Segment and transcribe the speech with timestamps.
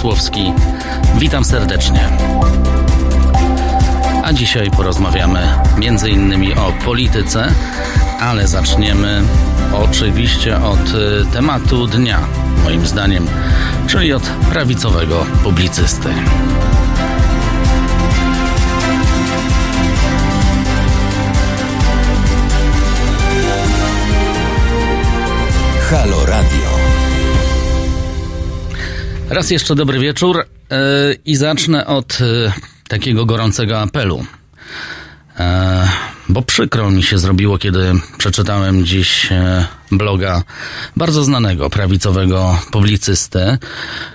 [0.00, 0.52] Masłowski.
[1.18, 2.08] Witam serdecznie.
[4.24, 5.40] A dzisiaj porozmawiamy
[5.78, 7.46] między innymi o polityce,
[8.20, 9.22] ale zaczniemy
[9.72, 12.18] oczywiście od y, tematu dnia,
[12.64, 13.26] moim zdaniem,
[13.86, 16.08] czyli od prawicowego publicysty.
[25.90, 26.79] Halo Radio.
[29.30, 30.76] Raz jeszcze dobry wieczór yy,
[31.24, 32.52] i zacznę od yy,
[32.88, 34.24] takiego gorącego apelu.
[35.38, 35.44] Yy,
[36.28, 39.28] bo przykro mi się zrobiło, kiedy przeczytałem dziś
[39.92, 40.42] bloga
[40.96, 43.58] bardzo znanego prawicowego publicysty,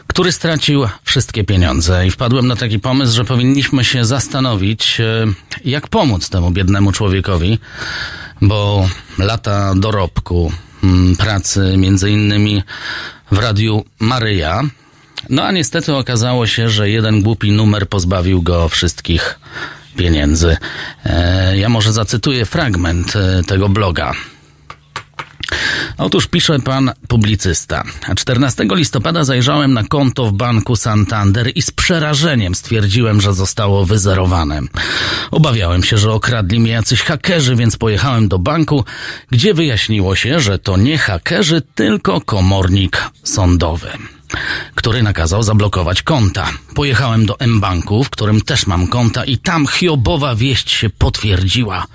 [0.07, 2.07] który stracił wszystkie pieniądze.
[2.07, 5.01] I wpadłem na taki pomysł, że powinniśmy się zastanowić,
[5.65, 7.59] jak pomóc temu biednemu człowiekowi,
[8.41, 10.51] bo lata dorobku,
[11.17, 12.63] pracy między innymi
[13.31, 14.63] w radiu Maryja,
[15.29, 19.39] no a niestety okazało się, że jeden głupi numer pozbawił go wszystkich
[19.95, 20.57] pieniędzy.
[21.05, 24.13] E, ja może zacytuję fragment e, tego bloga.
[25.97, 27.83] Otóż pisze pan publicysta.
[28.15, 34.61] 14 listopada zajrzałem na konto w banku Santander i z przerażeniem stwierdziłem, że zostało wyzerowane.
[35.31, 38.85] Obawiałem się, że okradli mnie jacyś hakerzy, więc pojechałem do banku,
[39.31, 43.89] gdzie wyjaśniło się, że to nie hakerzy, tylko komornik sądowy
[44.75, 46.49] który nakazał zablokować konta.
[46.75, 51.85] Pojechałem do M-Banku, w którym też mam konta i tam hiobowa wieść się potwierdziła.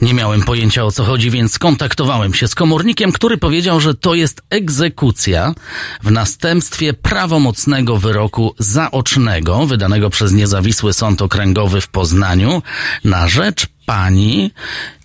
[0.00, 4.14] Nie miałem pojęcia o co chodzi, więc skontaktowałem się z komornikiem, który powiedział, że to
[4.14, 5.54] jest egzekucja
[6.02, 12.62] w następstwie prawomocnego wyroku zaocznego wydanego przez niezawisły sąd okręgowy w Poznaniu
[13.04, 14.50] na rzecz pani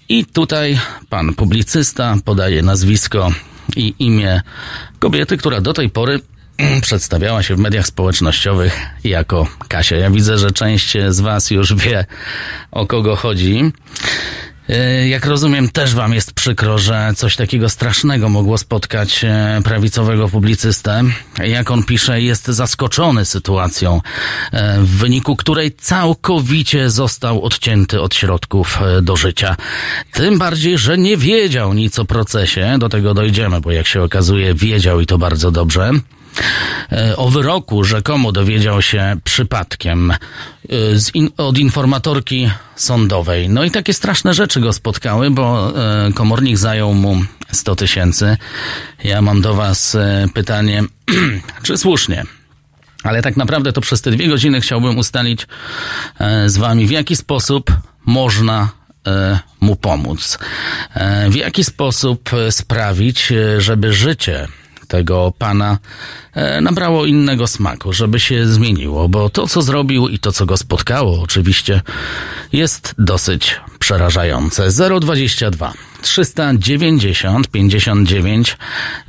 [0.09, 3.31] i tutaj pan publicysta podaje nazwisko
[3.75, 4.41] i imię
[4.99, 6.19] kobiety, która do tej pory
[6.81, 9.95] przedstawiała się w mediach społecznościowych jako Kasia.
[9.95, 12.05] Ja widzę, że część z Was już wie
[12.71, 13.71] o kogo chodzi.
[14.69, 20.29] E, jak rozumiem, też Wam jest przykro, że coś takiego strasznego mogło spotkać e, prawicowego
[20.29, 21.03] publicystę.
[21.37, 24.01] Jak on pisze, jest zaskoczony sytuacją,
[24.51, 29.55] e, w wyniku której całkowicie został odcięty od środków do życia.
[30.11, 32.75] Tym bardziej, że nie wiedział nic o procesie.
[32.79, 35.91] Do tego dojdziemy, bo jak się okazuje, wiedział i to bardzo dobrze.
[36.91, 40.17] E, o wyroku rzekomo dowiedział się przypadkiem e,
[41.13, 43.49] in, od informatorki sądowej.
[43.49, 45.73] No i takie straszne rzeczy go spotkały, bo
[46.07, 47.21] e, komornik zajął mu
[47.51, 48.37] 100 tysięcy.
[49.03, 49.97] Ja mam do Was
[50.33, 50.83] pytanie,
[51.63, 52.23] czy słusznie?
[53.03, 55.47] Ale tak naprawdę to przez te dwie godziny chciałbym ustalić
[56.45, 57.71] z Wami, w jaki sposób
[58.05, 58.69] można
[59.59, 60.39] mu pomóc.
[61.29, 64.47] W jaki sposób sprawić, żeby życie
[64.93, 65.77] tego pana
[66.33, 70.57] e, nabrało innego smaku, żeby się zmieniło, bo to, co zrobił i to, co go
[70.57, 71.81] spotkało, oczywiście
[72.51, 74.69] jest dosyć przerażające.
[75.01, 78.57] 022 390 59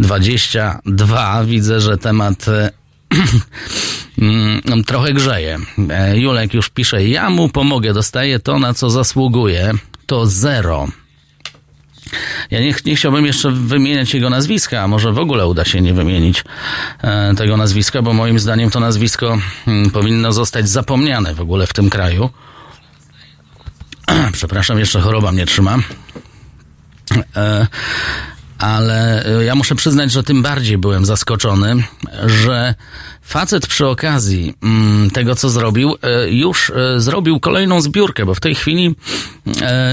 [0.01, 1.45] 22.
[1.45, 2.71] Widzę, że temat e,
[4.19, 5.59] mm, trochę grzeje.
[5.91, 9.73] E, Julek już pisze, ja mu pomogę, dostaję to, na co zasługuje.
[10.07, 10.89] To zero.
[12.51, 15.95] Ja nie, nie chciałbym jeszcze wymieniać jego nazwiska, a może w ogóle uda się nie
[15.95, 16.45] wymienić
[17.03, 21.73] e, tego nazwiska, bo moim zdaniem to nazwisko hmm, powinno zostać zapomniane w ogóle w
[21.73, 22.31] tym kraju.
[24.33, 25.79] Przepraszam, jeszcze choroba mnie trzyma.
[27.37, 27.67] E,
[28.59, 31.85] ale e, ja muszę przyznać, że tym bardziej byłem zaskoczony,
[32.27, 32.75] że
[33.25, 38.41] facet przy okazji mm, tego, co zrobił, e, już e, zrobił kolejną zbiórkę, bo w
[38.41, 38.95] tej chwili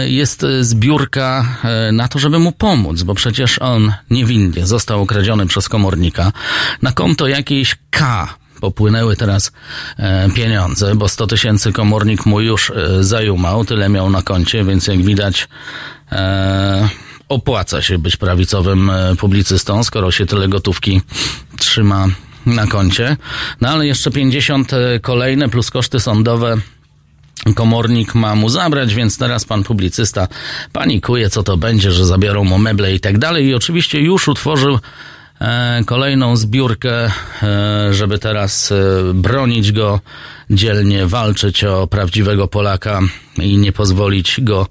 [0.05, 1.45] jest zbiórka
[1.91, 6.31] na to, żeby mu pomóc, bo przecież on niewinnie został okradziony przez komornika.
[6.81, 8.27] Na konto jakiejś K
[8.61, 9.51] popłynęły teraz
[10.35, 15.47] pieniądze, bo 100 tysięcy komornik mu już zajumał, tyle miał na koncie, więc jak widać
[17.31, 21.01] opłaca się być prawicowym e, publicystą, skoro się tyle gotówki
[21.57, 22.07] trzyma
[22.45, 23.17] na koncie.
[23.61, 26.57] No ale jeszcze 50 e, kolejne plus koszty sądowe
[27.55, 30.27] komornik ma mu zabrać, więc teraz pan publicysta
[30.73, 33.45] panikuje, co to będzie, że zabiorą mu meble i tak dalej.
[33.45, 34.79] I oczywiście już utworzył
[35.41, 37.11] e, kolejną zbiórkę,
[37.43, 38.75] e, żeby teraz e,
[39.13, 39.99] bronić go
[40.49, 42.99] dzielnie walczyć o prawdziwego Polaka
[43.37, 44.67] i nie pozwolić go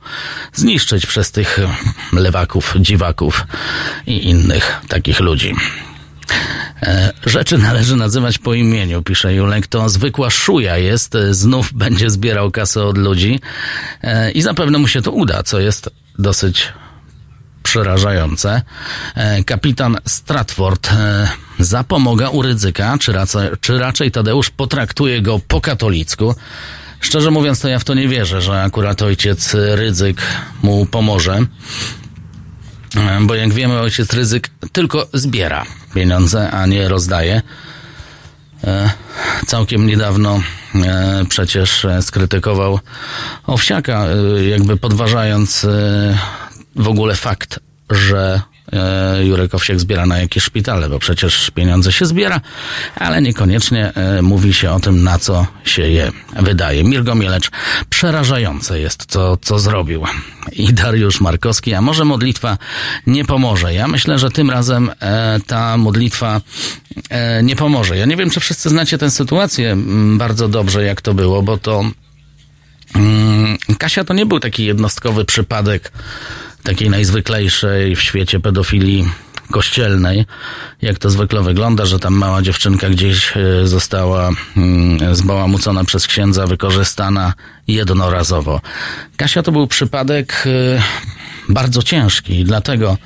[0.52, 1.58] zniszczyć przez tych
[2.12, 3.46] lewaków, dziwaków
[4.06, 5.54] i innych takich ludzi.
[6.82, 9.66] E, rzeczy należy nazywać po imieniu, pisze Julek.
[9.66, 13.40] To zwykła szuja jest, znów będzie zbierał kasę od ludzi
[14.02, 16.72] e, i zapewne mu się to uda, co jest dosyć
[17.62, 18.62] przerażające.
[19.14, 21.28] E, kapitan Stratford e,
[21.58, 26.34] zapomoga u ryzyka, czy raczej, czy raczej Tadeusz potraktuje go po katolicku.
[27.00, 30.22] Szczerze mówiąc, to ja w to nie wierzę, że akurat ojciec Rydzyk
[30.62, 31.38] mu pomoże.
[32.96, 35.64] E, bo jak wiemy, ojciec Ryzyk tylko zbiera
[35.94, 37.42] pieniądze, a nie rozdaje.
[39.46, 40.42] Całkiem niedawno
[41.28, 42.80] przecież skrytykował
[43.46, 44.06] Owsiaka,
[44.50, 45.66] jakby podważając
[46.76, 47.60] w ogóle fakt,
[47.90, 48.49] że e,
[49.22, 52.40] Jurek Owsiak zbiera na jakieś szpitale, bo przecież pieniądze się zbiera,
[52.96, 56.12] ale niekoniecznie e, mówi się o tym, na co się je
[56.42, 56.84] wydaje.
[56.84, 57.50] Mirgo Mielecz,
[57.88, 60.04] przerażające jest to, co zrobił.
[60.52, 62.58] I Dariusz Markowski, a może modlitwa
[63.06, 63.74] nie pomoże?
[63.74, 66.40] Ja myślę, że tym razem e, ta modlitwa
[67.42, 67.96] nie pomoże.
[67.96, 69.76] Ja nie wiem, czy wszyscy znacie tę sytuację
[70.16, 71.84] bardzo dobrze, jak to było, bo to
[72.94, 75.92] mm, Kasia to nie był taki jednostkowy przypadek
[76.62, 79.08] takiej najzwyklejszej w świecie pedofilii
[79.50, 80.26] kościelnej,
[80.82, 86.46] jak to zwykle wygląda, że tam mała dziewczynka gdzieś e, została mm, zbałamucona przez księdza,
[86.46, 87.32] wykorzystana
[87.68, 88.60] jednorazowo.
[89.16, 90.82] Kasia to był przypadek e,
[91.48, 92.96] bardzo ciężki, dlatego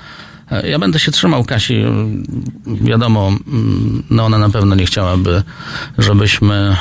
[0.50, 1.84] e, ja będę się trzymał Kasi.
[2.66, 5.42] Wiadomo, mm, no ona na pewno nie chciałaby,
[5.98, 6.76] żebyśmy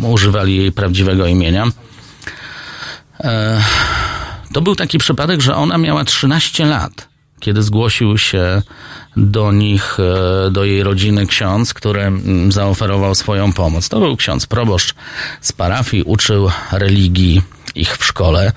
[0.00, 1.66] używali jej prawdziwego imienia.
[4.54, 7.08] To był taki przypadek, że ona miała 13 lat,
[7.40, 8.62] kiedy zgłosił się
[9.16, 9.96] do nich,
[10.46, 13.88] e, do jej rodziny ksiądz, który mm, zaoferował swoją pomoc.
[13.88, 14.94] To był ksiądz proboszcz
[15.40, 17.42] z parafii, uczył religii
[17.74, 18.52] ich w szkole.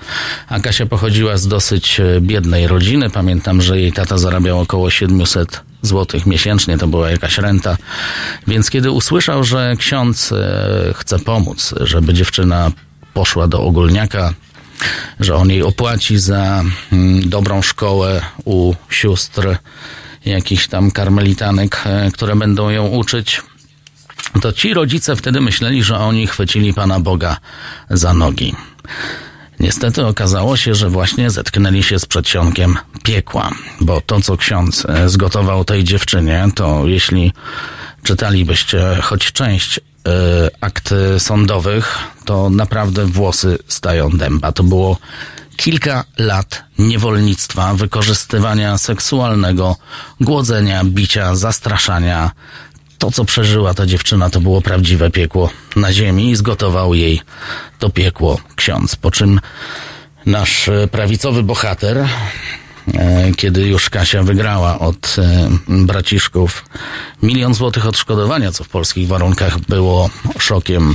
[0.48, 3.10] A Kasia pochodziła z dosyć e, biednej rodziny.
[3.10, 7.76] Pamiętam, że jej tata zarabiał około 700 złotych miesięcznie, to była jakaś renta.
[8.46, 12.70] Więc kiedy usłyszał, że ksiądz e, chce pomóc, żeby dziewczyna
[13.14, 14.34] poszła do ogólniaka,
[15.20, 19.56] że on jej opłaci za mm, dobrą szkołę u sióstr
[20.24, 23.42] jakichś tam karmelitanek, e, które będą ją uczyć.
[24.42, 27.36] To ci rodzice wtedy myśleli, że oni chwycili Pana Boga
[27.90, 28.54] za nogi.
[29.60, 33.50] Niestety okazało się, że właśnie zetknęli się z przedsionkiem piekła,
[33.80, 37.32] bo to, co ksiądz e, zgotował tej dziewczynie, to jeśli
[38.02, 39.80] czytalibyście choć część
[40.60, 44.52] akt sądowych, to naprawdę włosy stają dęba.
[44.52, 44.96] To było
[45.56, 49.76] kilka lat niewolnictwa, wykorzystywania seksualnego,
[50.20, 52.30] głodzenia, bicia, zastraszania.
[52.98, 57.20] To, co przeżyła ta dziewczyna, to było prawdziwe piekło na ziemi i zgotował jej
[57.78, 58.96] to piekło ksiądz.
[58.96, 59.40] Po czym
[60.26, 62.08] nasz prawicowy bohater E,
[63.36, 66.64] kiedy już Kasia wygrała od e, braciszków
[67.22, 70.94] milion złotych odszkodowania, co w polskich warunkach było szokiem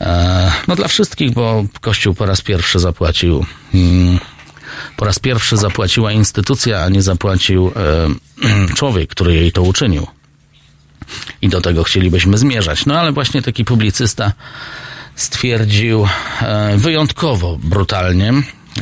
[0.00, 4.18] e, no dla wszystkich, bo Kościół po raz pierwszy zapłacił mm,
[4.96, 7.72] po raz pierwszy zapłaciła instytucja, a nie zapłacił
[8.76, 10.06] człowiek, który jej to uczynił.
[11.42, 12.86] I do tego chcielibyśmy zmierzać.
[12.86, 14.32] No ale właśnie taki publicysta
[15.14, 16.08] stwierdził
[16.76, 18.32] wyjątkowo brutalnie,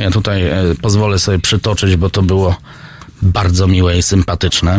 [0.00, 2.56] ja tutaj e, pozwolę sobie przytoczyć, bo to było
[3.22, 4.78] bardzo miłe i sympatyczne.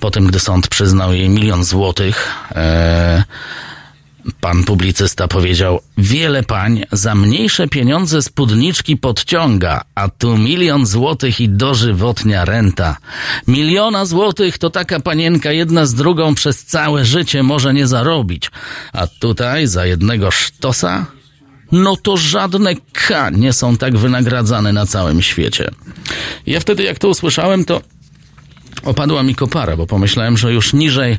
[0.00, 3.24] Potem, gdy sąd przyznał jej milion złotych, e,
[4.40, 11.48] pan publicysta powiedział: Wiele pań za mniejsze pieniądze spódniczki podciąga, a tu milion złotych i
[11.48, 12.96] dożywotnia renta.
[13.46, 18.50] Miliona złotych to taka panienka jedna z drugą przez całe życie może nie zarobić,
[18.92, 21.06] a tutaj za jednego sztosa
[21.72, 25.70] no to żadne K nie są tak wynagradzane na całym świecie.
[26.46, 27.80] Ja wtedy, jak to usłyszałem, to
[28.84, 31.18] opadła mi kopara, bo pomyślałem, że już niżej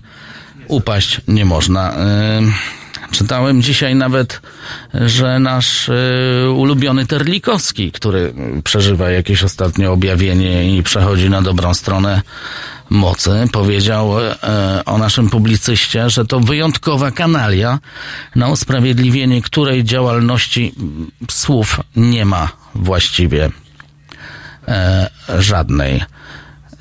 [0.67, 1.93] upaść nie można.
[3.11, 4.41] Czytałem dzisiaj nawet,
[4.93, 5.87] że nasz
[6.43, 8.33] yy, ulubiony Terlikowski, który
[8.63, 12.21] przeżywa jakieś ostatnie objawienie i przechodzi na dobrą stronę
[12.93, 14.35] mocy powiedział e,
[14.85, 17.79] o naszym publicyście, że to wyjątkowa kanalia,
[18.35, 20.73] na usprawiedliwienie której działalności
[21.31, 23.49] słów nie ma właściwie
[24.67, 25.09] e,
[25.39, 26.03] żadnej.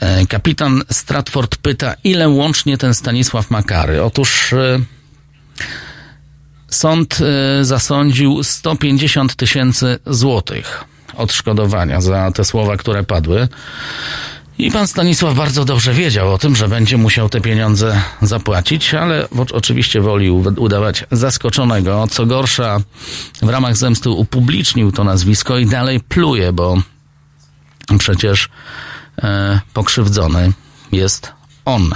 [0.01, 4.03] E, kapitan Stratford pyta, ile łącznie ten Stanisław Makary?
[4.03, 4.55] Otóż
[6.69, 7.19] sąd
[7.63, 10.85] zasądził 150 tysięcy złotych
[11.17, 13.49] odszkodowania za te słowa, które padły.
[14.59, 19.29] I pan Stanisław bardzo dobrze wiedział o tym, że będzie musiał te pieniądze zapłacić, ale
[19.53, 22.07] oczywiście woli udawać zaskoczonego.
[22.11, 22.81] Co gorsza,
[23.43, 26.83] w ramach zemsty upublicznił to nazwisko i dalej pluje, bo
[27.99, 28.49] przecież
[29.23, 30.53] e, pokrzywdzony
[30.93, 31.33] jest
[31.65, 31.95] on.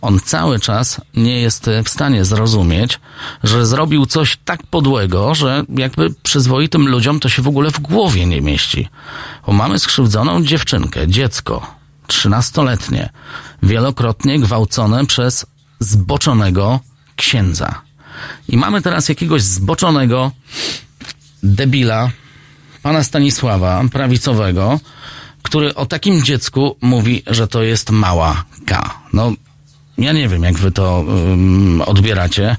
[0.00, 3.00] On cały czas nie jest w stanie zrozumieć,
[3.44, 8.26] że zrobił coś tak podłego, że jakby przyzwoitym ludziom to się w ogóle w głowie
[8.26, 8.88] nie mieści.
[9.46, 11.79] Bo mamy skrzywdzoną dziewczynkę, dziecko,
[12.10, 13.08] trzynastoletnie,
[13.62, 15.46] wielokrotnie gwałcone przez
[15.80, 16.80] zboczonego
[17.16, 17.82] księdza.
[18.48, 20.32] I mamy teraz jakiegoś zboczonego
[21.42, 22.10] debila,
[22.82, 24.80] pana Stanisława, prawicowego,
[25.42, 29.00] który o takim dziecku mówi, że to jest mała K.
[29.12, 29.32] No,
[29.98, 32.56] ja nie wiem, jak wy to um, odbieracie.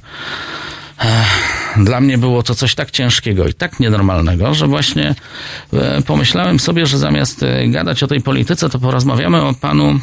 [1.77, 5.15] Dla mnie było to coś tak ciężkiego i tak nienormalnego, że właśnie
[5.73, 9.99] e, pomyślałem sobie, że zamiast e, gadać o tej polityce, to porozmawiamy o panu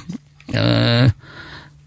[0.54, 1.10] e,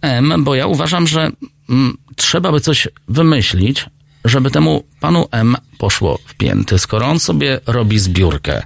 [0.02, 1.32] M, bo ja uważam, że
[1.70, 3.86] mm, trzeba by coś wymyślić,
[4.26, 8.64] żeby temu panu M poszło w pięty, skoro on sobie robi zbiórkę.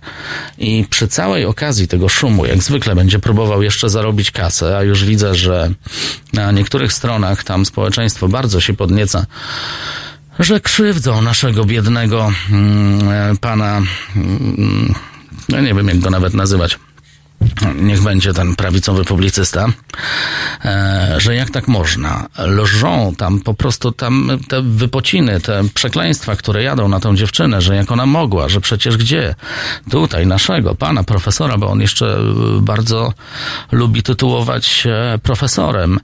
[0.57, 5.05] I przy całej okazji tego szumu, jak zwykle będzie próbował jeszcze zarobić kasę, a już
[5.05, 5.71] widzę, że
[6.33, 9.25] na niektórych stronach tam społeczeństwo bardzo się podnieca,
[10.39, 13.81] że krzywdzą naszego biednego mm, pana,
[14.15, 14.93] mm,
[15.49, 16.79] ja nie wiem jak go nawet nazywać,
[17.75, 19.67] niech będzie ten prawicowy publicysta,
[20.65, 22.27] e, że jak tak można?
[22.37, 27.75] Lżą tam po prostu tam te wypociny, te przekleństwa, które jadą na tą dziewczynę, że
[27.75, 29.35] jak ona mogła, że przecież gdzie?
[29.89, 32.17] Tutaj naszego pana profesora, bo on jeszcze
[32.61, 33.13] bardzo
[33.71, 35.99] lubi tytułować się profesorem.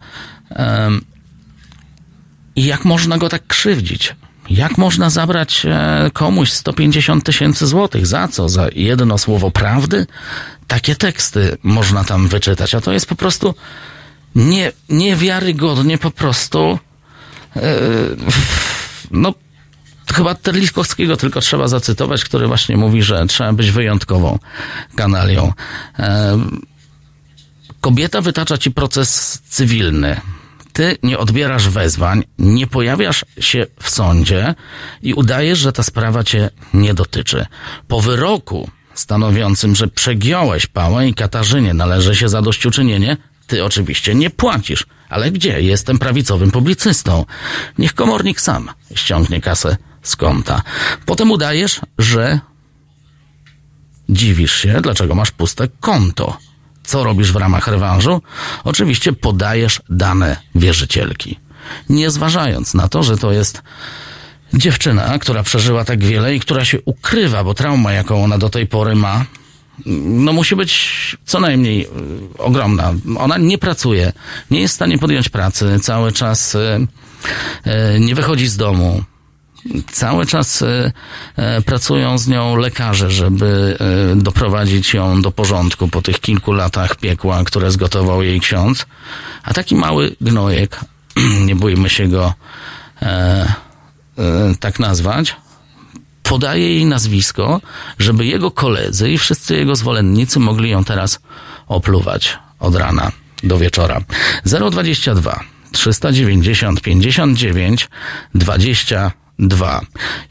[2.56, 4.16] I jak można go tak krzywdzić?
[4.50, 8.07] Jak można zabrać e, komuś 150 tysięcy złotych?
[8.07, 8.50] Za co?
[8.50, 10.07] Za jedno słowo prawdy?
[10.67, 13.55] Takie teksty można tam wyczytać, a to jest po prostu
[14.36, 16.79] nie, niewiarygodnie po prostu
[17.55, 17.62] yy,
[19.12, 19.33] no
[20.13, 24.39] chyba Terlikowskiego tylko trzeba zacytować, który właśnie mówi, że trzeba być wyjątkową
[24.95, 25.53] kanalią.
[26.00, 26.05] Yy,
[27.81, 30.21] kobieta wytacza ci proces cywilny
[30.74, 34.56] ty nie odbierasz wezwań, nie pojawiasz się w sądzie
[35.01, 37.46] i udajesz, że ta sprawa cię nie dotyczy.
[37.88, 44.86] Po wyroku stanowiącym, że przegiąłeś pałę i Katarzynie należy się zadośćuczynienie, ty oczywiście nie płacisz.
[45.10, 45.62] Ale gdzie?
[45.62, 47.25] Jestem prawicowym publicystą.
[47.78, 50.62] Niech komornik sam ściągnie kasę z konta.
[51.06, 52.40] Potem udajesz, że
[54.10, 56.38] dziwisz się, dlaczego masz puste konto.
[56.91, 58.21] Co robisz w ramach rewanżu?
[58.63, 61.39] Oczywiście podajesz dane wierzycielki.
[61.89, 63.62] Nie zważając na to, że to jest
[64.53, 68.67] dziewczyna, która przeżyła tak wiele i która się ukrywa, bo trauma, jaką ona do tej
[68.67, 69.25] pory ma,
[70.05, 71.88] no musi być co najmniej y,
[72.38, 72.93] ogromna.
[73.17, 74.13] Ona nie pracuje,
[74.51, 76.88] nie jest w stanie podjąć pracy, cały czas y,
[77.98, 79.03] y, nie wychodzi z domu,
[79.91, 80.91] cały czas e,
[81.36, 83.77] e, pracują z nią lekarze, żeby
[84.12, 88.86] e, doprowadzić ją do porządku po tych kilku latach piekła, które zgotował jej ksiądz.
[89.44, 90.80] A taki mały gnojek,
[91.48, 92.34] nie bójmy się go
[94.60, 95.36] tak nazwać,
[96.24, 97.62] podaje jej nazwisko,
[98.00, 101.20] żeby jego koledzy i wszyscy jego zwolennicy mogli ją teraz
[101.68, 103.12] opluwać od rana
[103.44, 104.01] do wieczora.
[104.46, 105.39] 022
[105.72, 107.89] 390 59
[108.36, 109.81] 20 Dwa.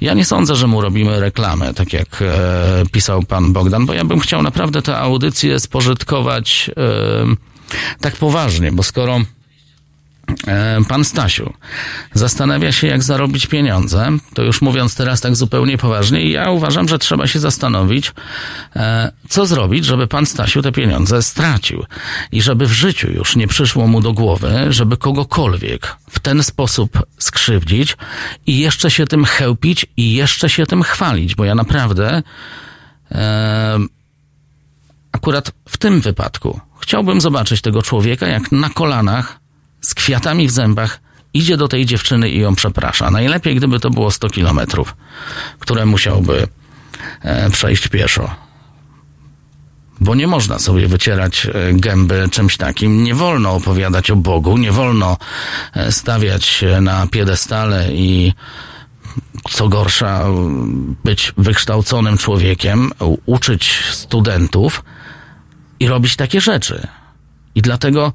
[0.00, 4.04] Ja nie sądzę, że mu robimy reklamę, tak jak e, pisał pan Bogdan, bo ja
[4.04, 9.20] bym chciał naprawdę tę audycję spożytkować e, tak poważnie, bo skoro
[10.88, 11.52] Pan Stasiu
[12.14, 14.08] zastanawia się, jak zarobić pieniądze.
[14.34, 18.12] To już mówiąc teraz tak zupełnie poważnie, ja uważam, że trzeba się zastanowić,
[18.76, 21.84] e, co zrobić, żeby pan Stasiu te pieniądze stracił
[22.32, 27.02] i żeby w życiu już nie przyszło mu do głowy, żeby kogokolwiek w ten sposób
[27.18, 27.96] skrzywdzić
[28.46, 32.22] i jeszcze się tym chełpić i jeszcze się tym chwalić, bo ja naprawdę
[33.12, 33.78] e,
[35.12, 39.39] akurat w tym wypadku chciałbym zobaczyć tego człowieka, jak na kolanach
[39.80, 41.00] z kwiatami w zębach
[41.34, 43.10] idzie do tej dziewczyny i ją przeprasza.
[43.10, 44.96] Najlepiej, gdyby to było 100 kilometrów,
[45.58, 46.48] które musiałby
[47.22, 48.34] e, przejść pieszo.
[50.00, 53.04] Bo nie można sobie wycierać e, gęby czymś takim.
[53.04, 55.16] Nie wolno opowiadać o Bogu, nie wolno
[55.74, 58.32] e, stawiać na piedestale i
[59.50, 60.24] co gorsza,
[61.04, 62.90] być wykształconym człowiekiem,
[63.26, 64.84] uczyć studentów
[65.80, 66.86] i robić takie rzeczy.
[67.54, 68.12] I dlatego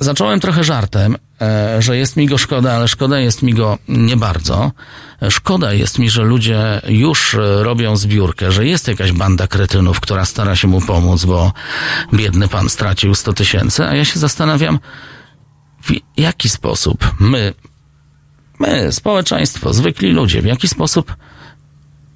[0.00, 4.16] Zacząłem trochę żartem, e, że jest mi go szkoda, ale szkoda jest mi go nie
[4.16, 4.72] bardzo.
[5.30, 10.24] Szkoda jest mi, że ludzie już e, robią zbiórkę, że jest jakaś banda kretynów, która
[10.24, 11.52] stara się mu pomóc, bo
[12.14, 14.78] biedny pan stracił 100 tysięcy, a ja się zastanawiam,
[15.82, 17.54] w jaki sposób my,
[18.58, 21.16] my, społeczeństwo, zwykli ludzie, w jaki sposób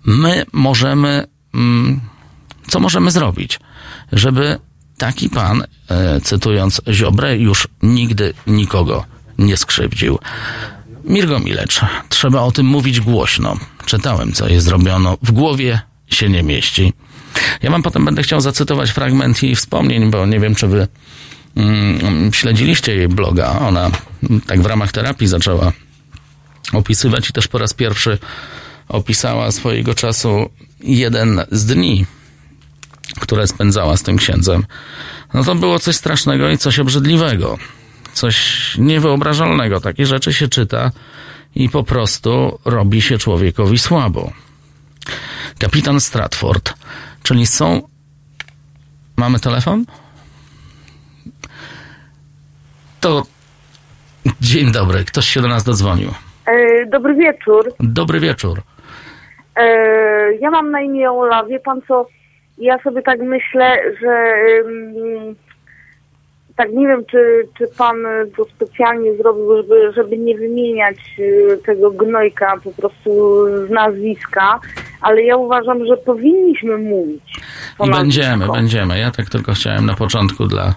[0.04, 2.00] my możemy, mm,
[2.68, 3.60] co możemy zrobić,
[4.12, 4.58] żeby
[5.02, 9.04] taki pan, e, cytując Ziobrę, już nigdy nikogo
[9.38, 10.18] nie skrzywdził.
[11.04, 13.56] Mirgo Milecz, trzeba o tym mówić głośno.
[13.86, 15.18] Czytałem, co jest zrobiono.
[15.22, 16.92] W głowie się nie mieści.
[17.62, 20.88] Ja wam potem będę chciał zacytować fragment jej wspomnień, bo nie wiem, czy wy
[21.56, 23.58] mm, śledziliście jej bloga.
[23.60, 23.90] Ona
[24.46, 25.72] tak w ramach terapii zaczęła
[26.72, 28.18] opisywać i też po raz pierwszy
[28.88, 32.06] opisała swojego czasu jeden z dni,
[33.20, 34.64] które spędzała z tym księdzem.
[35.34, 37.58] No to było coś strasznego i coś obrzydliwego.
[38.12, 38.36] Coś
[38.78, 39.80] niewyobrażalnego.
[39.80, 40.90] Takie rzeczy się czyta
[41.54, 44.32] i po prostu robi się człowiekowi słabo.
[45.58, 46.74] Kapitan Stratford,
[47.22, 47.82] czyli są.
[49.16, 49.84] Mamy telefon?
[53.00, 53.22] To.
[54.40, 56.10] Dzień dobry, ktoś się do nas dodzwonił.
[56.46, 57.74] E, dobry wieczór.
[57.80, 58.62] Dobry wieczór.
[59.56, 59.66] E,
[60.34, 61.44] ja mam na imię Ola.
[61.44, 62.06] Wie pan co?
[62.62, 64.34] Ja sobie tak myślę, że
[66.56, 67.96] tak nie wiem, czy, czy pan
[68.36, 73.10] to specjalnie zrobił, żeby, żeby nie wymieniać y, tego gnojka po prostu
[73.66, 74.60] z nazwiska,
[75.00, 77.40] ale ja uważam, że powinniśmy mówić.
[77.86, 78.98] I będziemy, będziemy.
[78.98, 80.74] Ja tak tylko chciałem na początku dla,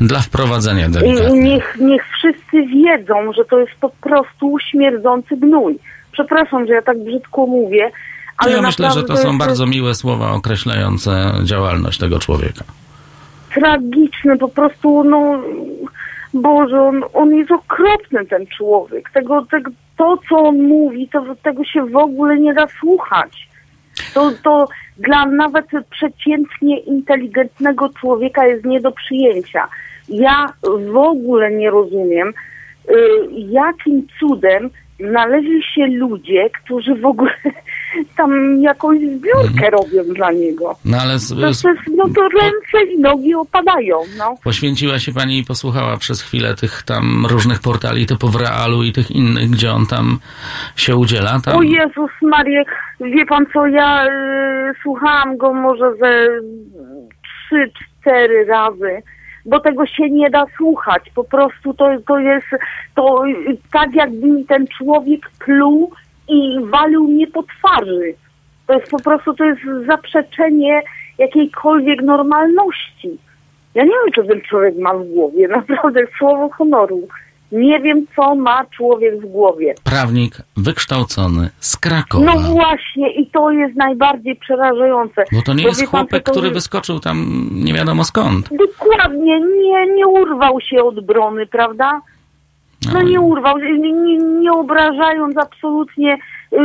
[0.00, 1.40] dla wprowadzenia I, I delikatnie.
[1.40, 5.78] niech, niech wszyscy wiedzą, że to jest po prostu śmierdzący gnój.
[6.12, 7.90] Przepraszam, że ja tak brzydko mówię,
[8.38, 12.64] ale Ja myślę, że to są bardzo miłe słowa określające działalność tego człowieka.
[13.54, 15.42] tragiczny, po prostu, no,
[16.34, 19.10] Boże, on, on jest okropny, ten człowiek.
[19.10, 23.48] Tego, tego, to, co on mówi, to tego się w ogóle nie da słuchać.
[24.14, 24.68] To, to
[24.98, 29.68] dla nawet przeciętnie inteligentnego człowieka jest nie do przyjęcia.
[30.08, 30.46] Ja
[30.92, 32.92] w ogóle nie rozumiem, y,
[33.30, 34.70] jakim cudem
[35.00, 37.32] znaleźli się ludzie, którzy w ogóle
[38.16, 40.76] tam jakąś zbiórkę robią dla niego.
[40.84, 44.34] No ale z, No to, no to ręce i nogi opadają, no.
[44.44, 48.92] poświęciła się pani i posłuchała przez chwilę tych tam różnych portali typu w Realu i
[48.92, 50.18] tych innych, gdzie on tam
[50.76, 51.40] się udziela.
[51.44, 51.56] Tam...
[51.56, 52.68] O Jezus Mariek,
[53.00, 54.10] wie pan co, ja y,
[54.82, 56.26] słuchałam go może ze
[57.22, 59.02] trzy, cztery razy,
[59.44, 61.02] bo tego się nie da słuchać.
[61.14, 62.46] Po prostu to, to jest
[62.94, 63.22] to
[63.72, 65.92] tak jakby mi ten człowiek pluł
[66.28, 68.14] i walił mnie po twarzy.
[68.66, 70.82] To jest po prostu, to jest zaprzeczenie
[71.18, 73.18] jakiejkolwiek normalności.
[73.74, 77.08] Ja nie wiem, co ten człowiek ma w głowie, naprawdę słowo honoru.
[77.52, 79.74] Nie wiem, co ma człowiek w głowie.
[79.84, 82.34] Prawnik wykształcony z Krakowa.
[82.34, 85.24] No właśnie, i to jest najbardziej przerażające.
[85.32, 88.48] Bo to nie Bo jest pan, chłopek, to który wyskoczył tam nie wiadomo skąd.
[88.56, 92.00] Dokładnie, nie, nie urwał się od brony, prawda?
[92.92, 96.14] No nie urwał, nie, nie, obrażając absolutnie
[96.52, 96.58] y,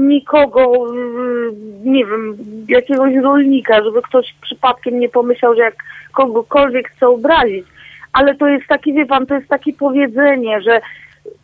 [0.00, 1.52] nikogo, y,
[1.84, 2.36] nie wiem,
[2.68, 5.74] jakiegoś rolnika, żeby ktoś przypadkiem nie pomyślał, że jak
[6.12, 7.66] kogokolwiek chce obrazić.
[8.12, 10.80] Ale to jest takie, wie pan, to jest takie powiedzenie, że,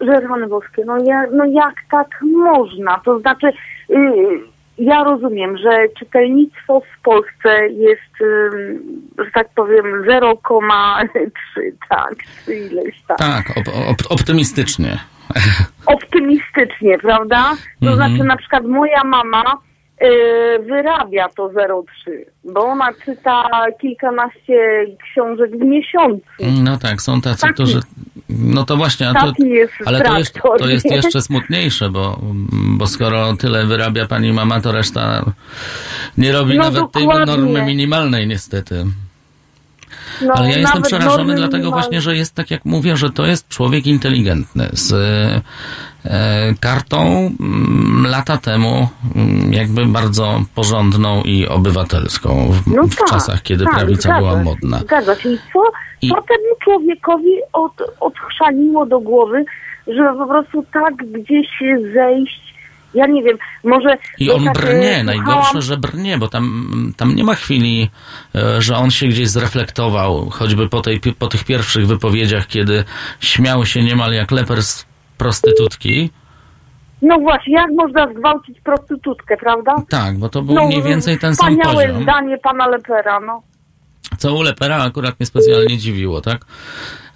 [0.00, 3.00] że rany boskie, no, ja, no jak tak można?
[3.04, 3.46] To znaczy,
[3.90, 4.51] y,
[4.84, 8.18] ja rozumiem, że czytelnictwo w Polsce jest,
[9.18, 11.28] że tak powiem, 0,3,
[11.88, 12.14] tak,
[12.44, 14.98] czy ileś tam Tak, op, op, optymistycznie.
[15.86, 17.42] optymistycznie, prawda?
[17.80, 17.96] To Mhm.
[17.96, 19.42] znaczy na przykład moja mama
[20.66, 21.84] wyrabia to 0,3,
[22.44, 23.42] bo ona czyta
[23.80, 26.26] kilkanaście książek w miesiącu.
[26.62, 27.80] No tak, są tacy, Taki- którzy.
[28.28, 29.32] No to właśnie, a to,
[29.84, 32.18] ale to jest, to jest jeszcze smutniejsze, bo,
[32.52, 35.24] bo skoro tyle wyrabia pani mama, to reszta
[36.18, 37.36] nie robi No nawet tej dokładnie.
[37.36, 38.84] normy minimalnej, niestety.
[40.22, 41.82] No, Ale ja jestem przerażony, dlatego minimalne.
[41.82, 44.68] właśnie, że jest tak jak mówię, że to jest człowiek inteligentny.
[44.72, 44.92] Z
[46.04, 53.08] e, kartą mm, lata temu mm, jakby bardzo porządną i obywatelską w, No w tak,
[53.08, 54.78] czasach, kiedy tak, prawica zgadza była modna.
[54.78, 55.28] Zgadza się.
[55.32, 55.60] I co,
[56.02, 59.44] I- co temu człowiekowi od, odchrzaniło do głowy,
[59.86, 61.48] żeby po prostu tak gdzieś
[61.94, 62.51] zejść,
[62.94, 63.96] ja nie wiem, może...
[64.18, 67.90] I on tak, brnie, najgorsze, że brnie, bo tam, tam nie ma chwili,
[68.34, 72.84] e, że on się gdzieś zreflektował, choćby po, tej, po tych pierwszych wypowiedziach, kiedy
[73.20, 74.86] śmiał się niemal jak leper z
[75.18, 76.10] prostytutki.
[77.02, 79.74] No właśnie, jak można zgwałcić prostytutkę, prawda?
[79.88, 82.02] Tak, bo to był no, mniej więcej ten sam Wspaniałe poziom.
[82.02, 83.42] zdanie pana Lepera, no.
[84.18, 86.44] Co u Lepera akurat mnie specjalnie dziwiło, tak?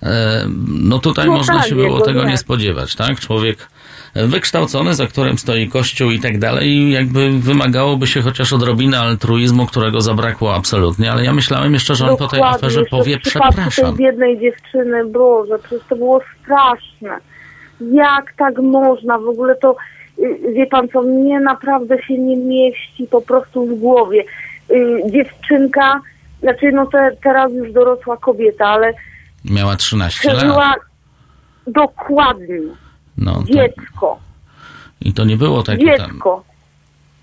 [0.03, 2.31] E, No tutaj No można tak, się było tego nie.
[2.31, 3.21] nie spodziewać, tak?
[3.21, 3.69] Człowiek
[4.25, 9.67] wykształcony, za którym stoi kościół i tak dalej, i jakby wymagałoby się chociaż odrobiny altruizmu,
[9.67, 13.97] którego zabrakło absolutnie, ale ja myślałem jeszcze, że on po tej aferze powie przepraszam.
[13.97, 17.19] tej biednej dziewczyny, Boże, przecież to było straszne.
[17.93, 19.19] Jak tak można?
[19.19, 19.77] W ogóle to,
[20.19, 24.25] y, wie pan co, mnie naprawdę się nie mieści po prostu w głowie.
[24.71, 26.01] Y, Dziewczynka,
[26.41, 28.93] znaczy no te, teraz już dorosła kobieta, ale
[29.45, 30.79] Miała 13 lat.
[31.67, 32.59] dokładnie
[33.19, 34.19] No, to, dziecko,
[35.01, 36.45] I to nie było takie tam dziecko.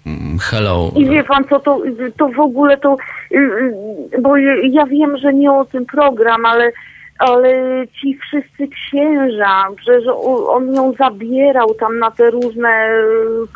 [0.06, 0.92] mm, hello.
[0.96, 1.82] I wie pan co, to,
[2.18, 2.98] to w ogóle to,
[3.32, 4.38] y, y, bo
[4.72, 6.72] ja wiem, że nie o tym program, ale
[7.20, 7.54] ale
[7.88, 12.98] ci wszyscy księża, przecież o- on ją zabierał tam na te różne e,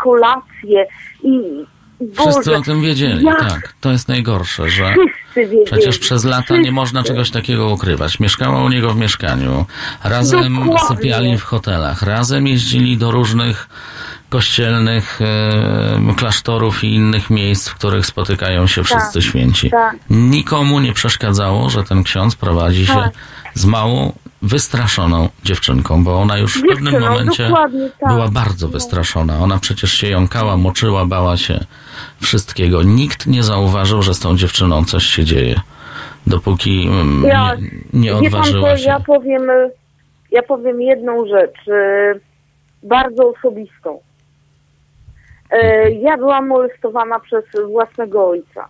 [0.04, 0.86] kolacje
[1.23, 1.39] i
[2.19, 3.73] Wszyscy o tym wiedzieli, jak tak.
[3.81, 4.95] To jest najgorsze, że
[5.65, 6.71] przecież przez lata nie Wszyscy.
[6.71, 8.19] można czegoś takiego ukrywać.
[8.19, 9.65] Mieszkała u niego w mieszkaniu,
[10.03, 10.88] razem Dokładnie.
[10.88, 13.69] sypiali w hotelach, razem jeździli do różnych
[14.29, 19.69] kościelnych e, klasztorów i innych miejsc, w których spotykają się wszyscy święci.
[19.69, 19.95] tak.
[20.10, 23.13] Nikomu nie przeszkadzało, że ten ksiądz prowadzi się Tak.
[23.53, 27.71] z małą, wystraszoną dziewczynką, bo ona już w pewnym momencie tak.
[28.13, 29.39] była bardzo wystraszona.
[29.39, 31.65] Ona przecież się jąkała, moczyła, bała się
[32.21, 32.84] wszystkiego.
[32.84, 35.56] Nikt nie zauważył, że z tą dziewczyną coś się dzieje,
[36.27, 37.56] dopóki mm, Ja-
[37.93, 38.89] nie, nie pan odważyła co, się.
[38.89, 39.41] ja powiem,
[40.32, 42.13] ja powiem jedną rzecz, e,
[42.84, 43.99] bardzo osobistą.
[45.51, 48.67] E, Ja byłam molestowana przez własnego ojca.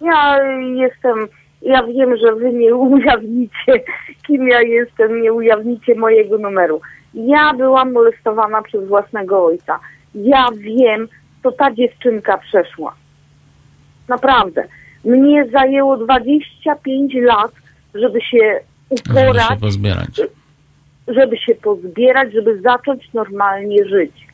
[0.00, 0.38] Ja
[0.74, 1.28] jestem,
[1.62, 3.72] ja wiem, że wy nie ujawnicie,
[4.26, 6.80] kim ja jestem, nie ujawnicie mojego numeru.
[7.14, 9.78] Ja byłam molestowana przez własnego ojca.
[10.14, 11.08] Ja wiem,
[11.46, 12.94] co ta dziewczynka przeszła.
[14.08, 14.64] Naprawdę.
[15.04, 17.50] Mnie zajęło 25 lat,
[17.94, 18.60] żeby się
[19.06, 20.20] Żeby uporać, się pozbierać.
[21.08, 24.26] żeby się pozbierać, żeby zacząć normalnie żyć.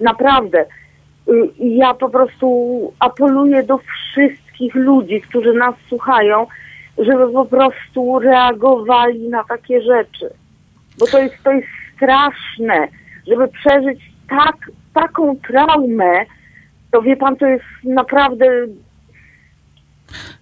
[0.00, 0.64] Naprawdę.
[1.28, 2.46] Y, Ja po prostu
[2.98, 6.46] apeluję do wszystkich ludzi, którzy nas słuchają,
[6.98, 10.30] żeby po prostu reagowali na takie rzeczy.
[10.98, 12.88] Bo to jest, to jest straszne,
[13.28, 14.56] żeby przeżyć tak,
[14.94, 16.24] taką traumę,
[16.90, 18.46] to wie pan, to jest naprawdę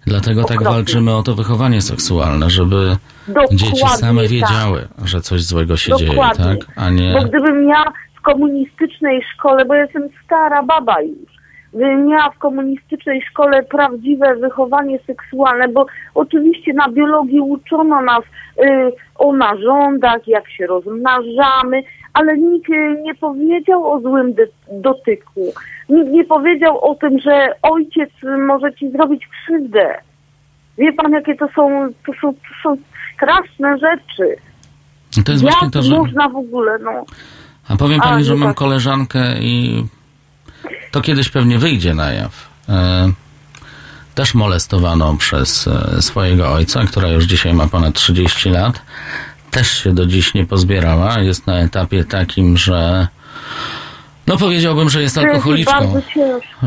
[0.07, 0.75] Dlatego tak Okropne.
[0.75, 4.31] walczymy o to wychowanie seksualne, żeby dokładnie dzieci same tak.
[4.31, 6.45] wiedziały, że coś złego się dzieje, Dokładnie.
[6.45, 6.57] tak?
[6.75, 7.13] A nie...
[7.13, 7.83] Bo gdybym ja
[8.15, 11.29] w komunistycznej szkole, bo ja jestem stara baba już,
[11.73, 15.85] gdybym miała w komunistycznej szkole prawdziwe wychowanie seksualne, bo
[16.15, 21.83] oczywiście na biologii uczono nas y, o narządach, jak się rozmnażamy,
[22.19, 22.69] ale nikt
[23.03, 24.33] nie powiedział o złym
[24.71, 25.53] dotyku.
[25.89, 28.09] Nikt nie powiedział o tym, że ojciec
[28.47, 29.95] może ci zrobić krzywdę.
[30.77, 32.77] Wie pan, jakie to są, to są, to są
[33.15, 34.35] straszne rzeczy.
[35.25, 35.97] To jest Jak właśnie to, że...
[35.97, 37.05] można w ogóle, no.
[37.69, 38.57] A powiem A, pani, że nie mam tak.
[38.57, 39.83] koleżankę i
[40.91, 42.49] to kiedyś pewnie wyjdzie na jaw.
[42.69, 43.11] E,
[44.15, 48.81] też molestowaną przez e, swojego ojca, która już dzisiaj ma ponad 30 lat.
[49.51, 51.19] Też się do dziś nie pozbierała.
[51.19, 53.07] Jest na etapie takim, że
[54.27, 56.01] no powiedziałbym, że jest alkoholiczką.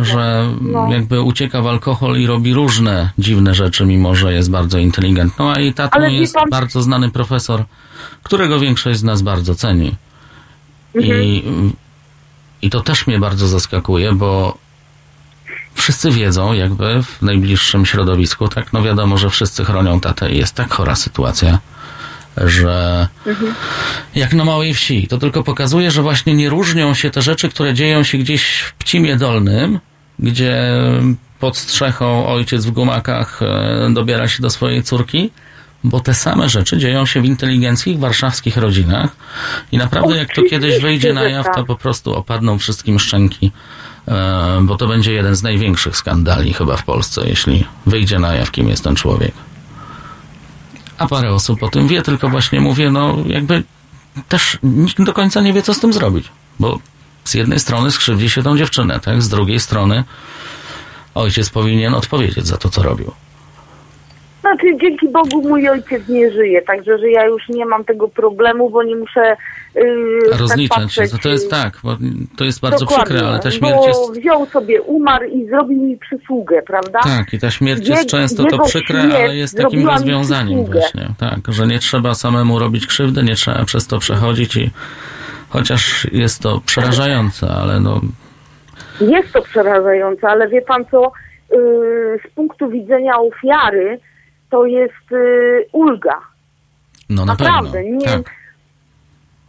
[0.03, 0.93] Że No.
[0.93, 5.61] jakby ucieka w alkohol i robi różne dziwne rzeczy, mimo że jest bardzo inteligentną, a
[5.61, 7.65] jej tatą jest bardzo znany profesor,
[8.23, 9.95] którego większość z nas bardzo ceni.
[11.01, 11.43] I,
[12.63, 14.59] I to też mnie bardzo zaskakuje, bo
[15.75, 20.55] wszyscy wiedzą, jakby w najbliższym środowisku, tak, no wiadomo, że wszyscy chronią tatę i jest
[20.55, 21.59] tak chora sytuacja,
[22.37, 23.09] że
[24.15, 25.07] jak na małej wsi.
[25.09, 28.73] To tylko pokazuje, że właśnie nie różnią się te rzeczy, które dzieją się gdzieś w
[28.73, 29.79] Pcimie Dolnym,
[30.19, 30.81] gdzie
[31.39, 35.31] pod strzechą ojciec w gumakach e, dobiera się do swojej córki,
[35.85, 39.17] bo te same rzeczy dzieją się w inteligenckich warszawskich rodzinach
[39.73, 41.55] i naprawdę jak to kiedyś wyjdzie na jaw, tak.
[41.55, 43.53] to po prostu opadną wszystkim szczęki,
[44.09, 48.51] e, bo to będzie jeden z największych skandali chyba w Polsce, jeśli wyjdzie na jaw,
[48.51, 49.33] kim jest ten człowiek.
[51.03, 53.63] A parę osób o tym wie, tylko właśnie mówię, no jakby
[54.29, 56.29] też nikt do końca nie wie, co z tym zrobić.
[56.61, 56.79] Bo
[57.25, 59.23] z jednej strony skrzywdzi się tą dziewczynę, tak?
[59.23, 60.05] Z drugiej strony
[61.15, 63.13] ojciec powinien odpowiedzieć za to, co robił.
[64.43, 68.71] Znaczy, dzięki Bogu mój ojciec nie żyje, także że ja już nie mam tego problemu,
[68.71, 69.37] bo nie muszę
[69.75, 69.83] yy,
[70.39, 71.19] Rozliczać tak się.
[71.23, 71.97] To, jest tak, bo
[72.37, 74.21] to jest bardzo dokładnie, przykre, ale ta śmierć bo jest...
[74.21, 77.01] wziął sobie, umarł i zrobił mi przysługę, prawda?
[77.03, 81.09] Tak, i ta śmierć jest Je- często to przykre, ale jest takim rozwiązaniem właśnie.
[81.19, 84.71] Tak, że nie trzeba samemu robić krzywdy, nie trzeba przez to przechodzić i
[85.49, 88.01] chociaż jest to przerażające, ale no
[89.01, 91.13] Jest to przerażające, ale wie pan co,
[91.51, 91.59] yy,
[92.29, 94.01] z punktu widzenia ofiary
[94.53, 96.21] to jest yy, ulga.
[97.11, 97.91] No na Naprawdę, pewno.
[97.99, 98.31] nie- Tak.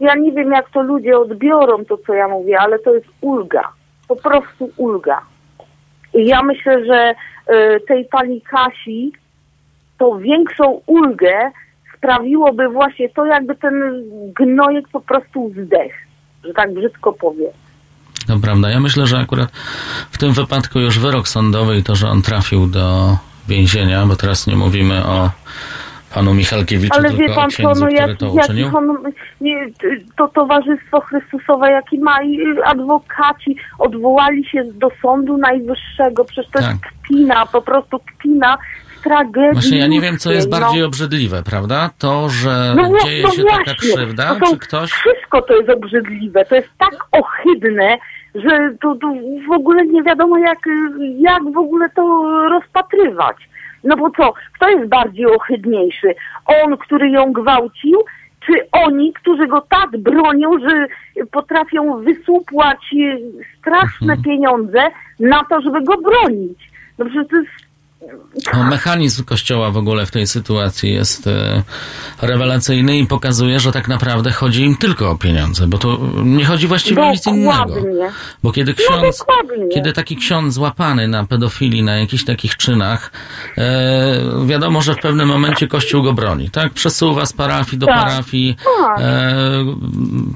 [0.00, 3.62] Ja nie wiem, jak to ludzie odbiorą to, co ja mówię, ale to jest ulga.
[4.08, 5.20] Po prostu ulga.
[6.14, 7.14] I ja myślę, że
[7.54, 9.12] y, tej pani Kasi
[9.98, 11.50] to większą ulgę
[11.96, 14.02] sprawiłoby właśnie to, jakby ten
[14.40, 15.94] gnojek po prostu zdechł,
[16.44, 17.52] że tak brzydko powiem.
[18.26, 18.70] To prawda.
[18.70, 19.50] Ja myślę, że akurat
[20.10, 23.16] w tym wypadku już wyrok sądowy i to, że on trafił do
[23.48, 25.30] więzienia, bo teraz nie mówimy o
[26.14, 28.58] panu Michalkiewiczu, Ale wie tylko o pan księdzu, no który jak, to uczynił.
[28.64, 28.98] jakich on,
[29.40, 29.66] nie,
[30.16, 36.70] to Towarzystwo Chrystusowe, jaki ma i adwokaci, odwołali się do Sądu Najwyższego, przecież to Tak.
[36.70, 38.58] jest kpina, po prostu kpina
[38.98, 39.52] z tragedii.
[39.52, 40.86] Właśnie ja nie wiem, co jest ludzkiej, bardziej no.
[40.86, 41.90] obrzydliwe, prawda?
[41.98, 44.90] To, że No, no, dzieje no się właśnie, taka krzywda, to czy ktoś...
[44.90, 47.98] Wszystko to jest obrzydliwe, to jest tak ohydne,
[48.34, 49.12] że to, to
[49.48, 50.58] w ogóle nie wiadomo jak,
[51.18, 53.36] jak w ogóle to rozpatrywać.
[53.84, 56.14] No bo co, kto jest bardziej ohydniejszy?
[56.46, 57.98] On, który ją gwałcił,
[58.46, 60.86] czy oni, którzy go tak bronią, że
[61.26, 63.18] potrafią wysupłać e,
[63.58, 64.22] straszne Mhm.
[64.22, 64.82] pieniądze
[65.20, 66.70] na to, żeby go bronić?
[66.98, 67.50] No przecież to jest
[68.70, 71.62] mechanizm Kościoła w ogóle w tej sytuacji jest e,
[72.22, 76.66] rewelacyjny i pokazuje, że tak naprawdę chodzi im tylko o pieniądze, bo to nie chodzi
[76.66, 77.74] właściwie o nic innego.
[78.42, 79.68] Bo kiedy ksiądz, dokładnie.
[79.74, 83.10] kiedy taki ksiądz złapany na pedofilii, na jakichś takich czynach,
[83.58, 86.72] e, wiadomo, że w pewnym momencie Kościół go broni, tak?
[86.72, 88.00] Przesuwa z parafii do Tak.
[88.04, 89.00] parafii, Tak.
[89.00, 89.34] e,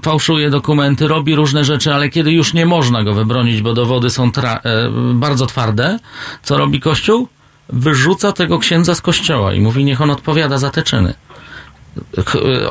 [0.03, 4.31] fałszuje dokumenty, robi różne rzeczy, ale kiedy już nie można go wybronić, bo dowody są
[4.31, 5.99] tra- e, bardzo twarde,
[6.43, 7.29] co robi Kościół?
[7.69, 11.15] Wyrzuca tego księdza z kościoła i mówi, niech on odpowiada za te czyny.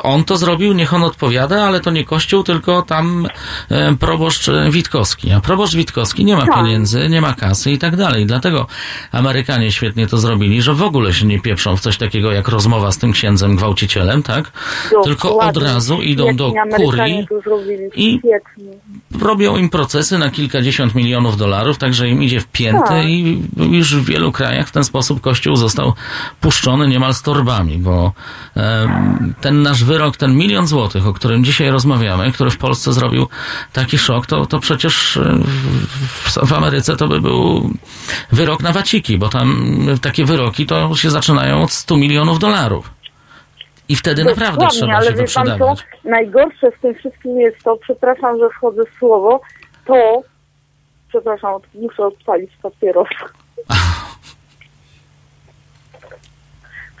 [0.02, 3.28] On to zrobił, niech on odpowiada, ale to nie Kościół, tylko tam
[3.70, 5.32] e, proboszcz Witkowski.
[5.32, 6.54] A proboszcz Witkowski nie ma Tak.
[6.54, 8.26] pieniędzy, nie ma kasy i tak dalej.
[8.26, 8.66] Dlatego
[9.12, 12.92] Amerykanie świetnie to zrobili, że w ogóle się nie pieprzą w coś takiego jak rozmowa
[12.92, 14.52] z tym księdzem gwałcicielem, tak?
[15.04, 17.26] Tylko od razu idą do kurii
[17.94, 18.20] i-
[19.20, 23.04] robią im procesy na kilkadziesiąt milionów dolarów, także im idzie w pięty Tak.
[23.04, 25.92] i już w wielu krajach w ten sposób Kościół został
[26.40, 28.12] puszczony niemal z torbami, bo
[29.40, 33.26] ten nasz wyrok, ten milion złotych, o którym dzisiaj rozmawiamy, który w Polsce zrobił
[33.72, 35.38] taki szok, to, to przecież e,
[35.98, 37.70] w, w Ameryce to by był
[38.32, 42.90] wyrok na waciki, bo tam takie wyroki to się zaczynają od 100 milionów dolarów.
[43.88, 45.74] I wtedy naprawdę Dokładnie, trzeba ale się wie pan co?
[46.04, 49.40] Najgorsze w tym wszystkim jest to, przepraszam, że wchodzę w słowo,
[49.86, 50.22] to,
[51.08, 53.08] przepraszam, muszę odpalić papieros.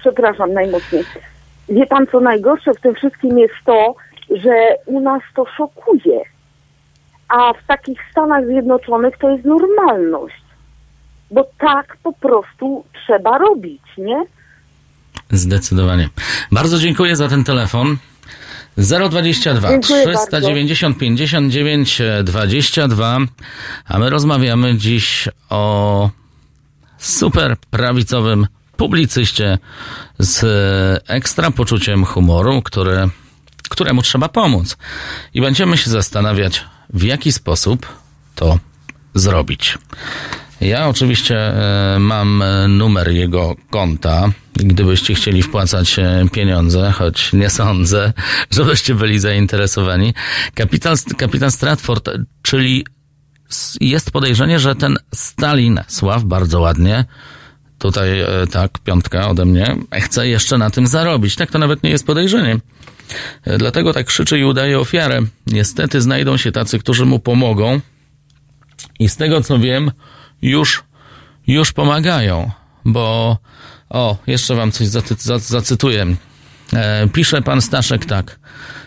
[0.00, 1.04] przepraszam najmocniej.
[1.68, 3.94] Wie pan co najgorsze w tym wszystkim jest to,
[4.30, 4.54] że
[4.86, 6.20] u nas to szokuje.
[7.28, 10.42] A w takich Stanach Zjednoczonych to jest normalność.
[11.30, 14.24] Bo tak po prostu trzeba robić, nie?
[15.30, 16.08] Zdecydowanie.
[16.52, 17.96] Bardzo dziękuję za ten telefon.
[18.76, 23.18] 022 Dziękuję 390 59 22.
[23.88, 26.10] A my rozmawiamy dziś o
[26.98, 28.46] super prawicowym
[28.78, 29.58] publicyście
[30.18, 30.44] z
[31.08, 33.08] ekstra poczuciem humoru, który,
[33.68, 34.76] któremu trzeba pomóc.
[35.34, 37.86] I będziemy się zastanawiać, w jaki sposób
[38.34, 38.58] to
[39.14, 39.78] zrobić.
[40.60, 44.30] Ja oczywiście e, mam e, numer jego konta.
[44.54, 48.12] Gdybyście chcieli wpłacać e, pieniądze, choć nie sądzę,
[48.56, 50.14] żebyście byli zainteresowani.
[50.54, 52.10] Kapitan, kapitan Stratford,
[52.42, 52.86] czyli
[53.80, 57.04] jest podejrzenie, że ten Stalin, Sław, bardzo ładnie,
[57.78, 61.36] tutaj e, tak, piątka ode mnie, chce jeszcze na tym zarobić.
[61.36, 62.58] Tak to nawet nie jest podejrzenie.
[63.44, 65.20] E, Dlatego tak krzyczy i udaje ofiarę.
[65.46, 67.80] Niestety znajdą się tacy, którzy mu pomogą.
[68.98, 69.90] I z tego co wiem,
[70.42, 70.84] już,
[71.46, 72.50] już pomagają,
[72.84, 73.38] bo
[73.90, 74.88] o, jeszcze wam coś
[75.38, 76.06] zacytuję.
[76.72, 78.38] E, pisze pan Staszek tak.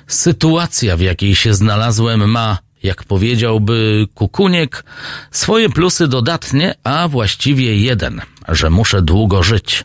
[0.07, 4.83] Sytuacja, w jakiej się znalazłem, ma, jak powiedziałby Kukuniek,
[5.31, 9.83] swoje plusy dodatnie, a właściwie jeden, że muszę długo żyć.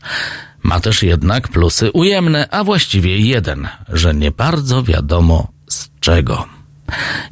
[0.62, 6.46] Ma też jednak plusy ujemne, a właściwie jeden, że nie bardzo wiadomo z czego.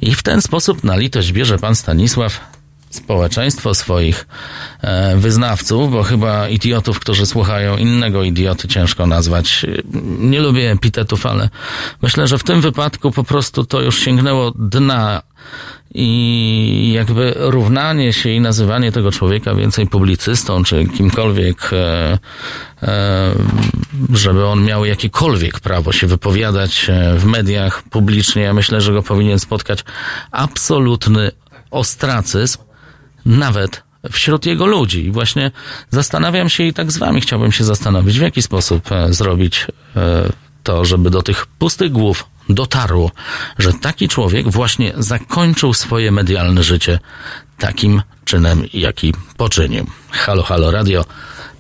[0.01, 2.41] I w ten sposób na litość bierze pan Stanisław
[2.91, 4.27] społeczeństwo swoich
[4.83, 9.67] e, wyznawców, bo chyba idiotów, którzy słuchają innego idioty, ciężko nazwać.
[10.19, 11.49] Nie lubię epitetów, ale
[12.03, 15.23] myślę, że w tym wypadku po prostu to już sięgnęło dna
[15.95, 22.19] i jakby równanie się i nazywanie tego człowieka więcej publicystą, czy kimkolwiek, e,
[22.83, 23.35] e,
[24.13, 29.03] żeby on miał jakiekolwiek prawo się wypowiadać e, w mediach publicznie, ja myślę, że go
[29.03, 29.85] powinien spotkać
[30.31, 31.31] absolutny
[31.71, 32.59] ostracyzm,
[33.27, 35.05] nawet wśród jego ludzi.
[35.05, 35.51] I właśnie
[35.91, 39.67] zastanawiam się i tak z wami chciałbym się zastanowić, w jaki sposób zrobić
[40.63, 43.11] to, żeby do tych pustych głów dotarło,
[43.59, 46.99] że taki człowiek właśnie zakończył swoje medialne życie
[47.59, 49.85] takim czynem, jaki poczynił.
[50.11, 51.05] Halo, halo, radio.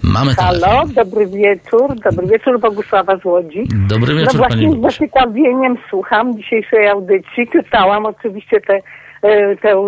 [0.03, 0.93] Mamy Halo, telefon.
[0.93, 1.95] dobry wieczór.
[2.05, 3.69] Dobry wieczór, Bogusława z Łodzi.
[3.89, 7.49] Dobry No wieczór, właśnie Pani z zaciekawieniem słucham dzisiejszej audycji.
[7.53, 8.75] Czytałam oczywiście te,
[9.23, 9.85] e, te e,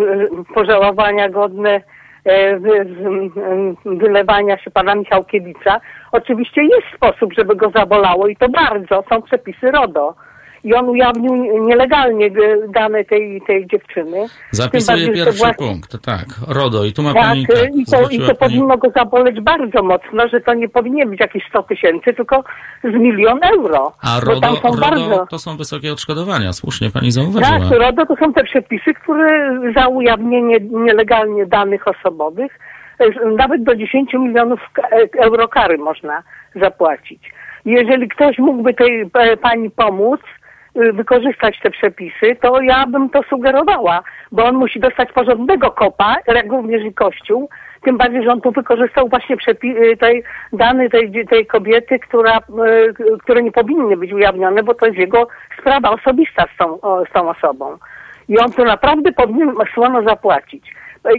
[0.53, 1.81] pożałowania godne
[2.25, 2.59] e,
[3.85, 5.79] wylewania się pana Michałkiewicza.
[6.11, 9.03] Oczywiście jest sposób, żeby go zabolało i to bardzo.
[9.09, 10.15] Są przepisy RODO.
[10.67, 11.33] I on ujawnił
[11.67, 12.31] nielegalnie
[12.69, 14.25] dane tej, tej dziewczyny.
[14.51, 16.25] Zapisuję bardziej, pierwszy właśnie- punkt, tak.
[16.47, 17.47] RODO i tu ma Tak, pani...
[17.47, 21.09] Tak, i to, i to pani- powinno go zaboleć bardzo mocno, że to nie powinien
[21.09, 22.43] być jakieś 100 tysięcy, tylko
[22.83, 23.93] z milion euro.
[24.01, 25.25] A RODO, są RODO bardzo...
[25.29, 27.59] to są wysokie odszkodowania, słusznie pani zauważyła.
[27.59, 32.59] Tak, RODO to są te przepisy, które za ujawnienie nielegalnie danych osobowych
[32.99, 34.59] e, nawet do 10 milionów
[34.91, 36.23] e, euro kary można
[36.55, 37.31] zapłacić.
[37.65, 40.21] Jeżeli ktoś mógłby tej e, pani pomóc,
[40.93, 46.51] wykorzystać te przepisy, to ja bym to sugerowała, bo on musi dostać porządnego kopa, jak
[46.51, 47.49] również i Kościół,
[47.83, 52.37] tym bardziej, że on tu wykorzystał właśnie przepi- y, tej, dane tej, tej kobiety, która,
[52.37, 55.27] y, które nie powinny być ujawnione, bo to jest jego
[55.59, 57.77] sprawa osobista z tą, z tą osobą.
[58.29, 60.73] I on tu naprawdę powinien słono zapłacić.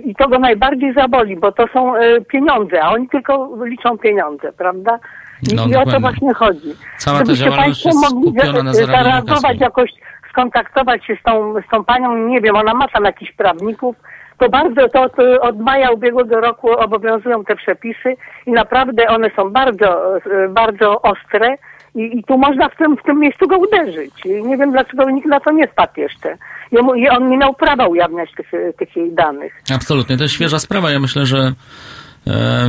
[0.04, 1.92] I to go najbardziej zaboli, bo to są
[2.28, 4.98] pieniądze, a oni tylko liczą pieniądze, prawda?
[5.42, 6.74] I, No, i o to właśnie chodzi.
[6.98, 9.90] Cała ta działalność Państwo jest mogli na zareagować jakoś,
[10.30, 13.96] skontaktować się z tą, z tą panią, nie wiem, ona ma tam jakichś prawników,
[14.38, 19.50] to bardzo, to, to od maja ubiegłego roku obowiązują te przepisy i naprawdę one są
[19.50, 20.02] bardzo,
[20.48, 21.56] bardzo ostre
[21.94, 24.26] i, i tu można w tym, w tym miejscu go uderzyć.
[24.26, 26.36] I nie wiem, dlaczego nikt na to nie spadł jeszcze.
[26.72, 29.62] Jemu, I on nie miał prawa ujawniać tych, tych jej danych.
[29.74, 30.90] Absolutnie, to jest świeża sprawa.
[30.90, 31.52] Ja myślę, że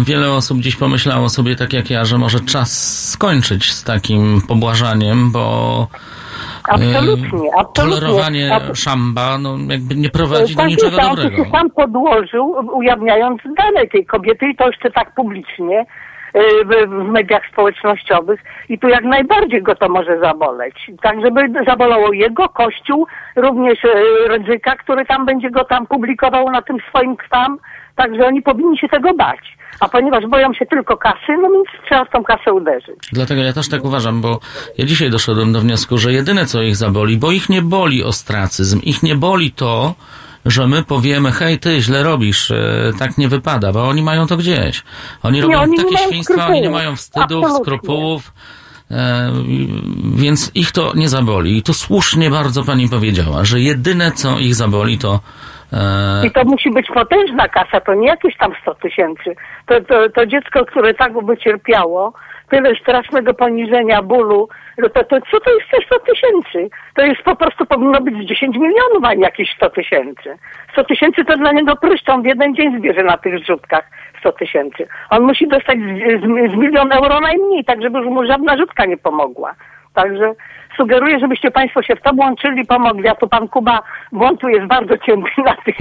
[0.02, 2.70] wiele osób dziś pomyślało sobie, tak jak ja, że może czas
[3.10, 7.74] skończyć z takim pobłażaniem, bo e, Absolutnie, absolutnie.
[7.74, 11.44] tolerowanie Ab- szamba no, jakby nie prowadzi do Tak niczego jest, on to dobrego.
[11.46, 15.86] się sam podłożył, ujawniając dane tej kobiety i to jeszcze tak publicznie
[16.36, 16.40] y,
[16.88, 20.92] w, mediach społecznościowych i tu jak najbardziej go to może zaboleć.
[21.02, 23.80] Tak, żeby zabolało jego kościół, również
[24.28, 27.58] Rydzyka, który tam będzie go tam publikował na tym swoim tam,
[28.00, 29.40] także oni powinni się tego bać.
[29.80, 33.00] A ponieważ boją się tylko kasy, no więc trzeba w tą kasę uderzyć.
[33.12, 34.40] Dlatego ja też tak uważam, bo
[34.78, 38.80] ja dzisiaj doszedłem do wniosku, że jedyne co ich zaboli, bo ich nie boli ostracyzm,
[38.84, 39.94] ich nie boli to,
[40.46, 44.38] że my powiemy, hej ty, źle robisz, e, tak nie wypada, bo oni mają to
[44.38, 44.84] gdzieś.
[45.24, 47.66] Oni robią oni nie takie świństwa, oni nie mają wstydów, Absolutnie.
[47.66, 48.34] skrupułów,
[48.92, 49.32] e,
[50.16, 51.58] więc ich to nie zaboli.
[51.58, 55.20] I tu słusznie bardzo pani powiedziała, że jedyne co ich zaboli to
[56.24, 59.36] I to musi być potężna kasa, to nie jakieś tam 100 tysięcy.
[59.66, 62.14] To, to, to dziecko, które tak by cierpiało,
[62.50, 66.76] tyle strasznego poniżenia, bólu, no to, to co to jest te 100 tysięcy?
[66.96, 70.38] To jest po prostu powinno być z 10 milionów, a nie jakieś 100 tysięcy.
[70.72, 74.32] 100 tysięcy to dla niego pryszcz, on w jeden dzień zbierze na tych rzutkach 100
[74.32, 74.88] tysięcy.
[75.10, 78.98] On musi dostać z, z, z milion euro najmniej, tak żeby mu żadna rzutka nie
[78.98, 79.56] pomogła.
[79.94, 80.34] Także
[80.80, 83.08] sugeruję, żebyście Państwo się w to włączyli, pomogli.
[83.08, 85.76] A tu Pan Kuba włączu jest bardzo cięty na tych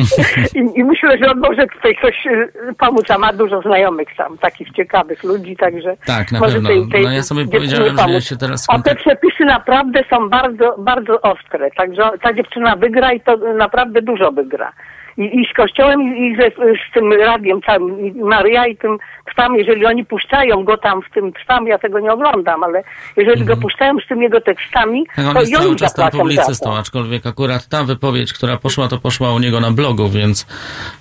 [0.54, 4.38] i, i myślę, że on może tutaj coś y, pomóc, a ma dużo znajomych tam,
[4.38, 6.98] takich ciekawych ludzi, także Tak, na może pewno.
[7.02, 8.24] No ja sobie powiedziałem, że ja pomóc.
[8.24, 13.20] się teraz A te przepisy naprawdę są bardzo, bardzo ostre, także ta dziewczyna wygra i
[13.20, 14.72] to naprawdę dużo wygra.
[15.18, 18.98] I, i z kościołem, i, i ze, z tym radiem całym, i Maria i tym
[19.26, 22.83] trwam, jeżeli oni puszczają go tam w tym trwam, ja tego nie oglądam, ale
[23.16, 26.11] jeżeli go puszczają z tymi jego tekstami, Tak, on to jest i cały czas tam
[26.11, 26.78] publicystą, to.
[26.78, 30.46] aczkolwiek akurat ta wypowiedź, która poszła, to poszła u niego na blogu, więc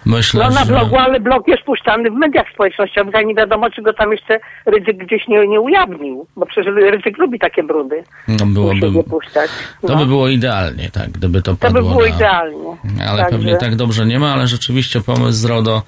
[0.05, 0.73] myślę, No na że...
[0.73, 4.39] blogu, ale blog jest puszczany w mediach społecznościowych, a nie wiadomo, czy go tam jeszcze
[4.65, 8.03] Rydzyk gdzieś nie, nie ujawnił, bo przecież Rydzyk lubi takie brudy.
[8.27, 9.49] No, byłoby, puszczać.
[9.81, 9.99] to No.
[9.99, 12.07] by było idealnie, tak, gdyby to To padło by było na...
[12.07, 12.77] idealnie.
[13.09, 15.81] Ale Także- pewnie tak dobrze nie ma, ale rzeczywiście pomysł z RODO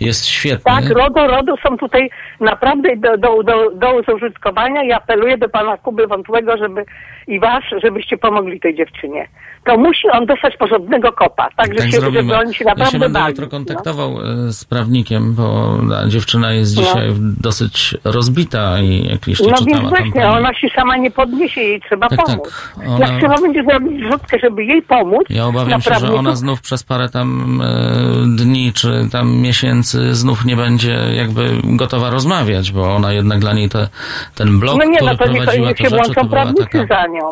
[0.00, 0.64] jest świetny.
[0.64, 2.10] Tak, RODO, RODO są tutaj
[2.40, 6.84] naprawdę do, do, do, do użytkowania i apeluję do pana Kuby Wątłego, żeby
[7.26, 9.28] i was, żebyście pomogli tej dziewczynie.
[9.64, 12.98] To musi on dostać porządnego kopa, tak, Tak się, żeby oni się Ja się naprawdę
[12.98, 14.10] będę jutro kontaktował
[14.48, 16.82] e, z prawnikiem, bo ta dziewczyna jest No.
[16.82, 17.10] dzisiaj
[17.40, 21.80] dosyć rozbita i jak jeszcze No więc właśnie, pani- ona się sama nie podniesie, jej
[21.80, 22.26] trzeba Tak, tak.
[22.26, 22.70] pomóc.
[22.86, 26.30] Ona- Jak trzeba będzie zrobić rzutkę, żeby jej pomóc, Ja obawiam się, że naprawdę, ona
[26.30, 32.10] to- znów przez parę tam e, dni czy tam miesięcy znów nie będzie jakby gotowa
[32.10, 33.88] rozmawiać, bo ona jednak dla niej te,
[34.34, 37.28] ten blog, No nie, który no to prowadziła się rzeczy, to była taka nią.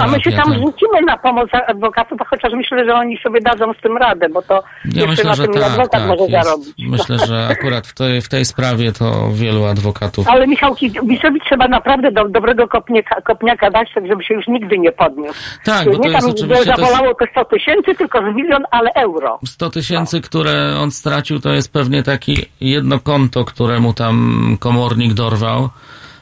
[0.00, 0.62] A my się terapia, tam tak.
[0.62, 4.62] rzucimy na pomoc adwokatów, chociaż myślę, że oni sobie dadzą z tym radę, bo to
[4.84, 6.06] Ja myślę, na że tym tak, adwokat tak.
[6.08, 6.74] może Jest, zarobić.
[6.78, 11.68] myślę, że akurat w tej, w tej sprawie to wielu adwokatów Ale Michał Kibisowi trzeba
[11.68, 15.38] naprawdę do, dobrego kopniaka, kopniaka dać, tak żeby się już nigdy nie podniósł.
[15.64, 18.36] Tak, bo to nie jest tam oczywiście- to jest- zawolało to 100 tysięcy, tylko z
[18.36, 19.38] milion, ale euro.
[19.46, 25.68] 100 tysięcy, które on stracił, to jest pewnie takie jedno konto, któremu tam komornik dorwał.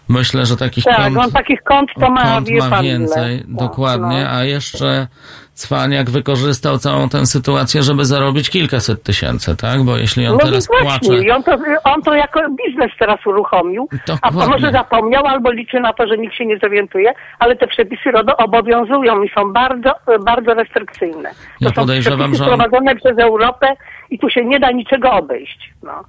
[0.09, 3.43] Myślę, że takich Tak, kont, on takich kont to ma, kont ma pan więcej.
[3.49, 4.31] No, dokładnie, no.
[4.31, 5.07] a jeszcze
[5.55, 9.83] Cwaniak wykorzystał całą tę sytuację, żeby zarobić kilkaset tysięcy, tak?
[9.83, 10.85] Bo jeśli on No teraz więc płacze...
[10.85, 13.89] właśnie, i on to, on to jako biznes teraz uruchomił,
[14.23, 14.53] a Dokładnie.
[14.53, 18.37] może zapomniał albo liczy na to, że nikt się nie zorientuje, ale te przepisy RODO
[18.37, 19.91] obowiązują i są bardzo,
[20.25, 21.31] bardzo restrykcyjne.
[21.31, 23.67] To Ja są podejrzewam, przepisy że on- prowadzone przez Europę
[24.11, 25.73] i tu się nie da niczego obejść.
[25.83, 26.05] No.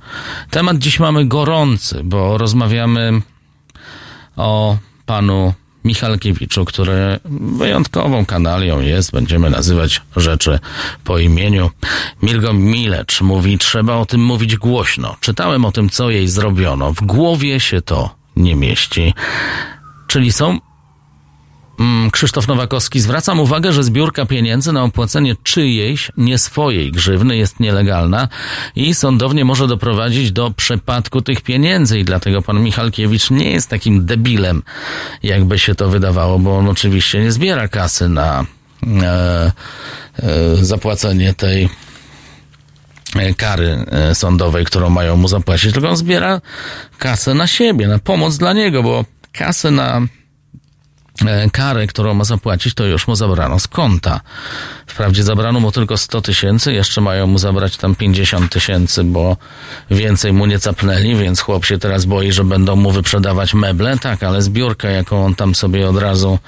[0.50, 3.22] Temat dziś mamy gorący, bo rozmawiamy
[4.36, 5.54] o panu
[5.84, 7.18] Michalkiewiczu, który
[7.58, 9.12] wyjątkową kanalią jest.
[9.12, 10.58] Będziemy nazywać rzeczy
[11.04, 11.70] po imieniu.
[12.22, 15.16] Mirgo Milecz mówi, trzeba o tym mówić głośno.
[15.20, 16.92] Czytałem o tym, co jej zrobiono.
[16.92, 19.14] W głowie się to nie mieści.
[20.06, 20.58] Czyli są
[22.12, 28.28] Krzysztof Nowakowski, zwracam uwagę, że zbiórka pieniędzy na opłacenie czyjejś, nie swojej grzywny jest nielegalna
[28.76, 31.98] i sądownie może doprowadzić do przepadku tych pieniędzy.
[31.98, 34.62] I dlatego pan Michalkiewicz nie jest takim debilem,
[35.22, 38.44] jakby się to wydawało, bo on oczywiście nie zbiera kasy na
[39.02, 39.52] e,
[40.18, 41.68] e, zapłacenie tej
[43.16, 46.40] e, kary e, sądowej, którą mają mu zapłacić, tylko on zbiera
[46.98, 50.00] kasę na siebie, na pomoc dla niego, bo kasę na
[51.52, 54.20] karę, którą ma zapłacić, to już mu zabrano z konta.
[54.90, 59.36] Wprawdzie zabrano mu tylko 100 tysięcy, jeszcze mają mu zabrać tam 50 tysięcy, bo
[59.90, 63.98] więcej mu nie capnęli, więc chłop się teraz boi, że będą mu wyprzedawać meble.
[63.98, 66.38] Tak, ale zbiórka, jaką on tam sobie od razu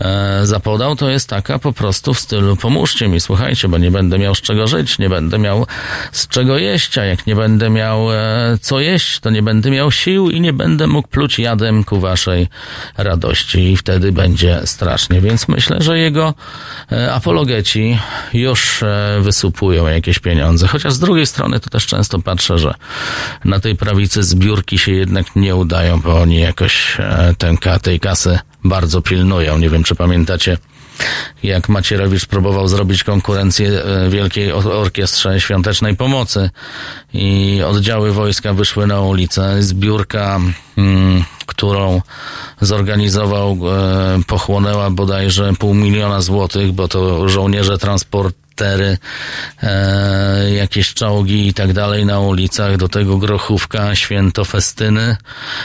[0.00, 4.18] e, zapodał, to jest taka po prostu w stylu pomóżcie mi, słuchajcie, bo nie będę
[4.18, 5.66] miał z czego żyć, nie będę miał
[6.12, 8.16] z czego jeść, a jak nie będę miał e,
[8.60, 12.48] co jeść, to nie będę miał sił i nie będę mógł pluć jadem ku waszej
[12.96, 15.20] radości i wtedy będzie strasznie.
[15.20, 16.34] Więc myślę, że jego
[16.92, 17.75] e, apologeci
[18.32, 20.66] już e, wysupują jakieś pieniądze.
[20.66, 22.74] Chociaż z drugiej strony to też często patrzę, że
[23.44, 28.38] na tej prawicy zbiórki się jednak nie udają, bo oni jakoś e, tę, tej kasy
[28.64, 29.58] bardzo pilnują.
[29.58, 30.58] Nie wiem, czy pamiętacie,
[31.42, 36.50] jak Macierewicz próbował zrobić konkurencję e, Wielkiej Or- Orkiestrze Świątecznej Pomocy
[37.12, 39.62] i oddziały wojska wyszły na ulicę.
[39.62, 40.40] Zbiórka,
[40.76, 42.02] mm, którą
[42.60, 48.98] zorganizował, e, pochłonęła bodajże pół miliona złotych, bo to żołnierze transportery,
[49.62, 55.16] e, jakieś czołgi i tak dalej na ulicach, do tego grochówka, święto, festyny,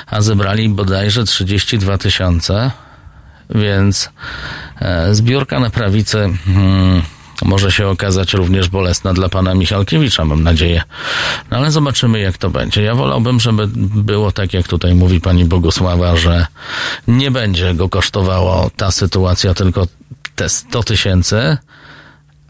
[0.07, 2.71] a zebrali bodajże 32 tysiące.
[3.55, 4.09] Więc
[4.81, 7.01] e, zbiórka na prawicy hmm,
[7.41, 10.81] może się okazać również bolesna dla pana Michalkiewicza, mam nadzieję.
[11.51, 12.81] No ale zobaczymy, jak to będzie.
[12.81, 16.47] Ja wolałbym, żeby było tak, jak tutaj mówi pani Bogusława, że
[17.07, 19.87] nie będzie go kosztowało ta sytuacja tylko
[20.35, 21.57] te 100 tysięcy,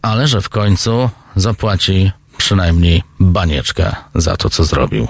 [0.01, 5.07] ale że w końcu zapłaci przynajmniej banieczkę za to, co zrobił.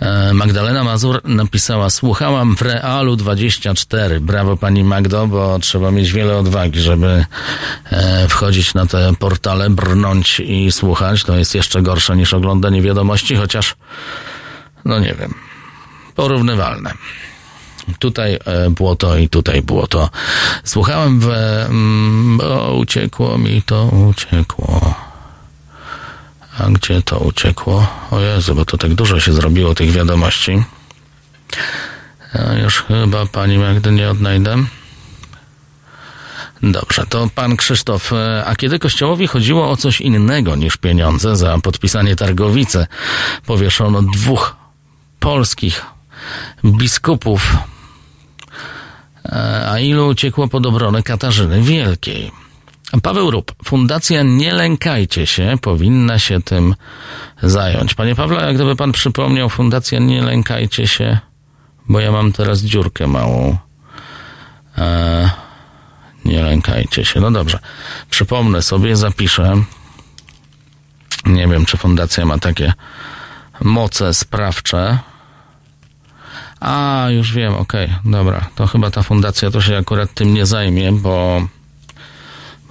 [0.00, 4.20] E, Magdalena Mazur napisała, słuchałam w Realu 24.
[4.20, 7.24] Brawo pani Magdo, bo trzeba mieć wiele odwagi, żeby
[7.90, 11.24] e, wchodzić na te portale, brnąć i słuchać.
[11.24, 13.76] To jest jeszcze gorsze niż oglądanie wiadomości, chociaż,
[14.84, 15.34] no nie wiem,
[16.14, 16.92] porównywalne.
[17.98, 20.10] Tutaj e, było to i tutaj było to.
[20.64, 21.28] Słuchałem w...
[21.28, 25.09] Mm, o, uciekło mi to, uciekło.
[26.64, 27.86] A gdzie to uciekło?
[28.10, 30.64] O Jezu, bo to tak dużo się zrobiło tych wiadomości.
[32.34, 34.56] Ja już chyba pani Magdy nie odnajdę.
[36.62, 41.58] Dobrze, to pan Krzysztof, e, a kiedy Kościołowi chodziło o coś innego niż pieniądze za
[41.58, 42.86] podpisanie targowicy,
[43.46, 44.56] powieszono dwóch
[45.20, 45.86] polskich
[46.64, 47.56] biskupów,
[49.24, 52.30] E, a ilu uciekło pod obronę Katarzyny Wielkiej.
[53.02, 56.74] Paweł Rup, Fundacja Nie Lękajcie się powinna się tym
[57.42, 57.94] zająć.
[57.94, 61.18] Panie Pawle, jak gdyby pan przypomniał, Fundacja Nie Lękajcie się,
[61.88, 63.56] bo ja mam teraz dziurkę małą.
[64.78, 65.30] E,
[66.24, 67.20] nie lękajcie się.
[67.20, 67.58] No dobrze.
[68.10, 69.62] Przypomnę sobie, zapiszę.
[71.26, 72.72] Nie wiem, czy fundacja ma takie
[73.60, 74.98] moce sprawcze,
[76.60, 78.48] A, już wiem, okej, okay, dobra.
[78.54, 81.46] To chyba ta fundacja to się akurat tym nie zajmie, bo,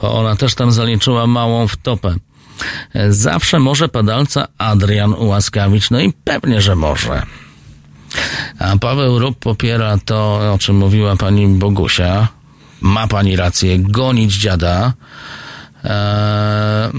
[0.01, 2.15] bo ona też tam zaliczyła małą wtopę.
[3.09, 7.23] Zawsze może padalca Adrian ułaskawić, no i pewnie, że może.
[8.59, 12.27] A Paweł Rób popiera to, o czym mówiła pani Bogusia.
[12.81, 14.93] Ma pani rację, gonić dziada.
[15.83, 16.91] Eee,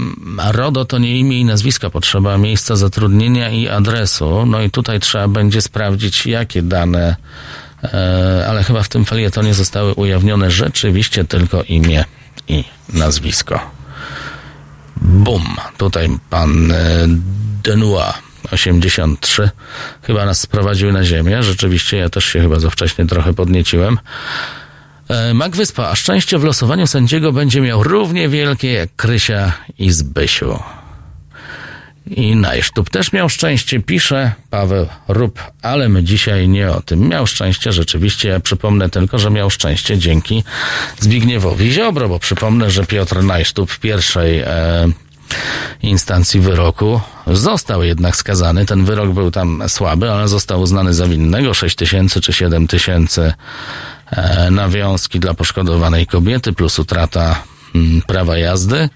[0.51, 4.45] RODO to nie imię i nazwiska, potrzeba miejsca zatrudnienia i adresu.
[4.45, 7.15] No i tutaj trzeba będzie sprawdzić, jakie dane,
[7.83, 7.91] eee,
[8.49, 12.05] ale chyba w tym felietonie zostały ujawnione rzeczywiście tylko imię
[12.47, 12.63] i
[12.93, 13.59] nazwisko.
[14.97, 15.55] Bum!
[15.77, 17.07] Tutaj pan e,
[17.63, 18.13] Denua
[18.51, 19.49] 83
[20.03, 21.43] chyba nas sprowadził na ziemię.
[21.43, 23.99] Rzeczywiście ja też się chyba za wcześnie trochę podnieciłem.
[25.09, 29.91] E, Mac Wyspa, a szczęście w losowaniu sędziego będzie miał równie wielkie jak Krysia i
[29.91, 30.59] Zbysiu.
[32.07, 37.07] I Najsztub też miał szczęście, pisze Paweł Rób, ale my dzisiaj nie o tym.
[37.09, 40.43] Miał szczęście rzeczywiście, ja przypomnę tylko, że miał szczęście dzięki
[40.99, 44.47] Zbigniewowi Ziobro, bo przypomnę, że Piotr Najsztub w pierwszej e,
[45.81, 48.65] instancji wyroku został jednak skazany.
[48.65, 51.53] Ten wyrok był tam słaby, ale został uznany za winnego.
[51.53, 53.33] 6 tysięcy czy 7 tysięcy
[54.11, 57.43] e, nawiązki dla poszkodowanej kobiety plus utrata
[57.75, 58.89] m, mm, prawa jazdy.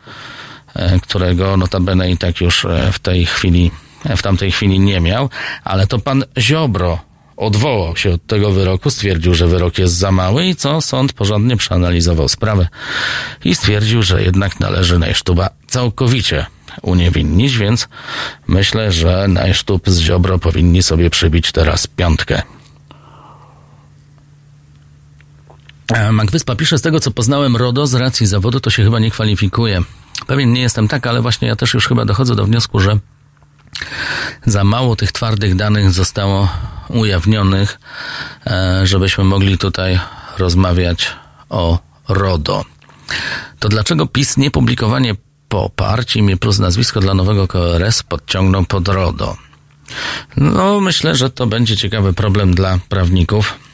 [0.76, 3.72] E, którego notabene i tak już e, w tej chwili,
[4.06, 5.30] e, w tamtej chwili nie miał,
[5.64, 7.00] ale to pan Ziobro
[7.38, 10.82] odwołał się od tego wyroku, stwierdził, że wyrok jest za mały i co?
[10.82, 12.68] Sąd porządnie przeanalizował sprawę
[13.46, 16.46] i stwierdził, że jednak należy Najsztuba całkowicie
[16.82, 17.88] uniewinnić, więc
[18.48, 22.42] myślę, że Najsztub z Ziobro powinni sobie przybić teraz piątkę.
[26.12, 29.82] Magwyspa pisze, z tego co poznałem RODO, z racji zawodu to się chyba nie kwalifikuje.
[30.28, 33.00] Pewien nie jestem tak, ale właśnie ja też już chyba dochodzę do wniosku, że
[34.46, 36.50] za mało tych twardych danych zostało
[36.90, 37.80] ujawnionych,
[38.48, 40.00] e, żebyśmy mogli tutaj
[40.38, 41.12] rozmawiać
[41.50, 42.66] o RODO.
[43.60, 45.16] To dlaczego PiS niepublikowanie
[45.50, 49.38] poparć imię plus nazwisko dla nowego KRS podciągnął pod RODO?
[50.38, 53.65] No, myślę, że to będzie ciekawy problem dla prawników.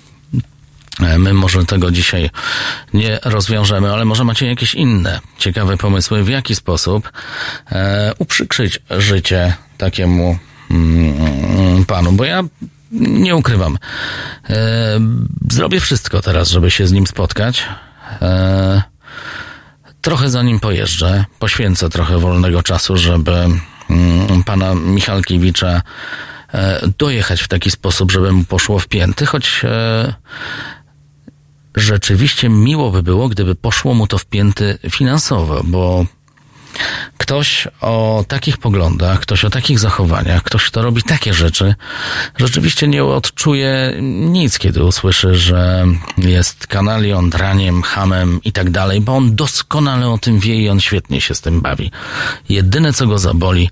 [1.00, 2.30] E, my może tego dzisiaj
[2.94, 7.12] nie rozwiążemy, ale może macie jakieś inne ciekawe pomysły, w jaki sposób
[7.72, 10.38] e, uprzykrzyć życie takiemu
[10.72, 12.44] mm, panu, bo ja
[12.92, 13.78] nie ukrywam.
[14.50, 15.00] E,
[15.52, 17.64] zrobię wszystko teraz, żeby się z nim spotkać.
[18.22, 18.82] E,
[20.02, 23.48] trochę za nim pojeżdżę, poświęcę trochę wolnego czasu, żeby
[23.90, 25.82] mm, pana Michalkiewicza
[26.54, 30.14] e, dojechać w taki sposób, żeby mu poszło w pięty, choć e,
[31.76, 36.06] rzeczywiście miło by było, gdyby poszło mu to w pięty finansowo, bo
[37.18, 41.76] ktoś o takich poglądach, ktoś o takich zachowaniach, ktoś, kto robi takie rzeczy,
[42.38, 45.86] rzeczywiście nie odczuje nic, kiedy usłyszy, że
[46.18, 50.80] jest kanalią, draniem, hamem i tak dalej, bo on doskonale o tym wie i on
[50.80, 51.92] świetnie się z tym bawi.
[52.50, 53.70] Jedyne, co go zaboli,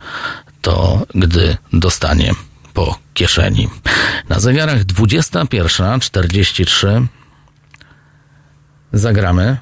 [0.61, 2.31] to gdy dostanie
[2.73, 3.67] po kieszeni.
[4.29, 7.05] Na zegarach 21.43
[8.93, 9.57] zagramy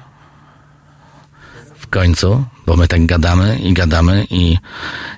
[1.78, 4.58] w końcu, bo my tak gadamy i gadamy i,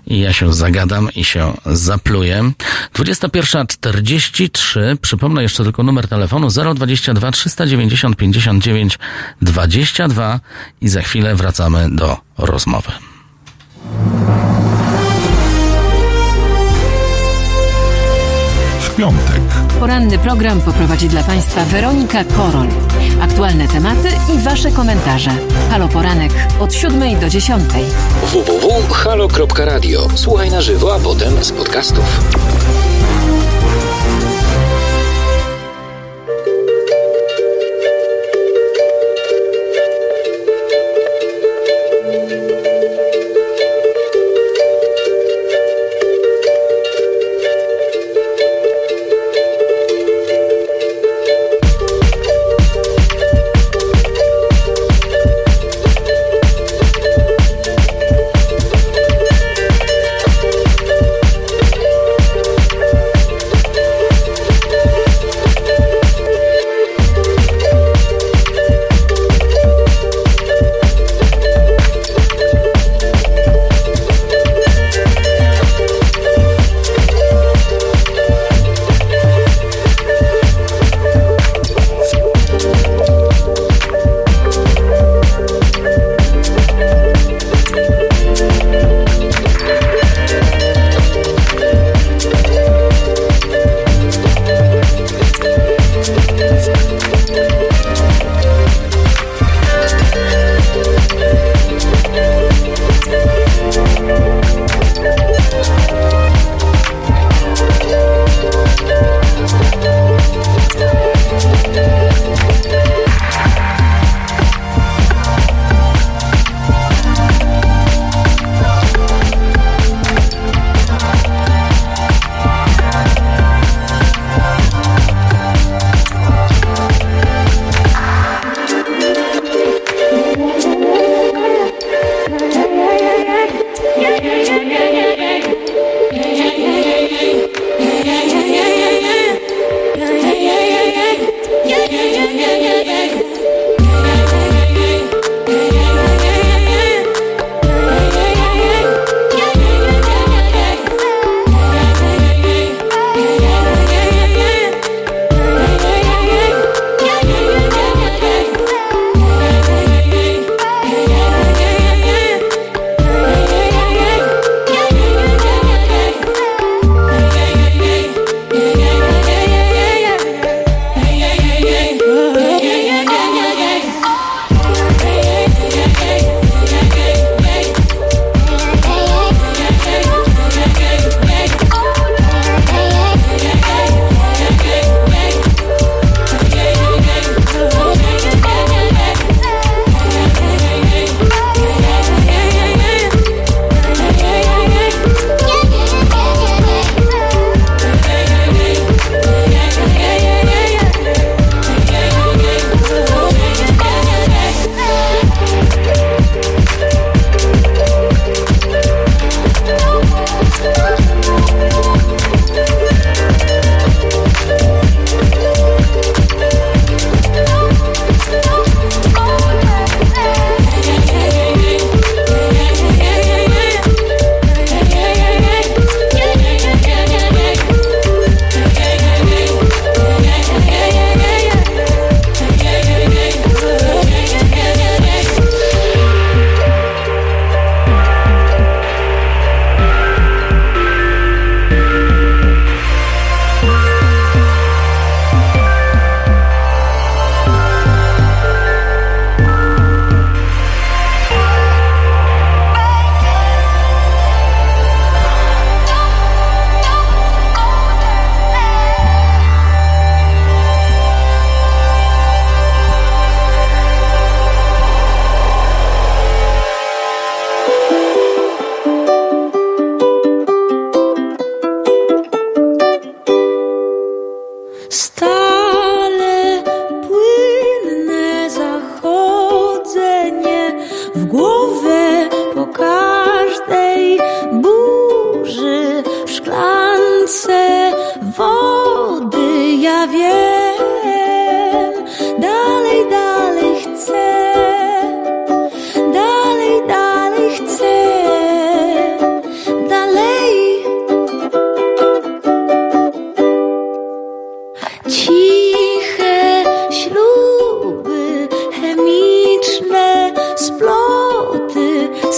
[0.07, 2.53] i ja się zagadam i się zapluję.
[2.95, 8.99] 21.43, przypomnę jeszcze tylko numer telefonu 022 390 59
[9.43, 10.41] 22
[10.81, 12.93] i za chwilę wracamy do rozmowy.
[18.91, 19.41] W piątek
[19.81, 22.67] Poranny program poprowadzi dla Państwa Weronika Korol.
[23.21, 25.31] Aktualne tematy i Wasze komentarze.
[25.71, 27.65] Halo Poranek od 7 do 10.
[28.23, 30.09] www.halo.radio.
[30.15, 32.21] Słuchaj na żywo, a potem z podcastów.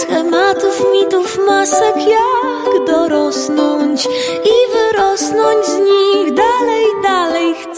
[0.03, 4.05] Schematów, mitów, masek, jak dorosnąć
[4.45, 7.72] i wyrosnąć z nich dalej, dalej chcę.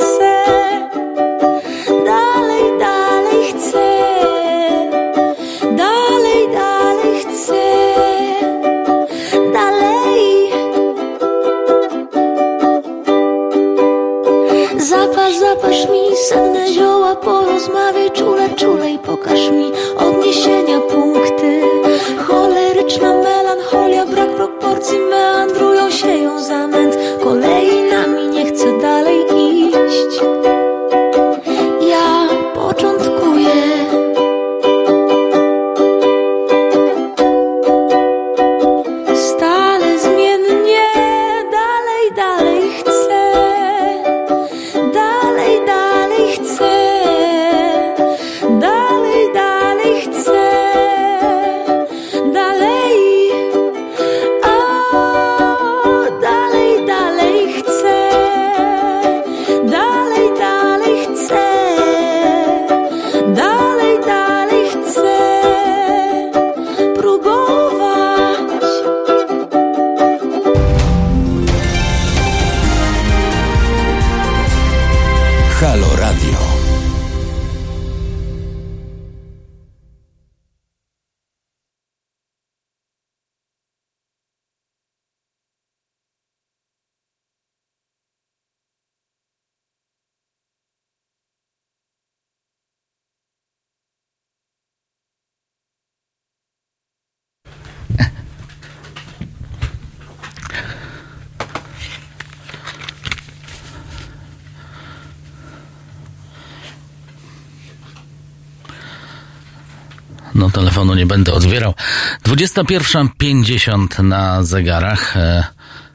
[112.45, 115.43] 21.50 na zegarach, e,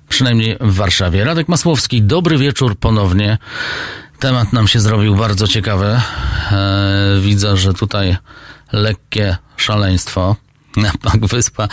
[0.08, 1.24] przynajmniej w Warszawie.
[1.24, 3.38] Radek Masłowski, dobry wieczór ponownie.
[4.18, 5.86] Temat nam się zrobił bardzo ciekawy.
[5.86, 6.00] E,
[7.20, 8.16] widzę, że tutaj
[8.72, 10.36] lekkie szaleństwo.
[10.76, 11.68] Na Pak Wyspa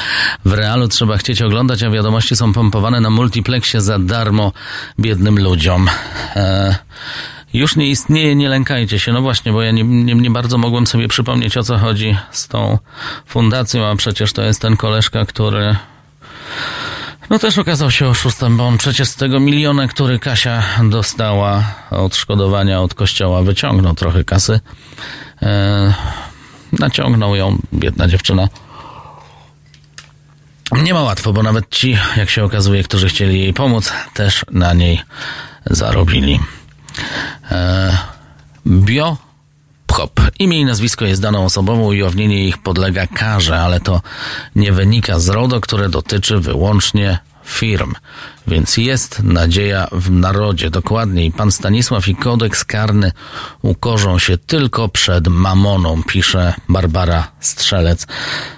[0.46, 4.52] w realu trzeba chcieć oglądać, a wiadomości są pompowane na multiplexie za darmo
[5.00, 5.90] biednym ludziom.
[7.54, 9.14] Już nie istnieje, nie lękajcie się.
[9.14, 12.48] No właśnie, bo ja nie, nie, nie bardzo mogłem sobie przypomnieć o co chodzi z
[12.48, 12.78] tą
[13.26, 15.76] fundacją, a przecież to jest ten koleżka, który
[17.30, 22.82] no też okazał się oszustem, bo on przecież z tego miliona, który Kasia dostała odszkodowania
[22.82, 24.60] od kościoła, wyciągnął trochę kasy.
[25.42, 25.94] E,
[26.72, 28.50] naciągnął ją, biedna dziewczyna.
[30.84, 34.74] Nie ma łatwo, bo nawet ci, jak się okazuje, którzy chcieli jej pomóc, też na
[34.74, 35.02] niej
[35.66, 36.40] zarobili.
[37.52, 37.98] E,
[38.68, 39.18] bio.
[40.40, 44.02] Imię i nazwisko jest daną osobową, ujawnienie ich podlega karze, ale to
[44.56, 47.94] nie wynika z RODO, które dotyczy wyłącznie firm.
[48.48, 50.70] Więc jest nadzieja w narodzie.
[50.70, 53.12] Dokładniej, pan Stanisław i kodeks karny
[53.62, 58.08] ukorzą się tylko przed mamoną, pisze Barbara Strzelec.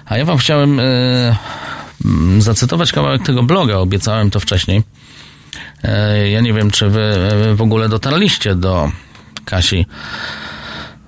[0.06, 4.82] A ja wam chciałem yy, zacytować kawałek tego bloga, obiecałem to wcześniej.
[5.84, 7.14] Yy, ja nie wiem, czy wy
[7.46, 8.92] yy, w ogóle dotarliście do
[9.44, 9.86] Kasi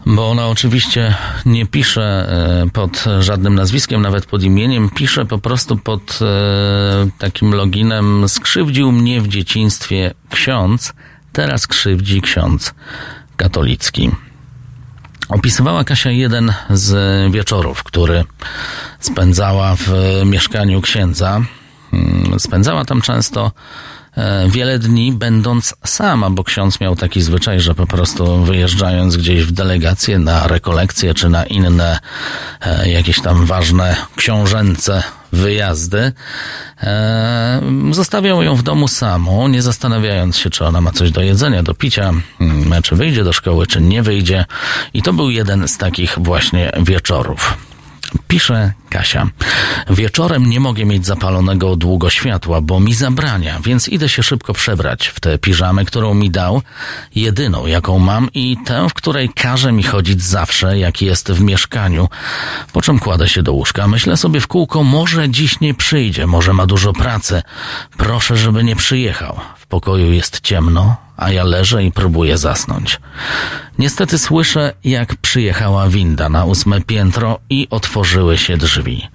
[0.06, 1.14] bo ona oczywiście
[1.46, 7.54] nie pisze e, pod żadnym nazwiskiem, nawet pod imieniem, pisze po prostu pod e, takim
[7.54, 10.92] loginem skrzywdził mnie w dzieciństwie ksiądz,
[11.32, 12.74] teraz krzywdzi ksiądz
[13.36, 14.10] katolicki.
[15.28, 18.24] Opisywała Kasia jeden z wieczorów, który
[19.00, 19.90] spędzała w
[20.26, 21.40] mieszkaniu księdza.
[21.92, 24.01] Mm, Spędzała tam często e,
[24.48, 29.52] wiele dni będąc sama, bo ksiądz miał taki zwyczaj, że po prostu wyjeżdżając gdzieś w
[29.52, 31.98] delegację na rekolekcje czy na inne
[32.60, 35.02] e, jakieś tam ważne książęce
[35.32, 36.12] wyjazdy,
[36.82, 41.62] e, zostawiał ją w domu samą, nie zastanawiając się, czy ona ma coś do jedzenia,
[41.62, 44.44] do picia, mm, czy wyjdzie do szkoły, czy nie wyjdzie.
[44.94, 47.71] I to był jeden z takich właśnie wieczorów.
[48.28, 49.26] Pisze Kasia.
[49.90, 55.06] Wieczorem nie mogę mieć zapalonego długo światła, bo mi zabrania, więc idę się szybko przebrać
[55.08, 56.62] w tę piżamę, którą mi dał,
[57.14, 62.08] jedyną jaką mam i tę, w której każe mi chodzić zawsze, jak jest w mieszkaniu.
[62.72, 63.88] Po czym kładę się do łóżka.
[63.88, 67.42] Myślę sobie w kółko, może dziś nie przyjdzie, może ma dużo pracy.
[67.96, 69.40] Proszę, żeby nie przyjechał.
[69.56, 73.00] W pokoju jest ciemno, a ja leżę i próbuję zasnąć.
[73.78, 79.08] Niestety słyszę, jak przyjechała winda na ósme piętro i otworzyły się drzwi.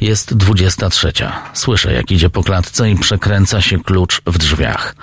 [0.00, 1.42] Jest dwudziesta trzecia.
[1.54, 4.96] Słyszę, jak idzie po klatce i przekręca się klucz w drzwiach.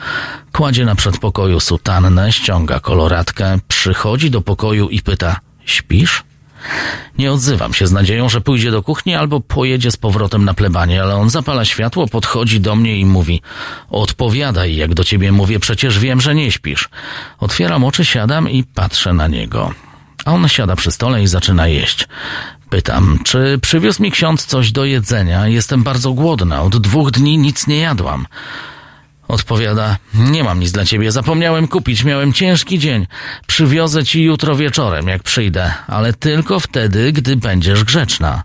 [0.51, 6.23] Kładzie na przedpokoju sutannę, ściąga koloratkę, przychodzi do pokoju i pyta, śpisz?
[7.17, 11.01] Nie odzywam się z nadzieją, że pójdzie do kuchni albo pojedzie z powrotem na plebanie,
[11.01, 13.41] ale on zapala światło, podchodzi do mnie i mówi:
[13.89, 16.89] Odpowiadaj, jak do ciebie mówię, przecież wiem, że nie śpisz.
[17.39, 19.73] Otwieram oczy, siadam i patrzę na niego.
[20.25, 22.07] A on siada przy stole i zaczyna jeść.
[22.69, 25.47] Pytam, czy przywiózł mi ksiądz coś do jedzenia?
[25.47, 28.27] Jestem bardzo głodna, od dwóch dni nic nie jadłam.
[29.31, 33.07] Odpowiada, nie mam nic dla ciebie, zapomniałem kupić, miałem ciężki dzień.
[33.47, 38.43] Przywiozę ci jutro wieczorem, jak przyjdę, ale tylko wtedy, gdy będziesz grzeczna.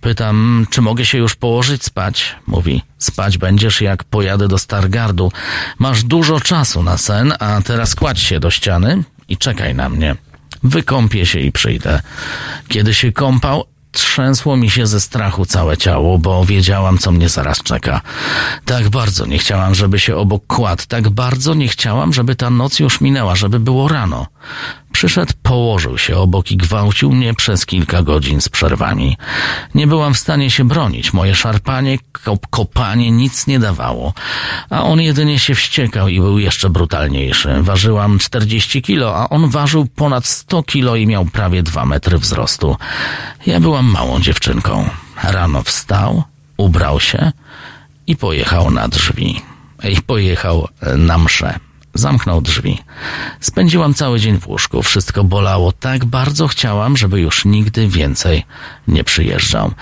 [0.00, 2.36] Pytam, czy mogę się już położyć spać?
[2.46, 5.32] Mówi, spać będziesz jak pojadę do Stargardu.
[5.78, 10.16] Masz dużo czasu na sen, a teraz kładź się do ściany i czekaj na mnie.
[10.62, 12.00] Wykąpię się i przyjdę.
[12.68, 17.62] Kiedy się kąpał, trzęsło mi się ze strachu całe ciało, bo wiedziałam, co mnie zaraz
[17.62, 18.00] czeka.
[18.64, 22.78] Tak bardzo nie chciałam, żeby się obok kładł, tak bardzo nie chciałam, żeby ta noc
[22.78, 24.26] już minęła, żeby było rano.
[24.92, 29.16] Przyszedł, położył się obok i gwałcił mnie przez kilka godzin z przerwami.
[29.74, 31.12] Nie byłam w stanie się bronić.
[31.12, 34.12] Moje szarpanie, kop kopanie nic nie dawało.
[34.70, 37.62] A on jedynie się wściekał i był jeszcze brutalniejszy.
[37.62, 42.76] Ważyłam 40 kilo, a on ważył ponad 100 kilo i miał prawie 2 metry wzrostu.
[43.46, 44.88] Ja byłam małą dziewczynką.
[45.22, 46.22] Rano wstał,
[46.56, 47.32] ubrał się
[48.06, 49.42] i pojechał na drzwi.
[49.84, 51.69] I pojechał na mszę.
[51.94, 52.78] Zamknął drzwi.
[53.40, 54.82] Spędziłam cały dzień w łóżku.
[54.82, 55.72] Wszystko bolało.
[55.72, 58.46] Tak bardzo chciałam, żeby już nigdy więcej
[58.88, 59.72] nie przyjeżdżał.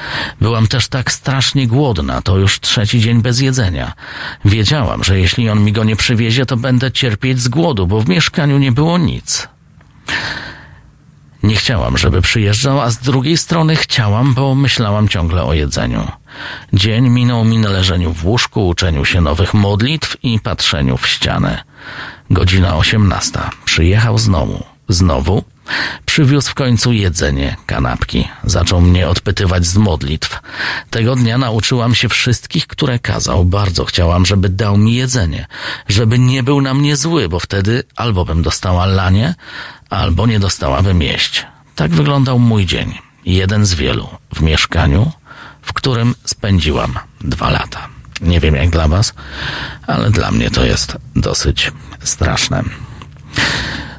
[0.40, 2.22] Byłam też tak strasznie głodna.
[2.22, 3.92] To już trzeci dzień bez jedzenia.
[4.44, 8.09] Wiedziałam, że jeśli on mi go nie przywiezie, to będę cierpieć z głodu, bo w
[8.09, 9.48] mieszkaniu nie było nic.
[11.43, 16.11] Nie chciałam, żeby przyjeżdżał, a z drugiej strony chciałam, bo myślałam ciągle o jedzeniu.
[16.72, 21.64] Dzień minął mi na leżeniu w łóżku, uczeniu się nowych modlitw i patrzeniu w ścianę.
[22.30, 23.51] Godzina osiemnasta.
[23.64, 24.64] Przyjechał znowu.
[24.89, 25.45] Znowu.
[26.07, 28.28] Przywiózł w końcu jedzenie, kanapki.
[28.45, 30.41] Zaczął mnie odpytywać z modlitw.
[30.91, 33.45] Tego dnia nauczyłam się wszystkich, które kazał.
[33.45, 35.47] Bardzo chciałam, żeby dał mi jedzenie.
[35.89, 39.34] Żeby nie był na mnie zły, bo wtedy albo bym dostała lanie,
[39.91, 41.47] albo nie dostałabym jeść.
[41.74, 42.99] Tak wyglądał mój dzień.
[43.24, 44.09] Jeden z wielu.
[44.34, 45.12] W mieszkaniu,
[45.62, 47.89] w którym spędziłam dwa lata.
[48.20, 49.14] Nie wiem jak dla was,
[49.86, 51.72] ale dla mnie to jest dosyć
[52.05, 52.64] straszne.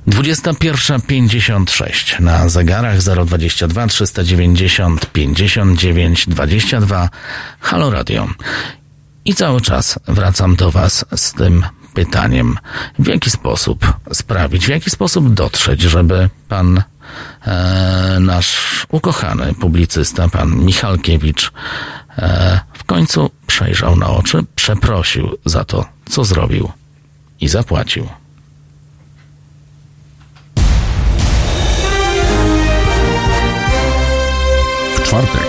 [0.08, 7.10] 21.56 na zegarach 022 390 59 22
[7.60, 8.28] Halo Radio.
[9.26, 12.58] I cały czas wracam do Was z tym pytaniem,
[13.00, 16.84] w jaki sposób sprawić, w jaki sposób dotrzeć, żeby pan
[17.46, 21.52] e, nasz ukochany publicysta, pan Michalkiewicz,
[22.18, 26.72] e, w końcu przejrzał na oczy, przeprosił za to, co zrobił
[27.42, 28.10] i zapłacił.
[34.96, 35.49] W czwartek.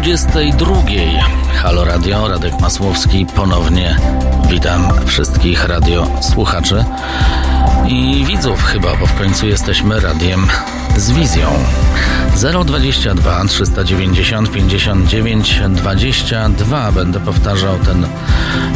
[0.00, 0.82] 22.
[1.62, 3.26] Halo Radio, Radek Masłowski.
[3.26, 3.96] Ponownie
[4.50, 6.84] witam wszystkich radiosłuchaczy
[7.88, 10.46] i widzów chyba, bo w końcu jesteśmy radiem
[10.96, 11.50] z wizją.
[12.64, 16.92] 022 390 59 22.
[16.92, 18.06] Będę powtarzał ten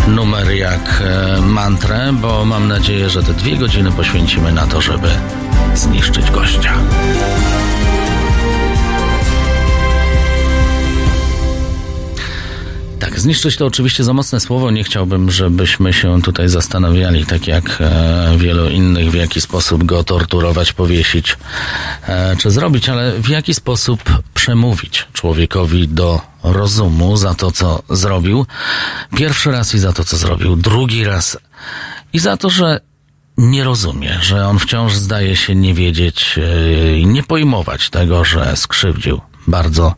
[0.08, 5.08] numer jak e, mantrę, bo mam nadzieję, że te dwie godziny poświęcimy na to, żeby
[5.74, 6.74] zniszczyć gościa.
[13.22, 14.70] Zniszczyć to oczywiście za mocne słowo.
[14.70, 20.04] Nie chciałbym, żebyśmy się tutaj zastanawiali, tak jak e, wielu innych, w jaki sposób go
[20.04, 21.36] torturować, powiesić
[22.08, 28.46] e, czy zrobić, ale w jaki sposób przemówić człowiekowi do rozumu za to, co zrobił.
[29.16, 30.56] Pierwszy raz i za to, co zrobił.
[30.56, 31.38] Drugi raz
[32.12, 32.80] i za to, że
[33.36, 38.56] nie rozumie, że on wciąż zdaje się nie wiedzieć e, i nie pojmować tego, że
[38.56, 39.20] skrzywdził
[39.53, 39.94] bardzo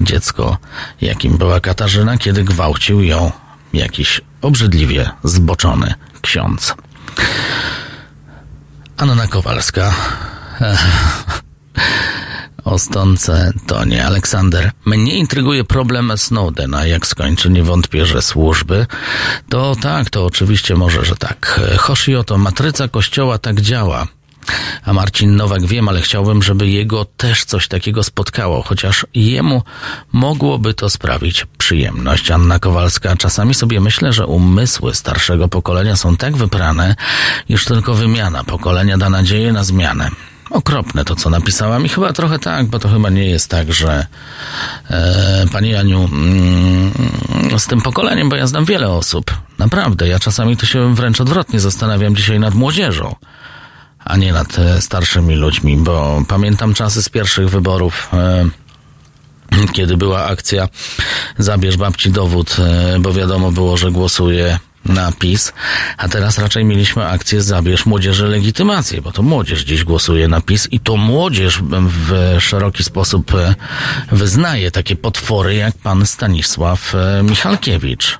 [0.00, 0.58] dziecko,
[1.00, 3.32] jakim była Katarzyna, kiedy gwałcił ją
[3.72, 6.74] jakiś obrzydliwie zboczony ksiądz.
[8.96, 9.94] Anna Kowalska.
[12.64, 14.70] O stące to nie Aleksander.
[14.84, 16.86] Mnie intryguje problem Snowdena.
[16.86, 18.86] Jak skończy, nie wątpię, że służby.
[19.48, 21.60] To tak, to oczywiście może, że tak.
[21.78, 24.06] Hoshio to matryca kościoła tak działa.
[24.84, 29.62] A Marcin Nowak wiem, ale chciałbym, żeby jego też coś takiego spotkało, chociaż jemu
[30.12, 32.30] mogłoby to sprawić przyjemność.
[32.30, 36.96] Anna Kowalska, czasami sobie myślę, że umysły starszego pokolenia są tak wyprane,
[37.48, 40.10] iż tylko wymiana pokolenia da nadzieję na zmianę.
[40.50, 44.06] Okropne to, co napisałam i chyba trochę tak, bo to chyba nie jest tak, że
[44.90, 46.92] e, Pani Aniu mm,
[47.58, 51.60] z tym pokoleniem, bo ja znam wiele osób, naprawdę, ja czasami to się wręcz odwrotnie
[51.60, 53.14] zastanawiam dzisiaj nad młodzieżą
[54.04, 58.48] a nie nad e, starszymi ludźmi, bo pamiętam czasy z pierwszych wyborów, e,
[59.76, 60.68] kiedy była akcja
[61.38, 65.52] Zabierz babci dowód, e, bo wiadomo było, że głosuje na PiS,
[65.96, 70.68] a teraz raczej mieliśmy akcję Zabierz młodzieży legitymację, bo to młodzież dziś głosuje na PiS
[70.70, 73.32] i to młodzież w szeroki sposób
[74.12, 78.18] wyznaje takie potwory jak pan Stanisław Michalkiewicz.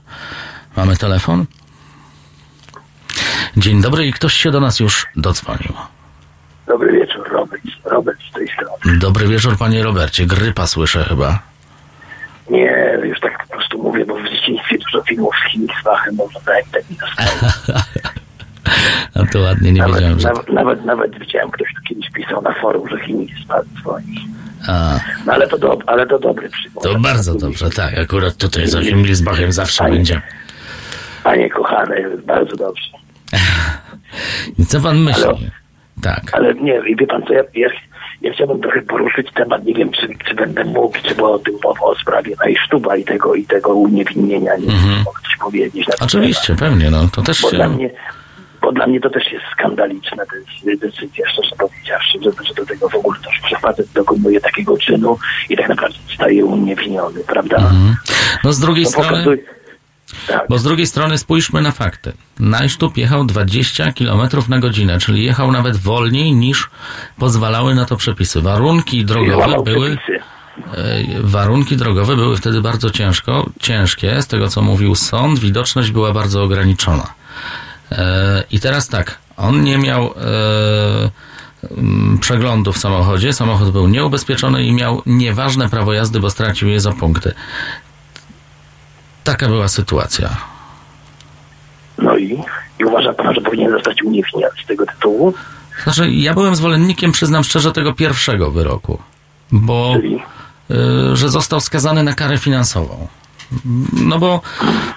[0.77, 1.47] Mamy telefon?
[3.57, 5.73] Dzień dobry i ktoś się do nas już dodzwonił.
[6.67, 7.63] Dobry wieczór, Robert.
[7.85, 8.99] Robert z tej strony.
[8.99, 10.27] Dobry wieczór, panie Robercie.
[10.27, 11.39] Grypa słyszę chyba.
[12.51, 16.83] Nie, już tak po prostu mówię, bo w dzieciństwie dużo filmów z Hiniswachem oglądałem tak
[17.01, 17.53] zostało.
[19.15, 20.29] A to ładnie, nie nawet, wiedziałem, że...
[20.29, 24.29] nawet, nawet, nawet widziałem, ktoś tu kiedyś pisał na forum, że Hiniswach dzwoni.
[24.69, 26.85] A, No ale to, do, ale to dobry przykład.
[26.85, 27.99] to bardzo dobrze, tak.
[27.99, 30.23] Akurat tutaj za Himmelsbachem zawsze Panie- będzie.
[31.25, 31.97] Panie kochane,
[32.27, 32.85] bardzo dobrze.
[34.69, 35.23] Co pan myśli?
[35.23, 35.39] Halo?
[36.03, 36.23] Tak.
[36.33, 37.69] Ale nie, wie pan co, ja, ja,
[38.23, 41.55] ja chciałbym trochę poruszyć temat, nie wiem, czy, czy będę mógł, czy było o tym
[41.65, 46.55] mowa o sprawie Najsztuba i tego, i tego uniewinnienia, nie wiem, mogę coś powiedzieć Oczywiście,
[46.57, 47.09] pewnie, no.
[47.13, 47.71] To też Bo dla, się...
[47.73, 47.91] mnie,
[48.63, 52.89] bo dla mnie to też jest skandaliczna dec- decyzja, szczerze powiedziawszy, że, że do tego
[52.89, 55.19] w ogóle też że facet dokonuje takiego czynu
[55.51, 57.73] i tak naprawdę zostaje uniewinniony, prawda?
[58.45, 59.09] No z drugiej To strony...
[59.09, 59.39] pokazuje...
[60.29, 60.47] Tak.
[60.49, 62.13] Bo z drugiej strony spójrzmy na fakty.
[62.41, 66.71] Najsztub jechał 20 km na godzinę, czyli jechał nawet wolniej niż
[67.19, 68.41] pozwalały na to przepisy.
[68.41, 70.25] Warunki drogowe były, przepisy.
[70.77, 74.23] e, warunki drogowe były wtedy bardzo ciężko, ciężkie.
[74.23, 77.15] Z tego co mówił sąd, widoczność była bardzo ograniczona.
[77.93, 81.11] E, I teraz tak, on nie miał e,
[82.21, 86.93] przeglądu w samochodzie, samochód był nieubezpieczony i miał nieważne prawo jazdy, bo stracił je za
[86.93, 87.35] punkty.
[89.25, 90.37] Taka była sytuacja.
[91.99, 92.43] No i,
[92.81, 95.35] i uważa pan, że powinien zostać uniewinniony z tego tytułu?
[95.83, 98.99] Znaczy, ja byłem zwolennikiem, przyznam szczerze, tego pierwszego wyroku,
[99.53, 99.97] bo
[100.71, 103.09] y, że został skazany na karę finansową.
[103.93, 104.41] No bo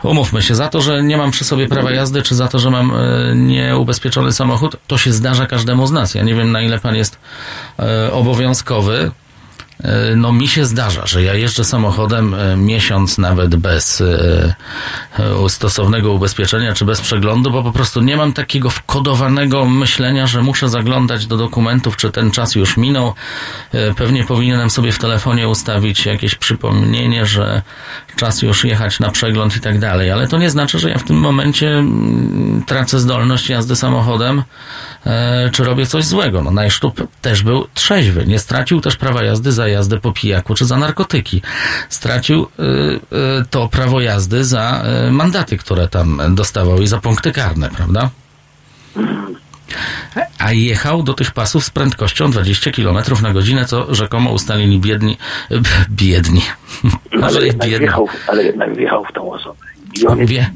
[0.04, 2.70] umówmy się, za to, że nie mam przy sobie prawa jazdy, czy za to, że
[2.70, 6.16] mam y, nieubezpieczony samochód, to się zdarza każdemu z nas.
[6.16, 7.20] Ja nie wiem, na ile pan jest
[8.08, 9.12] y, obowiązkowy.
[9.86, 14.54] Y, No mi się zdarza, że ja jeżdżę samochodem y, miesiąc nawet bez y,
[15.50, 20.70] stosownego ubezpieczenia czy bez przeglądu, bo po prostu nie mam takiego wkodowanego myślenia, że muszę
[20.70, 23.14] zaglądać do dokumentów, czy ten czas już minął.
[23.96, 27.62] Pewnie powinienem sobie w telefonie ustawić jakieś przypomnienie, że
[28.16, 31.04] czas już jechać na przegląd i tak dalej, ale to nie znaczy, że ja w
[31.04, 34.44] tym momencie mm, tracę zdolność jazdy samochodem, e,
[35.52, 36.42] czy robię coś złego.
[36.42, 40.66] No Najsztub też był trzeźwy, nie stracił też prawa jazdy za jazdę po pijaku czy
[40.66, 41.42] za narkotyki.
[41.90, 47.70] Stracił y, y, to prawo jazdy za mandaty, które tam dostawał i za punkty karne,
[47.70, 48.10] prawda?
[50.38, 55.18] A jechał do tych pasów z prędkością 20 km na godzinę, co rzekomo ustalili biedni,
[55.90, 56.42] biedni.
[57.22, 57.80] Ale jednak, biedni.
[57.80, 59.60] wjechał, ale jednak wjechał w tą osobę.
[60.26, 60.50] Wie,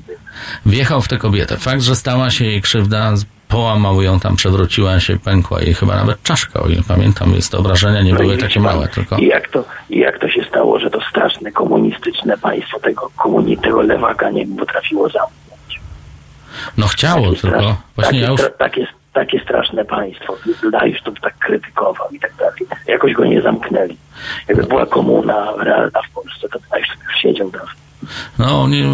[0.66, 1.58] wjechał w tę kobietę.
[1.58, 3.14] Fakt, że stała się jej krzywda,
[3.52, 7.60] połamał ją tam, przewróciła się, pękła jej chyba nawet czaszka, o ile pamiętam, jest to
[7.60, 9.18] obrażenia nie No i były takie małe, tylko...
[9.18, 13.58] I jak, to, I jak to się stało, że to straszne komunistyczne państwo tego, komuni,
[13.58, 15.82] tego lewaka nie potrafiło zamknąć?
[16.78, 18.58] No chciało, Takie tylko strasz- właśnie takie, ja już...
[18.60, 20.38] takie, takie straszne państwo.
[20.72, 22.62] Dajesz to tak krytykował i tak dalej.
[22.88, 23.98] Jakoś go nie zamknęli.
[24.48, 27.62] Jakby była komuna realna w Polsce, to Dajesz już siedział tam.
[28.40, 28.86] No, nie,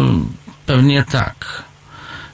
[0.66, 1.67] pewnie tak.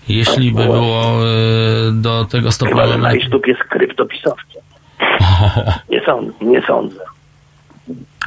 [0.08, 2.74] Jeśli by było e, do tego stopnia...
[2.74, 4.62] Chyba, że Najsztuk jest kryptopisowcem.
[5.90, 6.32] Nie sądzę.
[6.40, 7.00] Nie sądzę.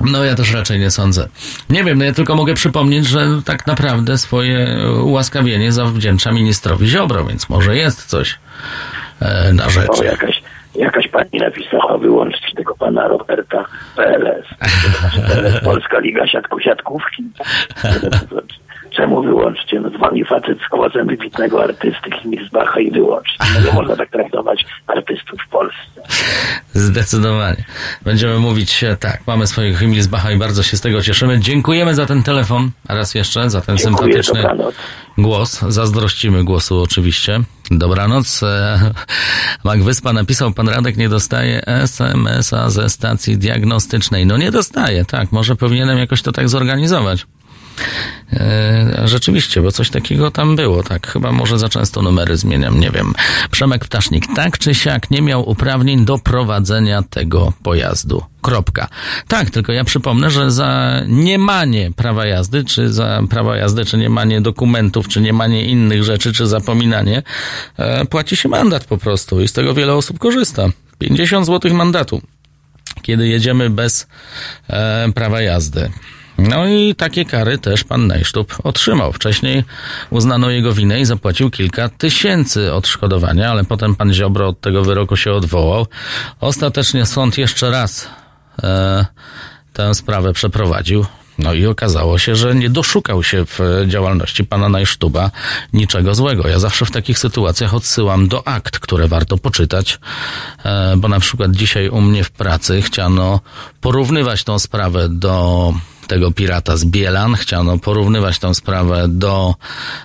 [0.02, 1.28] No ja też raczej nie sądzę.
[1.70, 7.26] Nie wiem, no ja tylko mogę przypomnieć, że tak naprawdę swoje ułaskawienie zawdzięcza ministrowi Ziobro,
[7.26, 8.40] więc może jest coś
[9.22, 10.06] e, na O, rzeczy.
[10.06, 10.42] jakaś,
[10.76, 13.66] jakaś pani napisała, wyłączcie tego pana Roberta
[13.96, 14.46] PLS.
[15.28, 17.24] PLS Polska Liga Siatku Siatkówki.
[18.98, 19.80] Czemu wyłączcie?
[19.80, 23.38] No dzwoni facet z głosem wybitnego artysty Kimisbacha i wyłączcie.
[23.54, 26.02] No nie można tak traktować artystów w Polsce.
[26.74, 27.64] Zdecydowanie.
[28.02, 31.40] Będziemy mówić e, tak, mamy swojego Himmelsbacha i bardzo się z tego cieszymy.
[31.40, 34.76] Dziękujemy za ten telefon, raz jeszcze, za ten Dziękuję, sympatyczny dobranoc.
[35.18, 35.62] głos.
[35.62, 37.40] Zazdrościmy głosu oczywiście.
[37.72, 38.44] Dobranoc.
[38.44, 38.80] E,
[39.64, 44.26] Mak Wyspa napisał, pan Radek nie dostaje SMS-a ze stacji diagnostycznej.
[44.26, 45.32] No nie dostaje, tak.
[45.32, 47.26] Może powinienem jakoś to tak zorganizować.
[48.34, 51.08] E, Rzeczywiście, bo coś takiego tam było, tak.
[51.08, 53.14] Chyba może za często numery zmieniam, nie wiem.
[53.52, 58.24] Przemek Ptasznik, tak czy siak nie miał uprawnień do prowadzenia tego pojazdu.
[58.42, 58.88] Kropka.
[59.28, 64.42] Tak, tylko ja przypomnę, że za niemanie prawa jazdy, czy za prawa jazdy, czy niemanie
[64.42, 67.24] dokumentów, czy niemanie innych rzeczy, czy zapominanie,
[67.78, 70.70] e, płaci się mandat po prostu i z tego wiele osób korzysta.
[71.00, 72.22] 50 zł mandatu
[73.02, 74.08] kiedy jedziemy bez
[74.70, 75.90] e, prawa jazdy.
[76.38, 79.14] No i takie kary też pan Najsztub otrzymał.
[79.14, 79.64] Wcześniej
[80.10, 85.18] uznano jego winę i zapłacił kilka tysięcy odszkodowania, ale potem pan Ziobro od tego wyroku
[85.18, 85.88] się odwołał.
[86.40, 88.10] Ostatecznie sąd jeszcze raz
[88.64, 89.06] e,
[89.74, 91.06] tę sprawę przeprowadził.
[91.40, 95.32] No i okazało się, że nie doszukał się w działalności pana Najsztuba
[95.74, 96.48] niczego złego.
[96.48, 100.00] Ja zawsze w takich sytuacjach odsyłam do akt, które warto poczytać,
[100.66, 103.40] e, bo na przykład dzisiaj u mnie w pracy chciano
[103.82, 105.74] porównywać tą sprawę do
[106.08, 107.36] tego pirata z Bielan.
[107.36, 109.56] Chciano porównywać tę sprawę do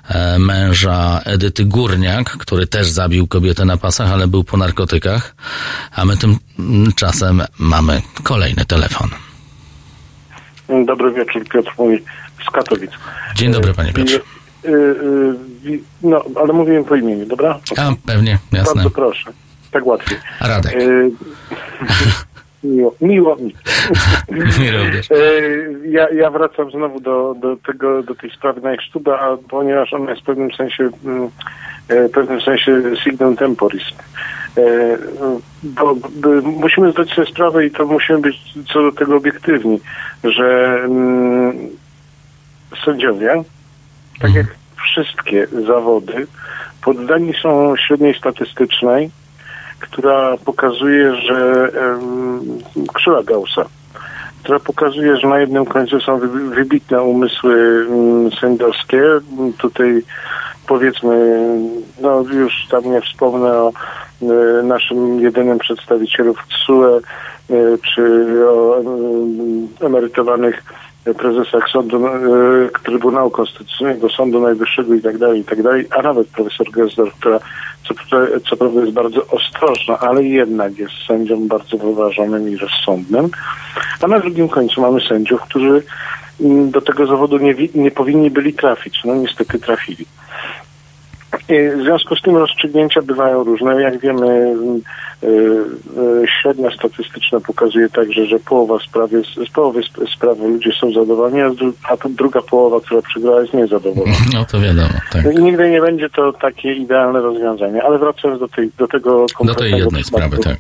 [0.09, 5.35] e, męża Edyty Górniak, który też zabił kobietę na pasach, ale był po narkotykach.
[5.97, 9.09] A my tymczasem mamy kolejny telefon.
[10.87, 11.99] Dobry wieczór, Piotr mówi
[12.47, 12.91] z Katowic.
[13.35, 14.17] Dzień dobry, panie Piotrze.
[14.17, 17.59] Y, y, y, No, ale mówiłem po imieniu, dobra?
[17.77, 18.75] A, pewnie, jasne.
[18.75, 19.33] Bardzo proszę.
[19.71, 20.19] Tak łatwiej.
[20.41, 20.75] Radek.
[22.65, 23.55] Miło, miło mi.
[24.61, 25.11] Mi również.
[25.11, 30.23] Y, Ja, ja wracam znowu do, do, tego, do tej sprawy Najsztuba, ponieważ ona jest
[30.23, 31.31] w pewnym sensie mm,
[31.89, 33.85] e, w pewnym sensie signum temporis.
[34.59, 34.63] E,
[35.63, 35.95] Bo,
[36.43, 38.37] musimy zdać sobie sprawę i to musimy być
[38.73, 39.81] co do tego obiektywni,
[40.25, 41.69] że mm,
[42.85, 43.43] sędziowie,
[44.21, 46.27] tak jak wszystkie zawody,
[46.85, 49.11] poddani są średniej statystycznej,
[49.83, 51.69] która pokazuje, że
[52.95, 53.65] krzywa Gaussa,
[54.43, 59.03] która pokazuje, że na jednym końcu są wy- wybitne umysły um, sędziowskie.
[59.59, 60.03] Tutaj
[60.67, 61.37] powiedzmy,
[62.01, 63.73] no już tam nie wspomnę o
[64.23, 67.01] e, naszym jedynym przedstawicielu w TSUE, e,
[67.95, 70.63] czy o e, emerytowanych
[71.05, 72.11] prezesach Sądu, e,
[72.85, 77.39] Trybunału Konstytucyjnego, Sądu Najwyższego i tak dalej, i tak dalej, a nawet profesor Gesdor, która
[77.89, 77.95] co,
[78.51, 83.31] co prawda jest bardzo ostrożna, ale jednak jest sędzią bardzo wyważonym i rozsądnym.
[84.01, 85.83] A na drugim końcu mamy sędziów, którzy
[86.41, 89.05] mm, do tego zawodu nie, nie powinni byli trafić.
[89.05, 90.07] No niestety trafili.
[91.49, 93.83] W związku z tym rozstrzygnięcia bywają różne.
[93.83, 94.55] Jak wiemy,
[95.23, 100.71] y, y, średnia statystyczna pokazuje także, że połowa spraw jest, z połowy sp- sprawy ludzie
[100.81, 101.41] są zadowoleni,
[101.89, 104.17] a, druga połowa, która przegrała, jest niezadowolona.
[104.35, 105.25] No to wiadomo, tak.
[105.39, 109.27] I nigdy nie będzie to takie idealne rozwiązanie, ale wracając do, tej, do tego Do
[109.27, 110.57] tej konkretnego jednej sprawy, tak.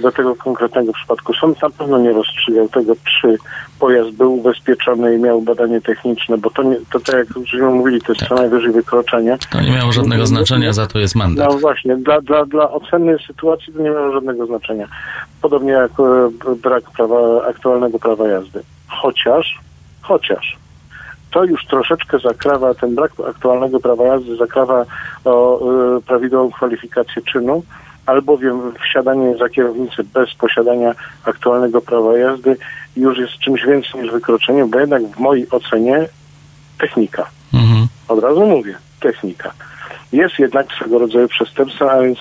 [0.00, 1.34] Do tego konkretnego przypadku.
[1.34, 3.38] Sąd na pewno nie rozstrzygał tego, czy
[3.80, 8.00] pojazd był ubezpieczony i miał badanie techniczne, bo to, nie, to tak jak żeśmy mówili,
[8.00, 9.38] to jest co najwyżej wykroczenie.
[9.50, 11.48] To nie miało żadnego znaczenia, za to jest mandat.
[11.52, 14.88] No właśnie, dla, dla, dla oceny sytuacji to nie miało żadnego znaczenia.
[15.42, 16.30] Podobnie jak e,
[16.62, 18.62] brak prawa, aktualnego prawa jazdy.
[18.88, 19.58] Chociaż,
[20.02, 20.56] chociaż
[21.30, 24.84] to już troszeczkę zakrawa, ten brak aktualnego prawa jazdy zakrawa
[25.24, 25.60] o
[25.96, 27.62] e, prawidłową kwalifikację czynu
[28.06, 32.56] albowiem wsiadanie za kierownicę bez posiadania aktualnego prawa jazdy
[32.96, 36.08] już jest czymś więcej niż wykroczeniem, bo jednak w mojej ocenie
[36.78, 37.26] technika.
[37.54, 37.86] Mhm.
[38.08, 39.52] Od razu mówię, technika.
[40.12, 42.18] Jest jednak swego rodzaju przestępstwem, a więc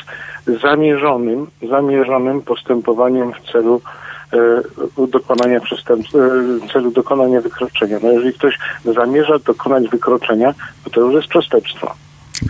[0.61, 3.81] zamierzonym, zamierzonym postępowaniem w celu
[4.33, 7.97] e, dokonania przestępstwa, e, celu dokonania wykroczenia.
[8.03, 10.53] No jeżeli ktoś zamierza dokonać wykroczenia,
[10.83, 11.95] to to już jest przestępstwo.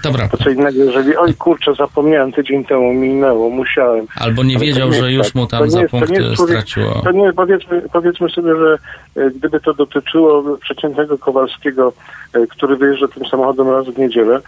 [0.03, 0.27] Dobra.
[0.27, 4.05] To co innego, jeżeli oj kurczę, zapomniałem tydzień temu, minęło, musiałem.
[4.15, 5.35] Albo nie to wiedział, nie że już tak.
[5.35, 7.01] mu To tam za jest- to punkty jest człowiek- straciło.
[7.03, 8.77] To nie, powiedzmy, powiedzmy sobie, że
[9.21, 11.93] e, gdyby to dotyczyło przeciętnego Kowalskiego,
[12.33, 14.39] e, który wyjeżdża tym samochodem raz w niedzielę,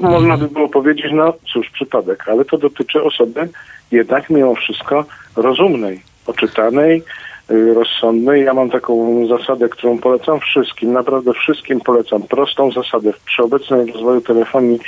[0.00, 3.48] można by było powiedzieć, no cóż, przypadek, ale to dotyczy osoby
[3.90, 5.04] jednak mimo wszystko
[5.36, 7.02] rozumnej, oczytanej,
[7.50, 8.44] y, rozsądnej.
[8.44, 12.22] Ja mam taką zasadę, którą polecam wszystkim, naprawdę wszystkim polecam.
[12.22, 13.12] Prostą zasadę.
[13.26, 14.78] Przy obecnym rozwoju telefonii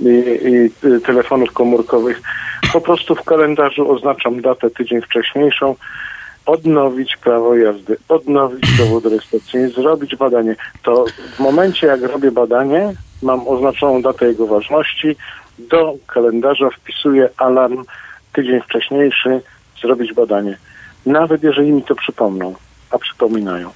[0.00, 2.22] i, i y, telefonów komórkowych
[2.72, 5.74] po prostu w kalendarzu oznaczam datę tydzień wcześniejszą,
[6.46, 10.56] odnowić prawo jazdy, odnowić dowód rejestracyjny, zrobić badanie.
[10.82, 11.04] To
[11.36, 15.16] w momencie, jak robię badanie, mam oznaczoną datę jego ważności,
[15.58, 17.84] do kalendarza wpisuję alarm
[18.32, 19.40] tydzień wcześniejszy,
[19.82, 20.58] zrobić badanie.
[21.06, 22.54] Nawet jeżeli mi to przypomną,
[22.90, 23.70] a przypominają.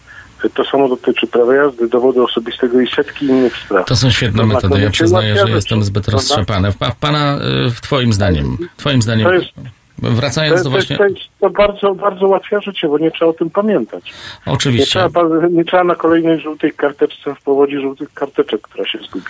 [0.54, 3.86] To samo dotyczy prawa jazdy, dowodu osobistego i setki innych spraw.
[3.86, 4.80] To są świetne To metody.
[4.80, 6.72] Ja przyznaję, że jestem zbyt roztrzepany.
[6.72, 9.50] W, pa- pana, y, w twoim zdaniem, twoim zdaniem, To jest-
[10.02, 10.98] wracając To, do właśnie...
[11.40, 14.12] to, bardzo, bardzo ułatwia życie, bo nie trzeba o tym pamiętać.
[14.46, 14.86] Nie Oczywiście.
[14.90, 19.24] trzeba, pa- nie trzeba na kolejnej żółtej karteczce w powodzi żółtych karteczek, która się zgubi.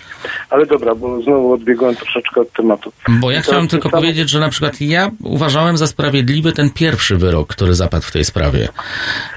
[0.49, 2.91] Ale dobra, bo znowu odbiegłem troszeczkę od tematu.
[3.09, 7.47] Bo ja chciałem tylko powiedzieć, że na przykład ja uważałem za sprawiedliwy ten pierwszy wyrok,
[7.47, 8.67] który zapadł w tej sprawie.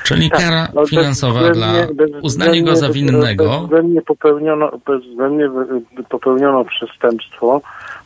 [0.05, 3.49] Czyli Tak, kara no, finansowa bezwzględnie- dla bezwzględnie- uznania go za winnego.
[3.51, 5.49] Bezwzględnie popełniono, bezwzględnie
[6.09, 7.61] popełniono przestępstwo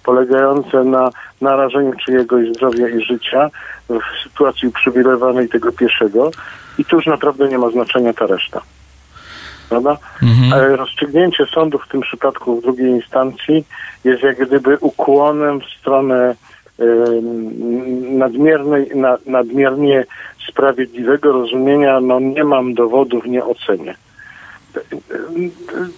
[0.06, 1.10] polegające na
[1.40, 3.50] narażeniu czyjegoś zdrowia i życia
[3.88, 6.30] w sytuacji uprzywilejowanej tego pieszego
[6.78, 8.60] i tu już naprawdę nie ma znaczenia ta reszta.
[9.68, 9.96] Prawda?
[10.22, 10.52] Mhm.
[10.52, 13.64] Ale rozstrzygnięcie sądu w tym przypadku w drugiej instancji
[14.04, 16.34] jest jak gdyby ukłonem w stronę
[18.10, 20.04] nadmiernej, na, nadmiernie
[20.48, 23.94] sprawiedliwego rozumienia, no nie mam dowodów, nie ocenię.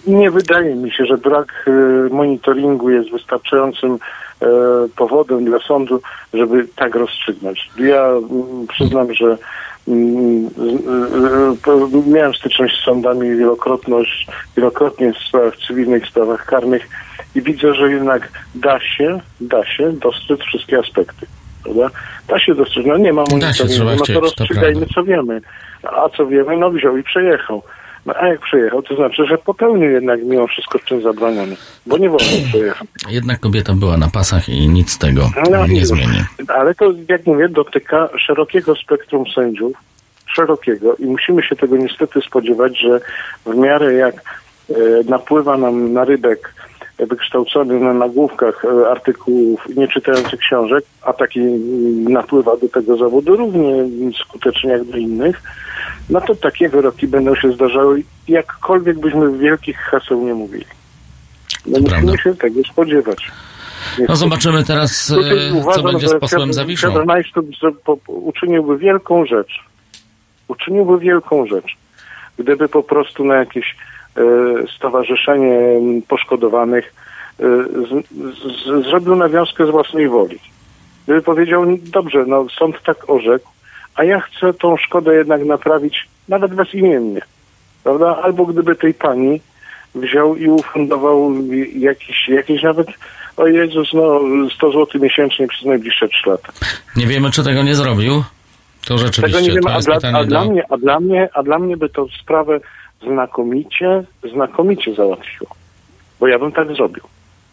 [0.07, 3.93] Nie wydaje mi się, że brak e, monitoringu jest wystarczającym
[4.41, 4.47] e,
[4.95, 6.01] powodem dla sądu,
[6.33, 7.69] żeby tak rozstrzygnąć.
[7.77, 9.37] Ja mm, przyznam, że
[9.87, 10.49] mm,
[12.05, 14.27] e, miałem styczność z sądami wielokrotność,
[14.57, 16.89] wielokrotnie w sprawach cywilnych, w sprawach karnych
[17.35, 21.25] i widzę, że jednak da się, da się dostrzec wszystkie aspekty.
[21.63, 21.89] Prawda?
[22.27, 25.41] Da się dostrzec, no nie ma monitoringu, no to rozstrzygajmy, co wiemy.
[25.83, 26.57] A co wiemy?
[26.57, 27.63] No wziął i przejechał.
[28.05, 31.55] No a jak przejechał, to znaczy, że popełnił jednak mimo wszystko czyn zabroniony,
[31.85, 32.87] bo nie wolno przejechać.
[33.09, 36.23] Jednak kobieta była na pasach i nic tego No nie zmieni.
[36.47, 39.73] Ale to, jak mówię, dotyka szerokiego spektrum sędziów,
[40.25, 42.99] szerokiego i musimy się tego niestety spodziewać, że
[43.45, 44.73] w miarę jak e,
[45.05, 46.53] napływa nam na rybek
[46.99, 51.39] wykształcony na nagłówkach e, artykułów, nie czytających książek, a taki
[52.09, 53.71] napływa do tego zawodu równie
[54.23, 55.41] skutecznie jak do innych,
[56.09, 60.65] no to takie wyroki będą się zdarzały, jakkolwiek byśmy wielkich haseł nie mówili.
[61.65, 62.23] No musimy prawda.
[62.23, 63.31] się tego spodziewać.
[64.09, 66.93] No zobaczymy teraz, Tutaj e, co uważam, będzie że z posłem Piotr- Zawiszą.
[66.93, 67.05] Piotr
[68.07, 69.63] uczyniłby wielką rzecz.
[70.47, 71.77] Uczyniłby wielką rzecz.
[72.37, 73.75] Gdyby po prostu na jakieś
[74.75, 76.93] stowarzyszenie m, poszkodowanych
[77.39, 78.05] e, z,
[78.37, 80.39] z, zrobił nawiązkę z własnej woli.
[81.05, 83.49] Gdyby powiedział, dobrze, no sąd tak orzekł,
[83.95, 87.21] a ja chcę tą szkodę jednak naprawić nawet bezimiennie.
[87.83, 88.17] Prawda?
[88.23, 89.41] Albo gdyby tej pani
[89.95, 91.31] wziął i ufundował
[91.75, 92.87] jakiś, jakiś nawet,
[93.37, 94.19] o Jezus, no
[94.55, 96.53] 100 zł miesięcznie przez najbliższe 3 lata.
[96.95, 98.23] Nie wiemy, czy tego nie zrobił.
[98.81, 100.51] To Tego rzeczywiście, nie wiem, to a dla, a, dla do...
[100.51, 102.59] mnie, a, dla mnie, a dla mnie by to sprawę
[103.01, 104.03] znakomicie,
[104.33, 105.49] znakomicie załatwiło.
[106.19, 107.03] Bo ja bym tak zrobił,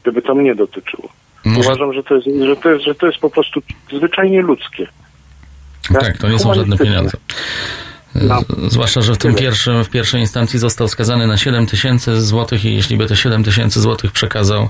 [0.02, 1.09] gdyby to mnie dotyczyło.
[1.44, 3.60] Może, Uważam, że to, jest, że, to jest, że to jest po prostu
[3.93, 4.86] zwyczajnie ludzkie.
[6.01, 7.16] tak, to nie są żadne pieniądze.
[8.14, 8.40] No.
[8.68, 12.74] Zwłaszcza, że w tym pierwszym, w pierwszej instancji został skazany na 7 tysięcy złotych i
[12.74, 14.68] jeśli by te 7 tysięcy złotych przekazał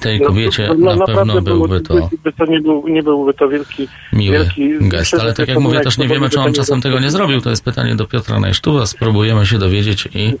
[0.00, 1.94] tej kobiecie, no, na pewno byłby to
[2.24, 5.14] by, to nie, był, nie byłby to wielki, miły wielki gest.
[5.14, 7.40] Ale tak jak mówię, też nie wiemy, czy on czasem tego nie zrobił.
[7.40, 8.86] To jest pytanie do Piotra Najsztuba.
[8.86, 10.40] Spróbujemy się dowiedzieć i Ja bym,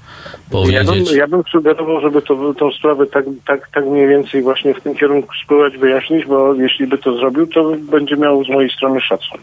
[0.50, 1.12] powiedzieć.
[1.12, 4.94] ja bym sugerował, żeby to, tą sprawę tak, tak, tak mniej więcej właśnie w tym
[4.94, 9.38] kierunku spróbować wyjaśnić, bo jeśli by to zrobił, to będzie miał z mojej strony szacun.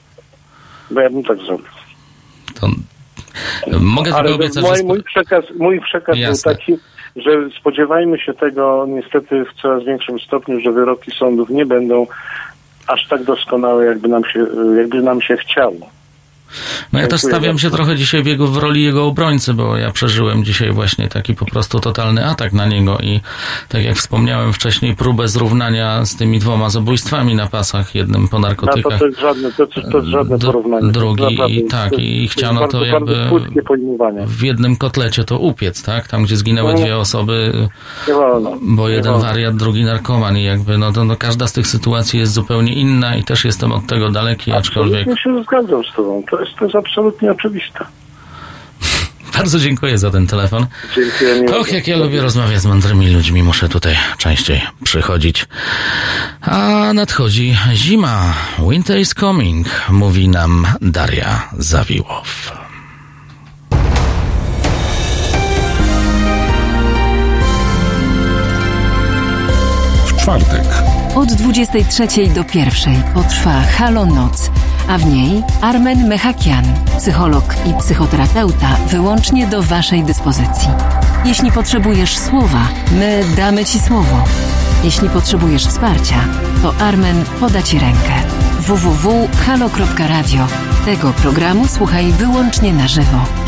[0.91, 1.65] Bo ja bym tak zrobił.
[2.59, 2.67] To...
[3.79, 4.83] Mogę tylko obiecać, mój, że...
[4.83, 6.73] mój przekaz, mój przekaz był taki,
[7.15, 12.07] że spodziewajmy się tego niestety w coraz większym stopniu, że wyroki sądów nie będą
[12.87, 14.45] aż tak doskonałe, jakby nam się,
[14.77, 15.94] jakby nam się chciało.
[16.93, 19.91] No ja też stawiam się trochę dzisiaj w, jego, w roli jego obrońcy, bo ja
[19.91, 23.19] przeżyłem dzisiaj właśnie taki po prostu totalny atak na niego i
[23.69, 28.99] tak jak wspomniałem wcześniej, próbę zrównania z tymi dwoma zabójstwami na pasach, jednym po narkotykach,
[28.99, 30.91] to jest żadne, to, to, to jest żadne porównanie.
[30.91, 33.29] drugi Naprawdę, i tak, jest- i jest chciano bardzo, to jakby-
[34.25, 36.07] w jednym kotlecie to upiec, tak?
[36.07, 36.79] Tam, gdzie zginęły No.
[36.79, 37.51] dwie osoby,
[38.61, 42.33] bo jeden wariat, drugi narkoman i jakby no, to, no każda z tych sytuacji jest
[42.33, 46.23] zupełnie inna i też jestem od tego daleki, aczkolwiek Absolutnie się zgadzam z tobą.
[46.31, 47.85] To jest, to jest absolutnie oczywiste.
[49.37, 50.65] bardzo dziękuję za ten telefon.
[50.95, 51.57] Dziękuję.
[51.59, 55.45] Och, jak ja lubię rozmawiać z mądrymi ludźmi, muszę tutaj częściej przychodzić.
[56.41, 58.33] A nadchodzi zima.
[58.69, 62.51] Winter is coming, mówi nam Daria Zawiłow.
[70.05, 70.63] W czwartek
[71.15, 74.51] Od 23 do 1 potrwa Halo Noc,
[74.87, 76.65] a w niej Armen Mechakian,
[76.97, 80.69] psycholog i psychoterapeuta, wyłącznie do Waszej dyspozycji.
[81.25, 84.23] Jeśli potrzebujesz słowa, my damy Ci słowo.
[84.83, 86.15] Jeśli potrzebujesz wsparcia,
[86.61, 88.13] to Armen poda Ci rękę.
[88.59, 90.47] www.halo.radio.
[90.85, 93.44] Tego programu słuchaj wyłącznie na żywo.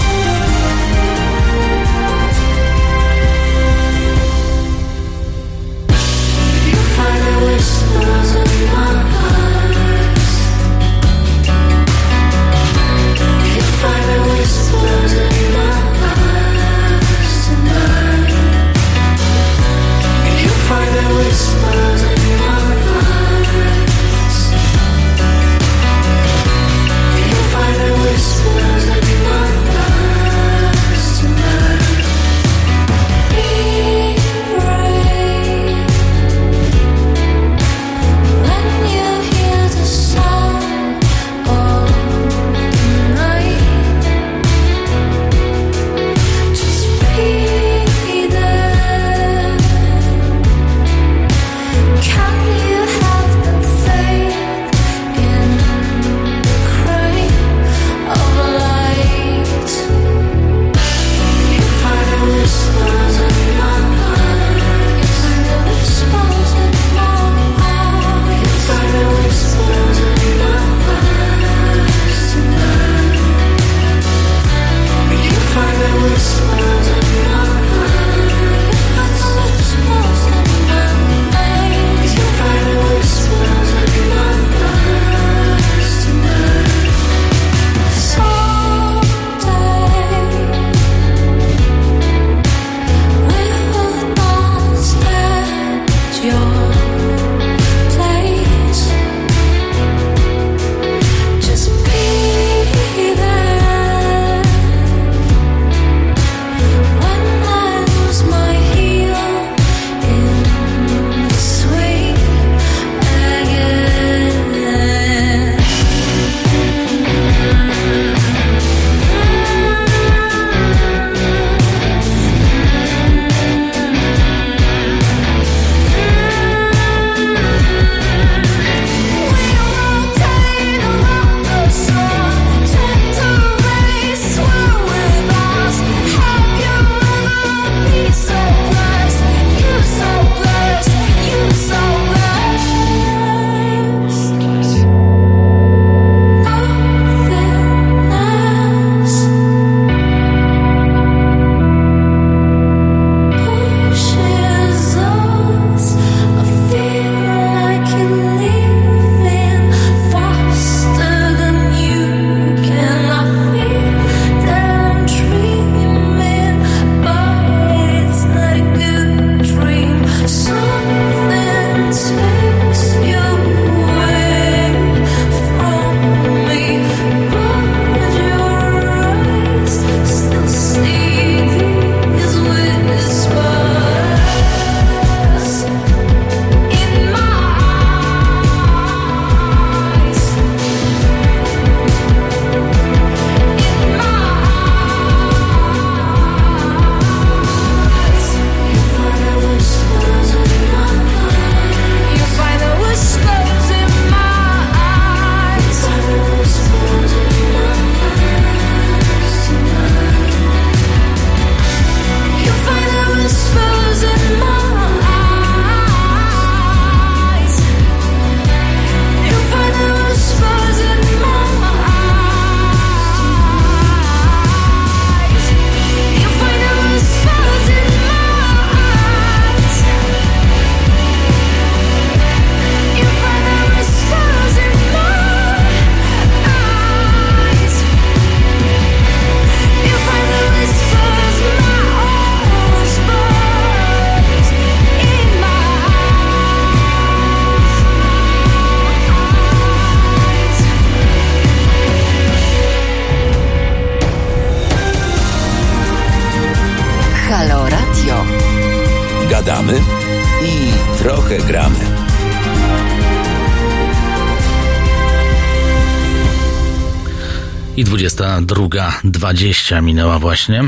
[268.70, 270.64] 22.20 minęła właśnie.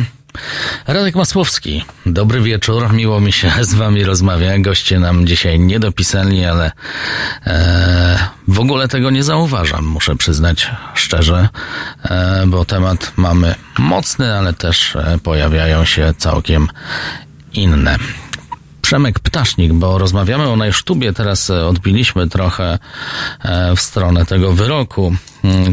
[0.88, 4.60] Radek Masłowski, dobry wieczór, miło mi się z wami rozmawia.
[4.60, 6.72] Goście nam dzisiaj nie dopisali, ale
[7.48, 11.50] e, w ogóle tego nie zauważam, muszę przyznać szczerze,
[12.04, 16.68] e, bo temat mamy mocny, ale też e, pojawiają się całkiem
[17.54, 17.98] inne.
[18.90, 22.80] Przemek Ptasznik, bo rozmawiamy o Najsztubie, teraz e, odbiliśmy trochę
[23.44, 25.16] e, w stronę tego wyroku,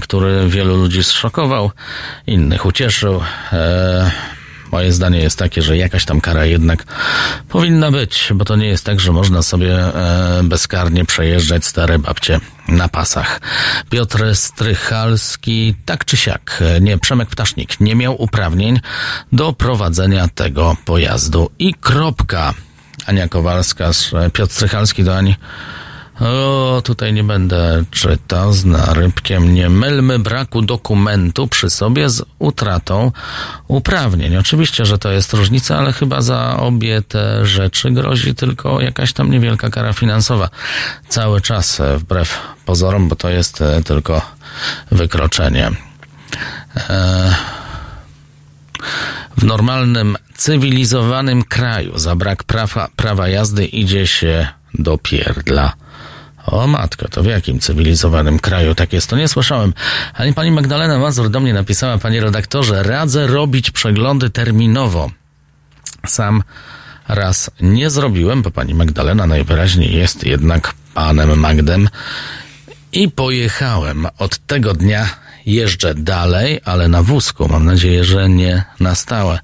[0.02, 1.70] który wielu ludzi zszokował,
[2.26, 3.20] innych ucieszył.
[3.52, 4.10] E,
[4.72, 6.84] moje zdanie jest takie, że jakaś tam kara jednak
[7.48, 9.78] powinna być, bo to nie jest tak, że można sobie
[10.42, 13.40] bezkarnie przejeżdżać stare babcie na pasach.
[13.90, 18.80] Piotr Strychalski, tak czy siak, nie, Przemek Ptasznik nie miał uprawnień
[19.32, 22.54] do prowadzenia tego pojazdu i kropka.
[23.06, 23.90] Ania Kowalska,
[24.32, 25.36] Piotr Strychalski do Ani.
[26.20, 29.54] O, tutaj nie będę czytał z narybkiem.
[29.54, 33.12] Nie mylmy braku dokumentu przy sobie z utratą
[33.68, 34.36] uprawnień.
[34.36, 39.30] Oczywiście, że to jest różnica, ale chyba za obie te rzeczy grozi tylko jakaś tam
[39.30, 40.48] niewielka kara finansowa.
[41.08, 44.22] Cały czas, wbrew pozorom, bo to jest tylko
[44.90, 45.70] wykroczenie.
[46.76, 47.34] E,
[49.36, 55.72] w normalnym, cywilizowanym kraju za brak prawa, prawa jazdy idzie się do pierdla.
[56.46, 59.10] O matko, to w jakim cywilizowanym kraju tak jest?
[59.10, 59.74] To nie słyszałem.
[60.14, 65.10] Ale pani Magdalena Mazur do mnie napisała, panie redaktorze, radzę robić przeglądy terminowo.
[66.06, 66.42] Sam
[67.08, 71.88] raz nie zrobiłem, bo pani Magdalena najwyraźniej jest jednak panem Magdem
[72.92, 74.06] i pojechałem.
[74.18, 75.08] Od tego dnia
[75.46, 77.48] jeżdżę dalej, ale na wózku.
[77.48, 79.38] Mam nadzieję, że nie na stałe.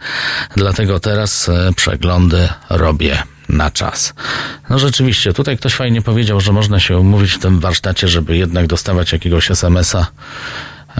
[0.56, 3.22] Dlatego teraz przeglądy robię
[3.52, 4.14] na czas.
[4.70, 8.66] No rzeczywiście, tutaj ktoś fajnie powiedział, że można się umówić w tym warsztacie, żeby jednak
[8.66, 10.06] dostawać jakiegoś SMS-a.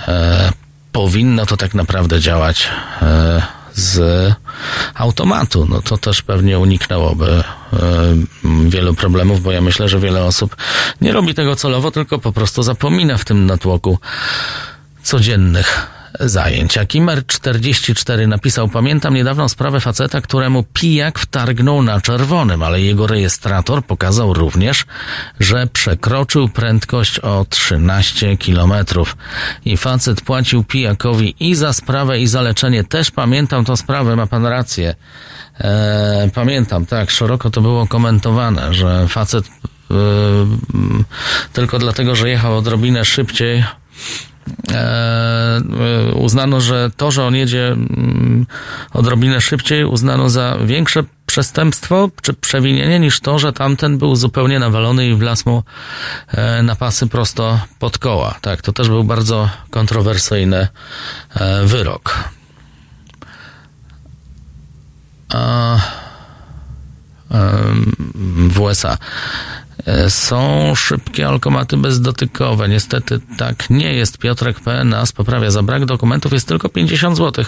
[0.09, 0.53] E,
[0.93, 2.69] powinno to tak naprawdę działać
[3.03, 3.43] e,
[3.75, 4.33] z
[4.95, 5.67] automatu.
[5.71, 7.45] No to też pewnie uniknęłoby e,
[8.69, 10.57] wielu problemów, bo ja myślę, że wiele osób
[11.01, 13.99] nie robi tego celowo, tylko po prostu zapomina w tym natłoku
[15.03, 15.87] codziennych
[16.29, 16.79] zajęć.
[16.79, 23.85] A Kimer44 napisał, pamiętam niedawną sprawę faceta, któremu pijak wtargnął na czerwonym, ale jego rejestrator
[23.85, 24.85] pokazał również,
[25.41, 29.17] że przekroczył prędkość o 13 kilometrów.
[29.65, 32.85] I facet płacił pijakowi i za sprawę, i za leczenie.
[32.85, 34.95] Też pamiętam tą sprawę, ma pan rację.
[35.61, 39.45] Eee, pamiętam, tak, szeroko to było komentowane, że facet
[39.91, 39.97] yy,
[41.53, 44.32] tylko dlatego, że jechał odrobinę szybciej, E,
[46.15, 48.47] uznano, że to, że on jedzie mm,
[48.93, 55.09] odrobinę szybciej, uznano za większe przestępstwo czy przewinienie niż to, że tamten był zupełnie nawalony
[55.09, 55.63] i wlazł mu
[56.29, 58.35] e, na pasy prosto pod koła.
[58.41, 60.69] Tak, to też był bardzo kontrowersyjny
[61.35, 62.33] e, wyrok.
[68.49, 68.99] w USA.
[69.87, 72.69] E, są szybkie alkomaty bezdotykowe.
[72.69, 74.19] Niestety tak nie jest.
[74.19, 75.51] Piotrek PNAS poprawia.
[75.51, 77.45] Za brak dokumentów jest tylko 50 zł.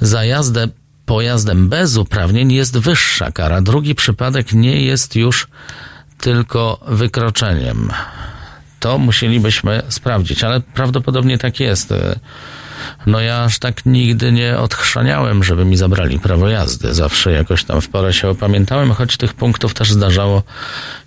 [0.00, 0.68] Za jazdę
[1.06, 3.60] pojazdem bez uprawnień jest wyższa kara.
[3.60, 5.48] Drugi przypadek nie jest już
[6.18, 7.90] tylko wykroczeniem.
[8.80, 11.94] To musielibyśmy sprawdzić, ale prawdopodobnie tak jest.
[13.06, 16.94] No ja aż tak nigdy nie odchrzaniałem, żeby mi zabrali prawo jazdy.
[16.94, 20.42] Zawsze jakoś tam w porę się opamiętałem, choć tych punktów też zdarzało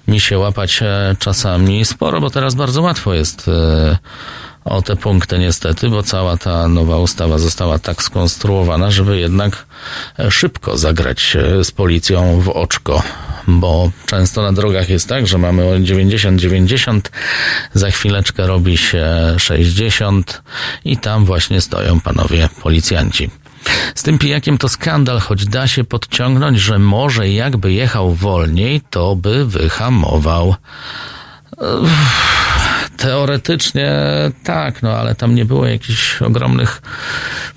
[0.08, 3.98] mi się łapać e, czasami sporo, bo teraz bardzo łatwo jest e,
[4.70, 9.66] o te punkty niestety, bo cała ta nowa ustawa została tak skonstruowana, żeby jednak
[10.20, 13.04] e, szybko zagrać z policją w oczko,
[13.48, 17.02] bo często na drogach jest tak, że mamy 90-90,
[17.74, 19.06] za chwileczkę robi się
[19.38, 20.42] 60
[20.86, 23.30] i tam właśnie stoją panowie policjanci.
[23.96, 29.16] Z tym pijakiem to skandal, choć da się podciągnąć, że może jakby jechał wolniej, to
[29.16, 30.56] by wyhamował.
[33.00, 33.92] Teoretycznie
[34.44, 36.82] tak, no ale tam nie było jakichś ogromnych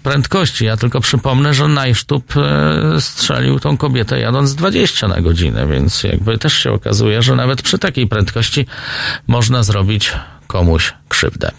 [0.02, 0.64] prędkości.
[0.64, 6.39] Ja tylko przypomnę, że Najsztub e, strzelił tą kobietę jadąc 20 na godzinę, więc jakby
[6.39, 8.66] też się okazuje, że nawet przy takiej prędkości
[9.27, 10.12] można zrobić
[10.47, 11.51] komuś krzywdę.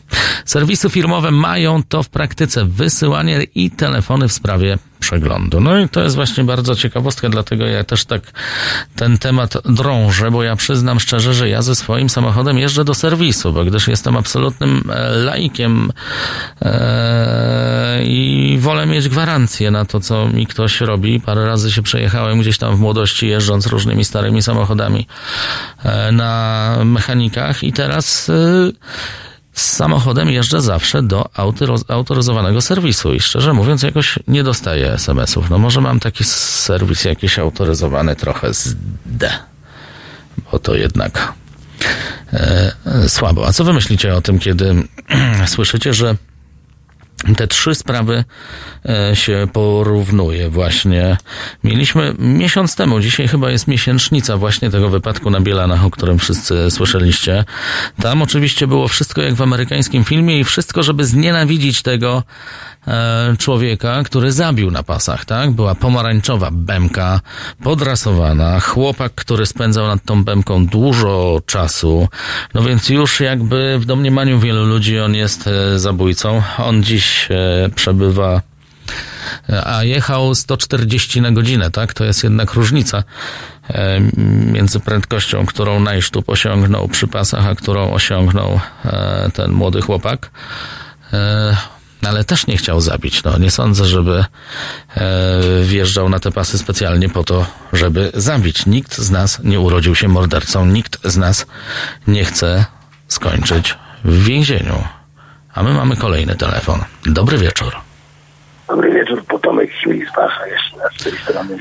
[0.46, 5.60] Serwisy firmowe mają to w praktyce wysyłanie i telefony w sprawie przeglądu.
[5.60, 8.22] No i to jest właśnie bardzo ciekawostka, dlatego ja też tak
[8.96, 13.54] ten temat drążę, bo ja przyznam szczerze, że ja ze swoim samochodem jeżdżę do serwisu,
[13.54, 15.92] bo gdyż jestem absolutnym e, laikiem
[16.62, 21.20] e, i wolę mieć gwarancję na to, co mi ktoś robi.
[21.20, 25.08] Parę razy się przejechałem gdzieś tam w młodości, jeżdżąc różnymi starymi samochodami
[25.84, 28.34] e, na mechanikach i teraz e,
[29.54, 35.50] z samochodem jeżdżę zawsze do autoryz- autoryzowanego serwisu i szczerze mówiąc jakoś nie dostaję SMS-ów.
[35.50, 38.76] No może mam taki serwis jakiś autoryzowany trochę z
[39.06, 39.30] D,
[40.52, 41.34] bo to jednak
[42.34, 42.74] e,
[43.08, 43.48] słabo.
[43.48, 44.76] A co wy myślicie o tym, kiedy
[45.46, 46.16] słyszycie, że
[47.38, 48.24] te trzy sprawy
[48.90, 51.18] e, się porównuje właśnie.
[51.64, 56.72] Mieliśmy miesiąc temu, dzisiaj chyba jest miesięcznica właśnie tego wypadku na Bielanach, o którym wszyscy
[56.72, 57.46] słyszeliście.
[58.02, 62.24] Tam oczywiście było wszystko jak w amerykańskim filmie i wszystko, żeby znienawidzić tego
[63.40, 65.52] człowieka, który zabił na pasach, tak?
[65.52, 67.22] Była pomarańczowa bemka,
[67.64, 72.08] podrasowana, chłopak, który spędzał nad tą bemką dużo czasu,
[72.54, 76.42] no więc już jakby w domniemaniu wielu ludzi on jest e, zabójcą.
[76.58, 78.42] On dziś e, przebywa
[79.66, 81.94] a jechał 140 na godzinę, tak?
[81.94, 83.04] To jest jednak różnica
[83.70, 84.00] e,
[84.52, 90.32] między prędkością, którą Najsztub osiągnął przy pasach, a którą osiągnął e, ten młody chłopak.
[92.04, 93.24] E, ale też nie chciał zabić.
[93.24, 94.26] No, nie sądzę, żeby
[95.62, 98.66] wjeżdżał na te pasy specjalnie po to, żeby zabić.
[98.66, 101.46] Nikt z nas nie urodził się mordercą, nikt z nas
[102.08, 102.66] nie chce
[103.08, 104.84] skończyć w więzieniu.
[105.54, 106.80] A my mamy kolejny telefon.
[107.06, 107.76] Dobry wieczór.
[108.68, 111.58] Dobry wieczór, potomek Śmig z jeszcze raz z tej strony.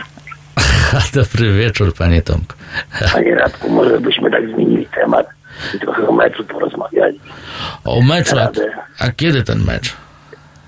[1.14, 2.54] Dobry wieczór, panie Tomku.
[3.12, 5.26] Panie Radku, może byśmy tak zmienili temat
[5.74, 7.20] i trochę o meczu porozmawiali.
[7.84, 8.36] O meczu?
[8.98, 9.96] A kiedy ten mecz?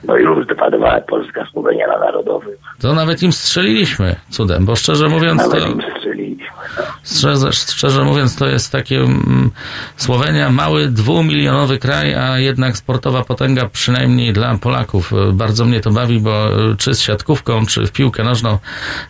[0.06, 2.56] No i 2-2 Polska Słowenia na Narodowym.
[2.81, 5.48] To nawet im strzeliliśmy cudem, bo szczerze mówiąc to...
[5.48, 6.44] Nawet im strzeliliśmy.
[6.78, 6.82] No.
[7.05, 9.51] Szczerze, szczerze mówiąc, to jest takie mm,
[9.97, 15.12] Słowenia, mały, dwumilionowy kraj, a jednak sportowa potęga, przynajmniej dla Polaków.
[15.12, 18.59] E, Bardzo mnie to bawi, bo e, czy z siatkówką, czy w piłkę nożną,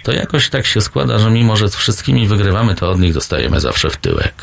[0.02, 3.60] to jakoś tak się składa, że mimo, że z wszystkimi wygrywamy, to od nich dostajemy
[3.60, 4.34] zawsze w tyłek.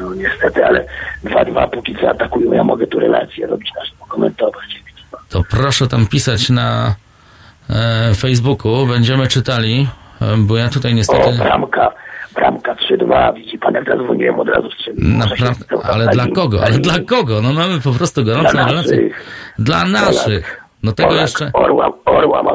[0.00, 0.84] no niestety, ale
[1.24, 2.52] 2-2 póki co atakują.
[2.52, 4.82] Ja mogę tu relację robić, nasz komentować.
[5.28, 6.94] To proszę tam pisać na
[7.70, 9.88] e, Facebooku, będziemy czytali,
[10.22, 11.32] e, bo ja tutaj O, niestety...
[11.38, 11.92] bramka,
[12.34, 13.34] bramka 3-2.
[13.34, 16.64] Widzi pan, jak zadzwoniłem, od razu Naprawdę, ale dla kogo?
[16.64, 17.42] Ale dla kogo?
[17.42, 18.96] No mamy po prostu gorącą Dla relację.
[18.96, 19.24] naszych.
[19.58, 20.60] Dla naszych.
[20.82, 22.52] No tego Polak, jeszcze, Orła, orła ma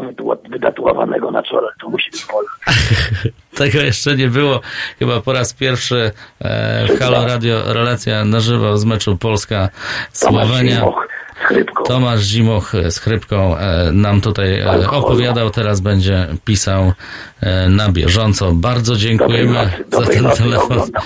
[0.50, 2.60] wydatuowanego na czole, to musi być Polak.
[3.58, 4.62] tego jeszcze nie było.
[5.00, 6.12] Chyba po raz pierwszy
[6.42, 10.76] e, w Halo Radio relacja na żywo z meczu Polska-Słowenia.
[10.76, 11.08] Zimoch
[11.42, 11.84] z chrypką.
[11.84, 16.94] Tomasz Zimoch z chrypką e, nam tutaj e, opowiadał, teraz będzie pisał
[17.42, 18.52] e, na bieżąco.
[18.52, 20.72] Bardzo dziękujemy nocy, za ten nocy, telefon.
[20.72, 21.02] oglądam.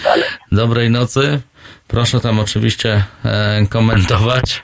[0.52, 1.42] Dobrej nocy.
[1.88, 4.62] Proszę tam oczywiście e, komentować.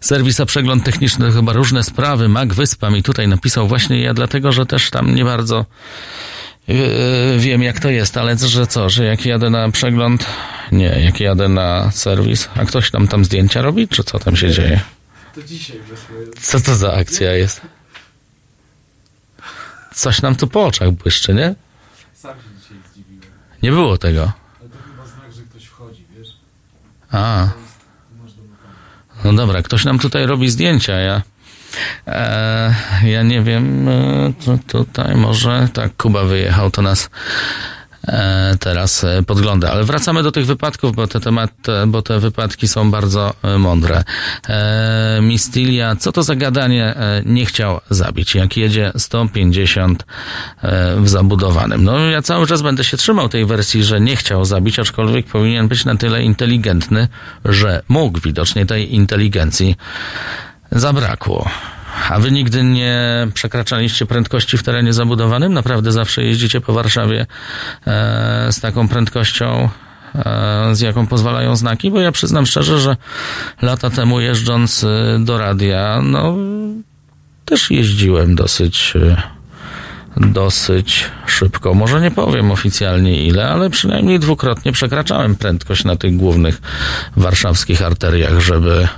[0.00, 2.28] Serwisa Przegląd Techniczny to chyba różne sprawy.
[2.28, 5.64] Mac Wyspa mi tutaj napisał właśnie ja, dlatego że też tam nie bardzo
[7.38, 10.26] wiem jak to jest, ale że co, że jak jadę na przegląd,
[10.72, 14.50] nie, jak jadę na serwis, a ktoś tam tam zdjęcia robi, czy co tam się
[14.50, 14.80] dzieje?
[15.34, 15.80] To dzisiaj.
[16.40, 17.60] Co to za akcja jest?
[19.94, 21.54] Coś nam tu po oczach błyszczy, nie?
[22.14, 23.22] Sam się dzisiaj zdziwiłem.
[23.62, 24.32] Nie było tego.
[24.60, 26.28] Ale to chyba znak, że ktoś wchodzi, wiesz?
[27.10, 27.48] A.
[29.24, 31.22] No dobra, ktoś nam tutaj robi zdjęcia, ja
[32.06, 32.74] e,
[33.04, 37.10] ja nie wiem, e, to tutaj może tak Kuba wyjechał, to nas
[38.08, 39.70] e, teraz e, podgląda.
[39.70, 44.04] Ale wracamy do tych wypadków, bo te temat, te- bo te wypadki są bardzo mądre.
[45.22, 46.94] Mistilia, co to za gadanie
[47.24, 50.04] nie chciał zabić, jak jedzie 150
[50.62, 51.84] e, w zabudowanym.
[51.84, 55.68] No ja cały czas będę się trzymał tej wersji, że nie chciał zabić, aczkolwiek powinien
[55.68, 57.08] być na tyle inteligentny,
[57.44, 58.20] że mógł.
[58.20, 59.76] Widocznie tej inteligencji
[60.74, 61.50] zabrakło.
[62.10, 65.52] A wy nigdy nie przekraczaliście prędkości w terenie zabudowanym?
[65.52, 67.26] Naprawdę zawsze jeździcie po Warszawie
[67.86, 69.68] e, z taką prędkością,
[70.14, 71.90] e, z jaką pozwalają znaki?
[71.90, 72.96] Bo ja przyznam szczerze, że
[73.62, 76.36] lata temu jeżdżąc e, do radia, no
[77.44, 79.22] też jeździłem dosyć e,
[80.16, 81.74] dosyć szybko.
[81.74, 86.62] Może nie powiem oficjalnie ile, ale przynajmniej dwukrotnie przekraczałem prędkość na tych głównych
[87.16, 88.88] warszawskich arteriach, żeby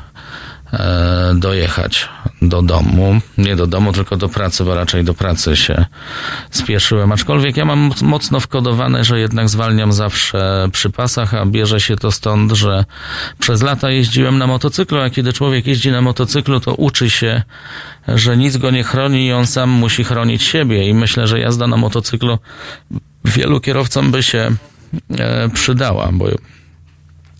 [1.34, 2.09] dojechać
[2.43, 3.20] do domu.
[3.38, 5.84] Nie do domu, tylko do pracy, bo raczej do pracy się
[6.51, 7.12] spieszyłem.
[7.12, 12.12] Aczkolwiek ja mam mocno wkodowane, że jednak zwalniam zawsze przy pasach, a bierze się to
[12.12, 12.84] stąd, że
[13.38, 17.43] przez lata jeździłem na motocyklu, a kiedy człowiek jeździ na motocyklu, to uczy się,
[18.09, 20.88] że nic go nie chroni i on sam musi chronić siebie.
[20.88, 22.38] I myślę, że jazda na motocyklu
[23.24, 24.51] wielu kierowcom by się
[25.18, 26.28] e, przydała, bo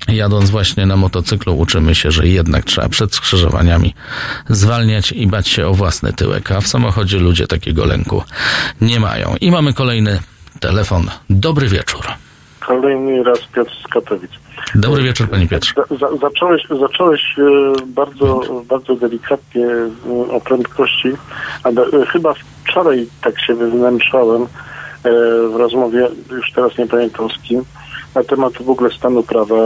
[0.09, 3.95] jadąc właśnie na motocyklu uczymy się, że jednak trzeba przed skrzyżowaniami
[4.49, 8.23] zwalniać i bać się o własny tyłek, a w samochodzie ludzie takiego lęku
[8.81, 9.35] nie mają.
[9.41, 10.21] I mamy kolejny
[10.61, 11.11] telefon.
[11.31, 12.07] Dobry wieczór.
[12.67, 14.31] Kolejny raz Piotr z Katowic.
[14.75, 15.75] Dobry wieczór, panie Piotrze.
[15.91, 17.43] Za, za, zacząłeś zacząłeś e,
[17.87, 21.09] bardzo, bardzo delikatnie e, o prędkości,
[21.63, 24.47] a do, e, chyba wczoraj tak się wywnętrzałem e,
[25.49, 27.65] w rozmowie, już teraz nie pamiętam z kim,
[28.17, 29.57] na temat w ogóle stanu prawa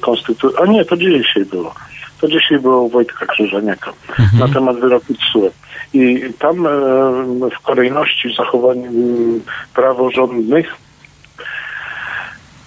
[0.00, 0.58] konstytucji.
[0.62, 1.74] A nie, to dzisiaj było.
[2.20, 3.92] To dzisiaj było Wojtka Krzyżaniaka
[4.38, 5.50] na temat wyroku TSUE.
[5.94, 6.70] I tam e,
[7.50, 9.40] w kolejności zachowań m,
[9.74, 10.74] praworządnych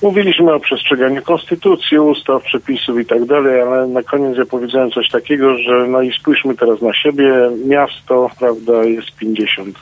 [0.02, 5.10] Mówiliśmy o przestrzeganiu konstytucji, ustaw, przepisów i tak dalej, ale na koniec ja powiedziałem coś
[5.10, 9.76] takiego, że no i spójrzmy teraz na siebie, miasto, prawda, jest 50.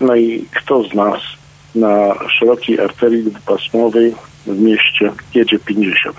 [0.00, 1.20] No i kto z nas
[1.74, 4.14] na szerokiej arterii dwupasmowej
[4.46, 6.16] w mieście jedzie 50?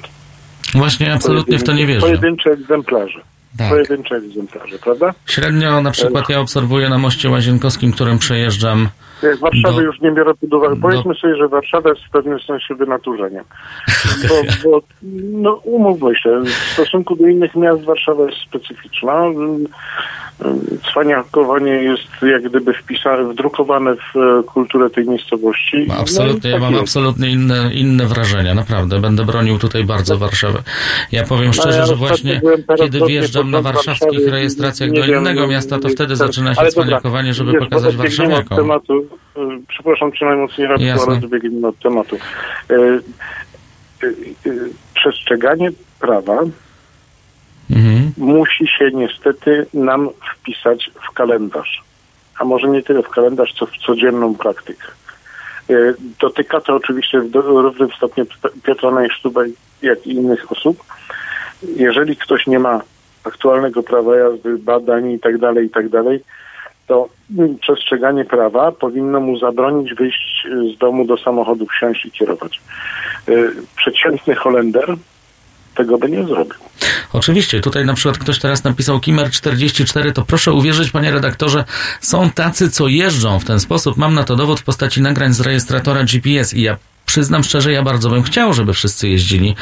[0.76, 2.01] Właśnie absolutnie w to nie wierzę.
[2.01, 3.21] Pojedyncze egzemplarze.
[3.57, 3.69] Tak.
[3.69, 5.13] Pojedyncze egzemplarze, prawda?
[5.26, 8.89] Średnio na przykład ja obserwuję na moście łazienkowskim, którym przejeżdżam
[9.39, 10.75] Warszawy Do- już nie biorę pod uwagę.
[10.75, 13.43] do- Powiedzmy sobie, że Warszawa jest w pewnym sensie wynaturzeniem.
[14.29, 14.35] Bo,
[14.71, 14.81] bo
[15.31, 19.23] no, umówmy się, w stosunku do innych miast Warszawa jest specyficzna.
[20.91, 25.85] Cwaniakowanie jest jak gdyby wpisane, wdrukowane w e, kulturę tej miejscowości.
[25.87, 26.81] No Absolutnie, ja tak mam jest.
[26.83, 28.99] absolutnie inne, inne wrażenia, naprawdę.
[28.99, 30.59] Będę bronił tutaj bardzo Warszawy.
[31.11, 32.41] Ja powiem No, szczerze, ja że właśnie
[32.77, 37.89] kiedy wjeżdżam na warszawskich rejestracjach do innego miasta, to wtedy zaczyna się cwaniakowanie, żeby pokazać
[37.93, 38.57] od warszawiakom.
[38.57, 39.09] tematu, y,
[39.68, 40.77] przepraszam cię najmocniej, ale
[41.26, 42.15] odbiegniemy od tematu.
[42.72, 42.76] Y,
[44.03, 44.15] y,
[44.45, 46.44] y, Przestrzeganie prawa
[47.72, 48.14] Mhm.
[48.18, 51.84] musi się niestety nam wpisać w kalendarz.
[52.40, 54.88] A może nie tyle w kalendarz, co w codzienną praktykę.
[56.22, 58.26] Dotyka to oczywiście w równym stopniu
[58.64, 59.41] Piotra Najsztuba
[59.81, 60.84] jak i innych osób.
[61.76, 62.81] Jeżeli ktoś nie ma
[63.23, 65.40] aktualnego prawa jazdy, badań i tak
[66.89, 72.11] to mm, przestrzeganie prawa powinno mu zabronić wyjść e, z domu do samochodu, wsiąść i
[72.11, 72.61] kierować.
[73.27, 73.31] E,
[73.75, 74.95] Przeciętny Holender
[75.75, 76.53] tego by nie zrobił.
[77.13, 81.63] Oczywiście, tutaj na przykład ktoś teraz napisał Kimmer 44, to proszę uwierzyć, panie redaktorze,
[82.01, 83.97] są tacy, co jeżdżą w ten sposób.
[83.97, 87.83] Mam na to dowód w postaci nagrań z rejestratora GPS i ja przyznam szczerze, ja
[87.83, 89.55] bardzo bym chciał, żeby wszyscy jeździli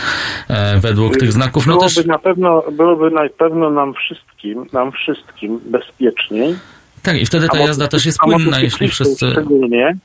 [0.50, 1.68] e, według tych znaków.
[1.68, 6.56] No byłoby też, na pewno, byłoby na pewno nam wszystkim, nam wszystkim bezpieczniej.
[7.04, 9.32] Tak, i wtedy ta jazda też jest płynna, jeśli wszyscy...
[9.32, 9.98] Szczególnie,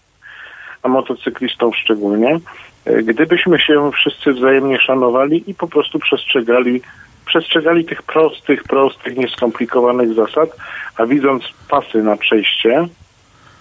[0.82, 2.40] a motocyklistom szczególnie,
[2.84, 6.82] e, gdybyśmy się wszyscy wzajemnie szanowali i po prostu przestrzegali,
[7.26, 10.56] przestrzegali tych prostych, prostych, nieskomplikowanych zasad,
[10.96, 12.88] a widząc pasy na przejście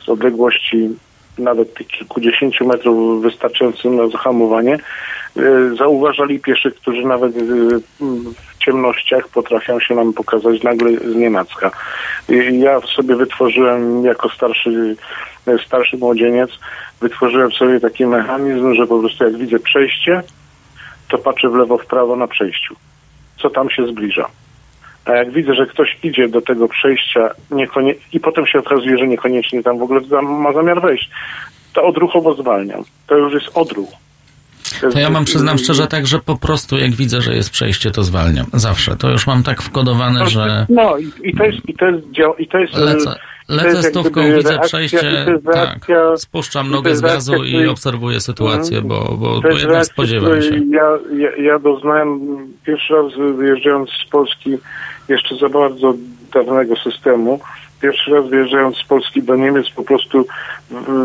[0.06, 0.90] z odległości
[1.38, 4.74] nawet tych kilkudziesięciu metrów wystarczającym na zahamowanie,
[5.38, 7.42] e, zauważali pieszych, którzy nawet e,
[8.66, 11.72] ciemnościach potrafią się nam pokazać nagle z nienacka.
[12.52, 14.96] Ja sobie wytworzyłem jako starszy,
[15.66, 16.50] starszy młodzieniec,
[17.02, 20.24] wytworzyłem sobie taki mechanizm, że po prostu jak widzę przejście,
[21.10, 22.76] to patrzę w lewo, w prawo na przejściu.
[23.42, 24.28] Co tam się zbliża.
[25.06, 27.96] A jak widzę, że ktoś idzie do tego przejścia niekonie...
[28.14, 31.10] i potem się okazuje, że niekoniecznie tam w ogóle ma zamiar wejść,
[31.74, 32.84] to odruchowo zwalniam.
[33.08, 33.90] To już jest odruch.
[34.94, 38.04] To ja mam, przyznam szczerze, tak, że po prostu jak widzę, że jest przejście, to
[38.04, 38.46] zwalniam.
[38.54, 38.96] Zawsze.
[38.96, 42.36] To już mam tak wkodowane, że No i, i to jest, i to jest, dział,
[42.36, 43.06] i to jest, lecę,
[43.48, 45.88] to lecę stówką, widzę reakcja- przejście, tak,
[46.18, 48.88] spuszczam nogę z gazu reakcja, i obserwuję sytuację, Mhm.
[48.88, 50.62] bo, bo, To bo jednak reakcja, spodziewam się.
[50.72, 50.84] Ja,
[51.18, 52.20] ja, ja doznałem
[52.66, 53.06] pierwszy raz
[53.38, 54.58] wyjeżdżając z Polski
[55.10, 55.94] jeszcze za bardzo
[56.34, 57.40] dawnego systemu.
[57.82, 60.26] Pierwszy raz wyjeżdżając z Polski do Niemiec po prostu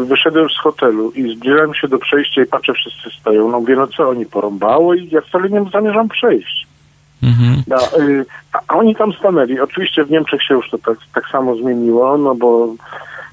[0.04, 3.50] wyszedłem z hotelu i zbliżałem się do przejścia i patrzę, wszyscy stoją.
[3.50, 6.66] No mówię, no co, oni porąbało i ja wcale nie zamierzam przejść.
[7.22, 7.62] Mhm.
[7.66, 9.60] No, y, a a oni tam stanęli.
[9.60, 12.74] Oczywiście w Niemczech się już to tak, tak samo zmieniło, no bo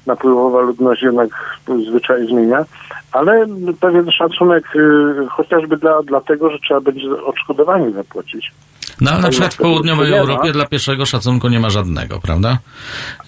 [0.06, 1.58] napływowa ludność jednak
[1.88, 2.64] zwyczaj zmienia,
[3.12, 3.46] ale
[3.80, 8.52] pewien szacunek y, chociażby dla, dlatego, że trzeba będzie odszkodowanie zapłacić.
[9.00, 10.20] No ale na przykład w południowej nie.
[10.20, 12.58] Europie dla pierwszego szacunku nie ma żadnego, prawda?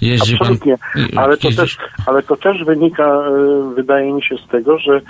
[0.00, 0.48] Jeździ pan...
[0.48, 0.78] Absolutnie,
[1.16, 3.22] ale to, też, ale to też wynika,
[3.70, 5.02] y, wydaje mi się, z tego, że y,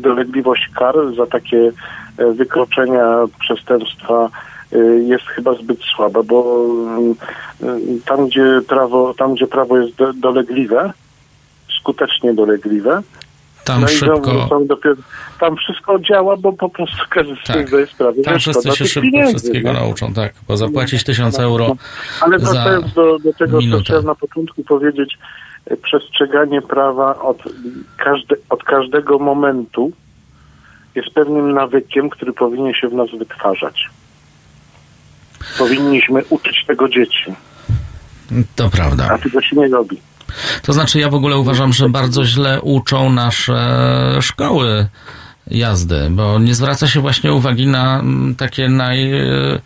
[0.00, 1.72] dolegliwość kar za takie
[2.20, 4.30] y, wykroczenia, przestępstwa
[5.06, 6.66] jest chyba zbyt słaba, bo
[8.04, 10.92] tam, gdzie prawo, tam, gdzie prawo jest do, dolegliwe,
[11.80, 13.02] skutecznie dolegliwe,
[13.68, 14.94] Tam no szybko, znowu dopiero,
[15.40, 17.68] tam wszystko działa, bo po prostu każdy z Tak.
[17.68, 19.80] zdaje sprawę, tam wszyscy się szybko wszystkiego no.
[19.80, 21.76] nauczą, tak, bo zapłacić tysiąc euro
[22.20, 23.78] Ale wracając do, do tego, minutę.
[23.78, 25.18] co chciałem na początku powiedzieć,
[25.66, 27.42] e, przestrzeganie prawa od,
[27.96, 29.92] każde, od każdego momentu
[30.94, 33.88] jest pewnym nawykiem, który powinien się w nas wytwarzać.
[35.58, 37.34] Powinniśmy uczyć tego dzieci,
[38.56, 39.08] To prawda.
[39.12, 40.00] a tego się nie robi.
[40.62, 44.86] To znaczy, ja w ogóle uważam, że bardzo źle uczą nasze szkoły
[45.50, 49.60] jazdy, bo nie zwraca się właśnie uwagi na mm, takie naj, e,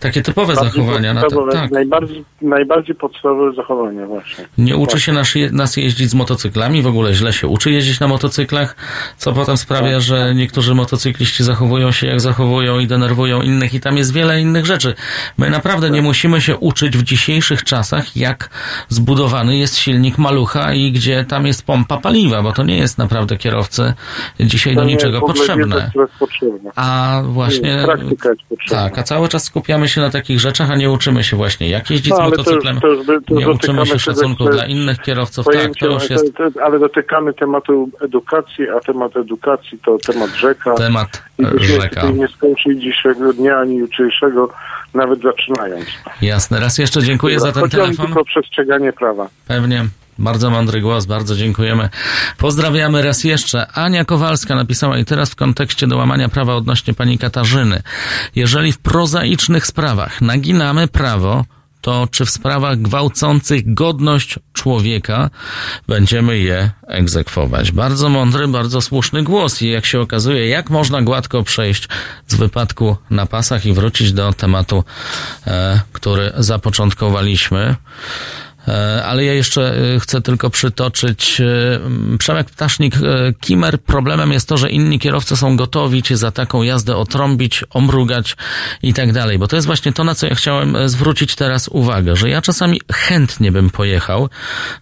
[0.00, 1.14] takie typowe Bardziej zachowania.
[1.14, 1.70] Na podstawowe, tak.
[1.70, 4.44] najbardziej, najbardziej podstawowe zachowania właśnie.
[4.58, 8.08] Nie uczy się nas, nas jeździć z motocyklami, w ogóle źle się uczy jeździć na
[8.08, 8.76] motocyklach,
[9.16, 13.96] co potem sprawia, że niektórzy motocykliści zachowują się jak zachowują i denerwują innych i tam
[13.96, 14.94] jest wiele innych rzeczy.
[15.38, 18.50] My naprawdę nie musimy się uczyć w dzisiejszych czasach, jak
[18.88, 23.36] zbudowany jest silnik malucha i gdzie tam jest pompa paliwa, bo to nie jest naprawdę
[23.36, 23.94] kierowcy
[24.40, 25.86] dzisiaj do niczego wiedza, potrzebne.
[25.90, 26.70] która jest potrzebna.
[26.76, 27.76] A właśnie.
[27.76, 28.82] Nie, praktyka jest potrzebna.
[28.82, 31.90] Tak, a cały czas skupiamy się na takich rzeczach, a nie uczymy się właśnie, jak
[31.90, 32.80] jeździć No, ale to już- motocyklem.
[32.80, 35.46] to już to nie uczymy dotykamy się szacunku dla innych kierowców.
[35.46, 36.32] Tak, Pojęcie, to już jest
[36.64, 40.74] ale dotykamy tematu edukacji, a temat edukacji to temat rzeka.
[40.74, 41.22] temat
[41.60, 41.88] I rzeka.
[42.00, 44.48] tutaj nie skończyli dzisiejszego dnia, ani jutrzejszego,
[44.94, 45.84] nawet zaczynając.
[46.22, 46.60] Jasne.
[46.60, 48.06] Raz jeszcze dziękuję za ten telefon.
[48.06, 49.28] tylko o przestrzeganie prawa.
[49.48, 49.84] Pewnie.
[50.18, 51.88] Bardzo mądry głos, bardzo dziękujemy.
[52.38, 53.66] Pozdrawiamy raz jeszcze.
[53.72, 57.82] Ania Kowalska napisała i teraz w kontekście do łamania prawa odnośnie pani Katarzyny.
[58.34, 61.44] Jeżeli w prozaicznych sprawach naginamy prawo,
[61.80, 65.30] to czy w sprawach gwałcących godność człowieka
[65.88, 67.72] będziemy je egzekwować?
[67.72, 71.88] Bardzo mądry, bardzo słuszny głos i jak się okazuje, jak można gładko przejść
[72.26, 74.84] z wypadku na pasach i wrócić do tematu,
[75.46, 77.76] e, który zapoczątkowaliśmy.
[78.68, 82.94] E, Ale ja jeszcze e, chcę tylko przytoczyć e, Przemek Ptasznik.
[82.96, 82.98] e,
[83.40, 88.36] Kimer, problemem jest to, że inni kierowcy są gotowi cię za taką jazdę otrąbić, omrugać
[88.82, 89.38] i tak dalej.
[89.38, 92.80] Bo to jest właśnie to, na co ja chciałem zwrócić teraz uwagę, że ja czasami
[92.92, 94.28] chętnie bym pojechał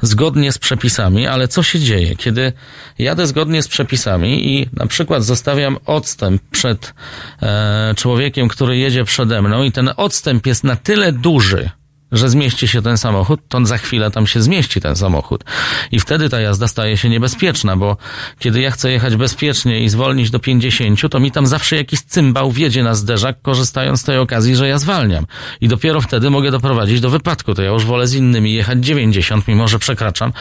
[0.02, 2.52] zgodnie z przepisami, ale co się dzieje, kiedy
[2.98, 6.94] jadę zgodnie z przepisami i na przykład zostawiam odstęp przed
[7.42, 11.70] e, człowiekiem, który jedzie przede mną i ten odstęp jest na tyle duży,
[12.12, 15.44] że zmieści się ten samochód, to za chwilę tam się zmieści ten samochód.
[15.92, 17.96] I wtedy ta jazda staje się niebezpieczna, bo
[18.38, 22.52] kiedy ja chcę jechać bezpiecznie i zwolnić do 50, to mi tam zawsze jakiś cymbał
[22.52, 25.26] wjedzie na zderzak, korzystając z tej okazji, że ja zwalniam.
[25.60, 27.54] I dopiero wtedy mogę doprowadzić do wypadku.
[27.54, 30.32] To ja już wolę z innymi jechać 90, mimo że przekraczam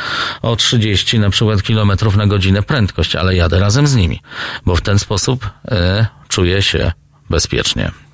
[0.42, 4.22] o 30 na przykład kilometrów na godzinę prędkość, ale jadę razem z nimi,
[4.66, 6.92] bo w ten sposób e, czuję się
[7.30, 8.05] bezpiecznie.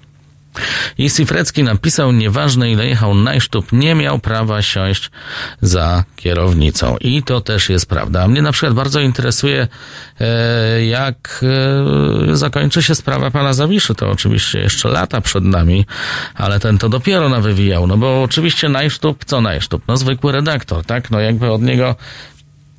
[0.98, 5.12] I Sifrecki napisał, nieważne ile jechał najsztub, nie miał prawa siąść
[5.62, 6.98] za kierownicą.
[6.98, 8.28] I to też jest prawda.
[8.28, 9.68] Mnie na przykład bardzo interesuje,
[10.20, 11.46] e, jak
[12.32, 13.96] e, zakończy się sprawa pana Zawiszy.
[13.96, 15.86] To oczywiście jeszcze lata przed nami,
[16.36, 17.88] ale ten to dopiero nawywijał.
[17.88, 19.84] No bo oczywiście najsztub, co najsztub?
[19.88, 21.12] No zwykły redaktor, tak?
[21.12, 21.96] No jakby od niego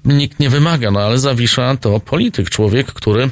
[0.04, 3.30] nikt nie wymaga, no ale Zawisza to polityk, człowiek, który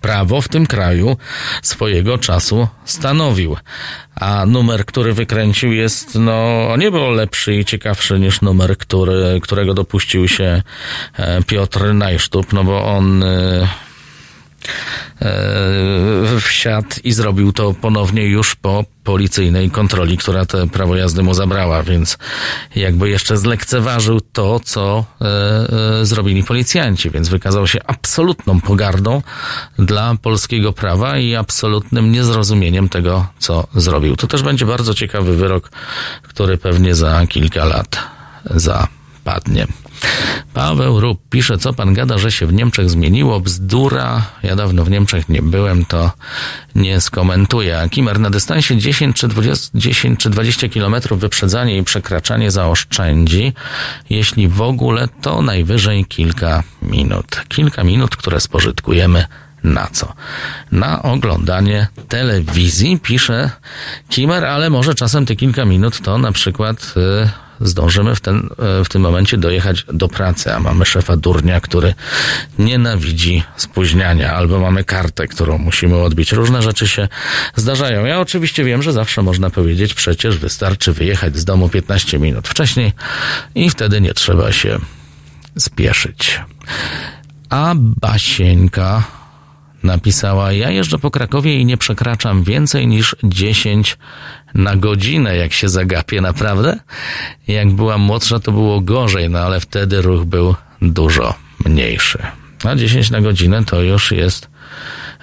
[0.00, 1.16] prawo w tym kraju
[1.62, 3.56] swojego czasu stanowił.
[4.14, 9.74] A numer, który wykręcił jest, no, nie było lepszy i ciekawszy niż numer, który, którego
[9.74, 10.62] dopuścił się
[11.16, 13.68] e, Piotr Najsztub, no bo on e,
[16.40, 21.82] wsiadł i zrobił to ponownie już po policyjnej kontroli, która te prawo jazdy mu zabrała,
[21.82, 22.18] więc
[22.76, 25.24] jakby jeszcze zlekceważył to, co e,
[26.00, 29.22] e, zrobili policjanci, więc wykazał się absolutną pogardą
[29.78, 34.16] dla polskiego prawa i absolutnym niezrozumieniem tego, co zrobił.
[34.16, 35.70] To też będzie bardzo ciekawy wyrok,
[36.22, 37.98] który pewnie za kilka lat
[38.44, 39.66] zapadnie.
[40.54, 43.40] Paweł Rób pisze, co pan gada, że się w Niemczech zmieniło?
[43.40, 44.26] Bzdura.
[44.42, 46.10] Ja dawno w Niemczech nie byłem, to
[46.74, 47.80] nie skomentuję.
[47.80, 53.52] A Kimer na dystansie 10 czy 20, 10 czy 20 kilometrów wyprzedzanie i przekraczanie zaoszczędzi.
[54.10, 57.44] Jeśli w ogóle, to najwyżej kilka minut.
[57.48, 59.24] Kilka minut, które spożytkujemy
[59.64, 60.12] na co?
[60.72, 63.50] Na oglądanie telewizji, pisze
[64.08, 67.28] Kimer, ale może czasem te kilka minut to na przykład y,
[67.60, 68.48] zdążymy w, ten,
[68.80, 71.94] y, w tym momencie dojechać do pracy, a mamy szefa durnia, który
[72.58, 76.32] nienawidzi spóźniania, albo mamy kartę, którą musimy odbić.
[76.32, 77.08] Różne rzeczy się
[77.56, 78.04] zdarzają.
[78.04, 82.92] Ja oczywiście wiem, że zawsze można powiedzieć, przecież wystarczy wyjechać z domu 15 minut wcześniej
[83.54, 84.78] i wtedy nie trzeba się
[85.58, 86.40] spieszyć.
[87.50, 89.17] A Basieńka
[89.88, 93.98] napisała: Ja jeżdżę po Krakowie i nie przekraczam więcej niż 10
[94.54, 96.78] na godzinę, jak się zagapię, naprawdę.
[97.48, 101.34] Jak byłam młodsza, to było gorzej, no ale wtedy ruch był dużo
[101.64, 102.18] mniejszy.
[102.64, 104.48] A 10 na godzinę to już jest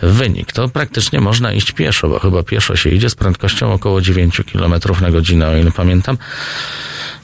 [0.02, 0.54] wynik.
[0.54, 4.74] To praktycznie można iść pieszo, bo chyba pieszo się idzie z prędkością około 9 km
[5.02, 6.18] na godzinę, o ile pamiętam,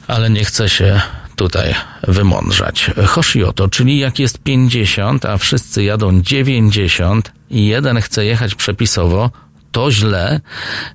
[0.08, 1.00] ale nie chce się
[1.42, 1.74] tutaj
[2.08, 2.90] wymądrzać.
[3.06, 9.30] Hoshioto, czyli jak jest 50, a wszyscy jadą 90 i jeden chce jechać przepisowo,
[9.72, 10.40] to źle.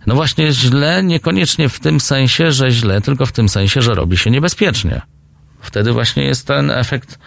[0.05, 4.17] No właśnie źle niekoniecznie w tym sensie, że źle, tylko w tym sensie, że robi
[4.17, 5.01] się niebezpiecznie.
[5.61, 7.19] Wtedy właśnie jest ten efekt,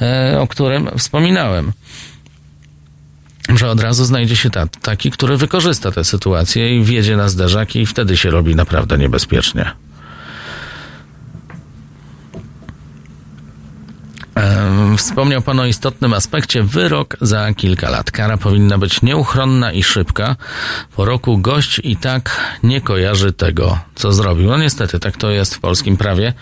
[0.00, 1.72] e, o którym wspominałem.
[3.56, 7.76] Że od razu znajdzie się ta, taki, który wykorzysta tę sytuację i wjedzie na zderzak
[7.76, 9.72] i wtedy się robi naprawdę niebezpiecznie.
[14.98, 16.62] Wspomniał Pan o istotnym aspekcie.
[16.62, 18.10] Wyrok za kilka lat.
[18.10, 20.36] Kara powinna być nieuchronna i szybka.
[20.96, 24.48] Po roku gość i tak nie kojarzy tego, co zrobił.
[24.48, 26.32] No niestety, tak to jest w polskim prawie.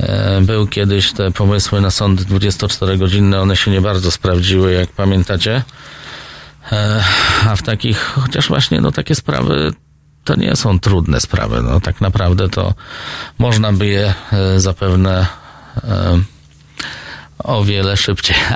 [0.00, 5.62] E, Był kiedyś te pomysły na sądy 24-godzinne, one się nie bardzo sprawdziły, jak pamiętacie.
[6.72, 7.04] E,
[7.48, 9.72] A w takich, chociaż właśnie, no takie sprawy
[10.24, 11.62] to nie są trudne sprawy.
[11.62, 12.74] No tak naprawdę to
[13.38, 15.26] można by je e, zapewne
[17.38, 18.36] o wiele szybciej.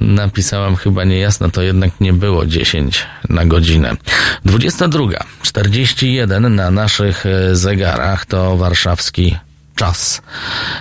[0.00, 3.96] Napisałam chyba niejasno, to jednak nie było 10 na godzinę.
[4.46, 9.36] 22.41 na naszych e, zegarach to warszawski
[9.76, 10.22] czas,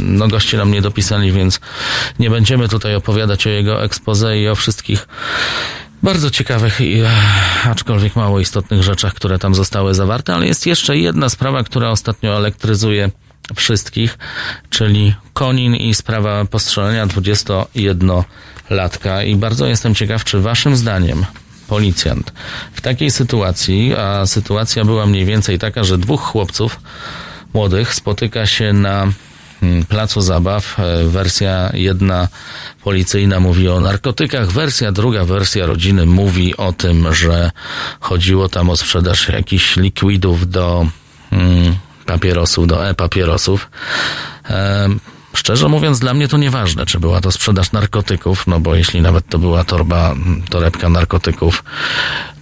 [0.02, 1.60] No goście nam nie dopisali, więc
[2.20, 5.08] nie będziemy tutaj opowiadać o jego expose i o wszystkich
[6.08, 6.86] bardzo ciekawych, e,
[7.70, 12.38] aczkolwiek mało istotnych rzeczach, które tam zostały zawarte, ale jest jeszcze jedna sprawa, która ostatnio
[12.38, 13.10] elektryzuje
[13.56, 14.18] wszystkich,
[14.70, 19.26] czyli Konin i sprawa postrzelenia 21-latka.
[19.26, 21.26] I bardzo jestem ciekaw, czy waszym zdaniem
[21.68, 22.34] policjant
[22.74, 26.80] w takiej sytuacji, a sytuacja była mniej więcej taka, że dwóch chłopców
[27.54, 29.08] młodych spotyka się na
[29.90, 30.80] placu zabaw.
[30.80, 32.28] E, Wersja jedna
[32.84, 37.52] policyjna mówi o narkotykach, wersja druga, wersja rodziny mówi o tym, że
[38.00, 40.88] chodziło tam o sprzedaż jakichś likwidów do
[41.32, 41.76] mm,
[42.06, 43.70] papierosów, do e-papierosów.
[44.50, 44.90] E,
[45.34, 49.30] Szczerze mówiąc, dla mnie to nieważne, czy była to sprzedaż narkotyków, no bo jeśli nawet
[49.30, 51.64] to była torba, mm, torebka narkotyków,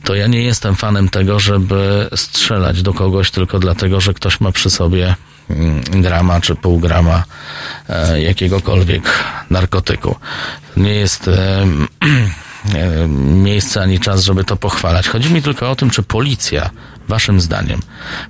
[0.03, 4.51] to ja nie jestem fanem tego, żeby strzelać do kogoś tylko dlatego, że ktoś ma
[4.51, 5.15] przy sobie
[5.89, 7.23] grama czy pół grama
[7.89, 10.15] e, jakiegokolwiek narkotyku.
[10.77, 11.31] Nie jest e,
[12.75, 15.07] e, miejsce ani czas, żeby to pochwalać.
[15.07, 16.69] Chodzi mi tylko o tym, czy policja,
[17.07, 17.81] waszym zdaniem,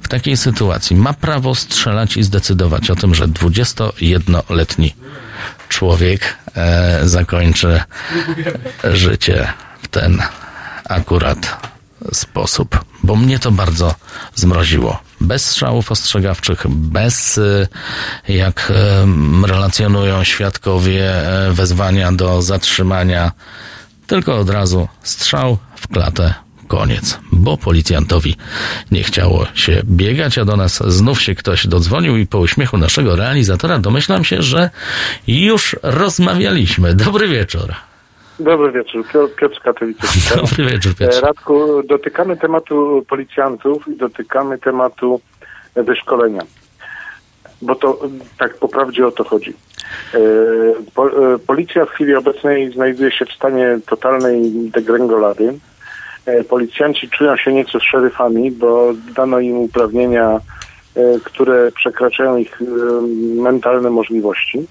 [0.01, 4.95] w takiej sytuacji ma prawo strzelać i zdecydować o tym, że 21-letni
[5.69, 6.37] człowiek
[7.03, 7.81] zakończy
[8.83, 9.47] życie
[9.81, 10.21] w ten
[10.89, 11.67] akurat
[12.13, 13.95] sposób, bo mnie to bardzo
[14.35, 14.99] zmroziło.
[15.25, 17.67] Bez strzałów ostrzegawczych, bez, y,
[18.27, 18.71] jak
[19.47, 23.31] relacjonują świadkowie, e, wezwania do zatrzymania,
[24.07, 26.33] tylko od razu strzał w klatę,
[26.67, 27.19] koniec.
[27.31, 28.35] Bo policjantowi
[28.91, 33.15] nie chciało się biegać, a do nas znów się ktoś dodzwonił i po uśmiechu naszego
[33.15, 34.69] realizatora domyślam się, że
[35.27, 36.93] już rozmawialiśmy.
[36.93, 37.75] Dobry wieczór.
[38.39, 39.27] Dobry wieczór, Pio-
[39.63, 40.09] Piotr witam.
[40.35, 41.21] Dobry wieczór, E, Piotrze.
[41.21, 45.21] Radku, dotykamy tematu policjantów i dotykamy tematu
[45.75, 46.41] wyszkolenia.
[47.61, 47.99] Bo to
[48.39, 49.53] tak po prawdzie o to chodzi.
[50.13, 55.59] E, e, policja w chwili obecnej znajduje się w stanie totalnej degrengolady.
[56.49, 60.39] Policjanci czują się nieco szeryfami, bo dano im uprawnienia,
[61.23, 62.59] które przekraczają ich
[63.35, 64.67] mentalne możliwości.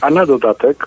[0.00, 0.86] A na dodatek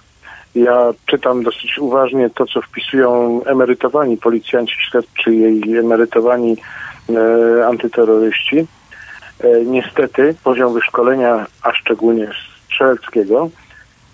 [0.56, 6.58] ja czytam dosyć uważnie to, co wpisują emerytowani policjanci śledczy i emerytowani
[7.10, 8.68] e, antyterroryści.
[9.40, 12.32] E, niestety poziom wyszkolenia, a szczególnie
[12.66, 13.50] strzeleckiego,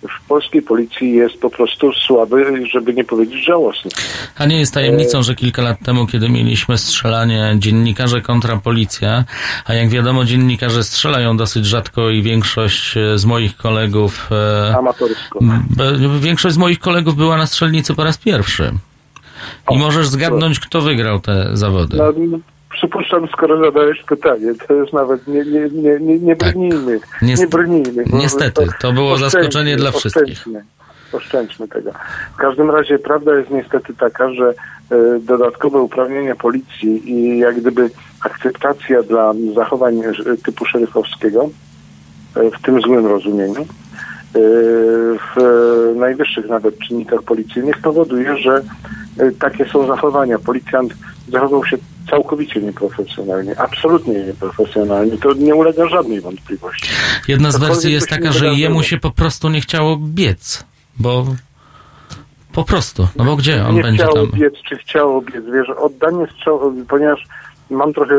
[0.02, 3.90] w polskiej policji jest po prostu słaby, żeby nie powiedzieć żałosny.
[4.38, 9.24] A nie jest tajemnicą, że kilka lat temu, kiedy mieliśmy strzelanie dziennikarze kontra policja,
[9.64, 14.30] a jak wiadomo dziennikarze strzelają dosyć rzadko i większość e, z moich kolegów...
[14.32, 15.38] e, Amatorsko.
[16.20, 18.72] Większość z moich kolegów była na strzelnicy po raz pierwszy.
[19.70, 21.96] I możesz zgadnąć, kto wygrał te zawody.
[21.96, 22.38] No,
[22.70, 27.00] przypuszczam, skoro zadałeś pytanie, to już nawet nie, nie, nie, nie, nie brnijmy.
[27.00, 27.22] Tak.
[27.22, 28.04] Niest- nie brnijmy.
[28.12, 30.44] niestety, to było zaskoczenie dla wszystkich.
[31.12, 31.90] Oszczędźmy, tego.
[32.34, 34.54] W każdym razie prawda jest niestety taka, że
[34.90, 37.90] e, dodatkowe uprawnienia policji i jak gdyby
[38.20, 41.50] akceptacja dla zachowań e, typu szeryfowskiego,
[42.36, 43.66] e, w tym złym rozumieniu,
[44.32, 48.62] w e, najwyższych nawet czynnikach policyjnych powoduje, że
[49.18, 50.38] e, takie są zachowania.
[50.38, 50.94] Policjant
[51.28, 51.76] zachował się
[52.10, 55.18] całkowicie nieprofesjonalnie, absolutnie nieprofesjonalnie.
[55.18, 56.90] To nie ulega żadnej wątpliwości.
[57.28, 60.64] Jedna z wersji jest taka, nie że jemu się po prostu nie chciało biec,
[60.98, 61.26] bo
[62.52, 64.40] po prostu, no bo gdzie on nie będzie chciało tam?
[64.40, 67.24] biec, czy chciało biec, wiesz, oddanie strzału, ponieważ
[67.70, 68.14] mam trochę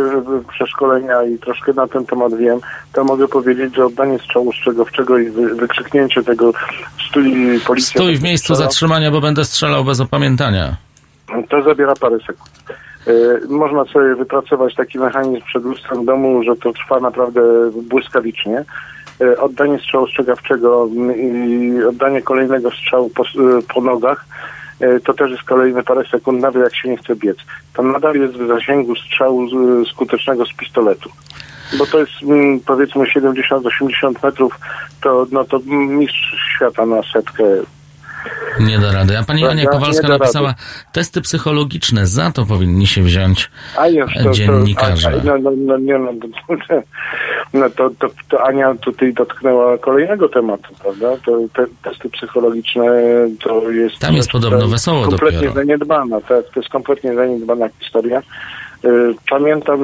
[0.49, 2.59] przeszkolenia i troszkę na ten temat wiem,
[2.93, 6.51] to mogę powiedzieć, że oddanie strzału strzegowczego i wy, wykrzyknięcie tego
[7.09, 8.01] stój policja...
[8.01, 10.75] Stój w miejscu strzela, zatrzymania, bo będę strzelał bez opamiętania.
[11.49, 12.49] To zabiera parę sekund.
[13.07, 13.11] E,
[13.49, 17.41] Można sobie wypracować taki mechanizm przed lustrem domu, że to trwa naprawdę
[17.83, 18.65] błyskawicznie.
[19.21, 23.27] E, Oddanie strzału ostrzegawczego mm, i oddanie kolejnego strzału po, e,
[23.73, 24.25] po nogach
[25.05, 27.37] to też jest kolejne parę sekund, nawet jak się nie chce biec.
[27.73, 31.09] To nadal jest w zasięgu strzału z- skutecznego z pistoletu.
[31.77, 34.59] Bo to jest mm, powiedzmy 70-80 metrów,
[35.01, 37.43] to, no, to mistrz świata na setkę
[38.59, 39.17] Nie da rady.
[39.17, 39.61] A pani Prawda?
[39.61, 40.55] Ania Kowalska Nie da napisała,
[40.91, 45.11] testy psychologiczne, za to powinni się wziąć A już to, dziennikarze.
[45.11, 46.11] To, a, no, no, no, nie, no,
[47.53, 51.07] no to, to, to Ania tutaj dotknęła kolejnego tematu, prawda?
[51.25, 52.85] To te testy psychologiczne
[53.43, 53.99] to jest...
[53.99, 55.53] Tam jest podobno wesoło Kompletnie dopiero.
[55.53, 58.21] zaniedbana, tak, to jest kompletnie zaniedbana historia.
[58.85, 59.79] Y, Pamiętam,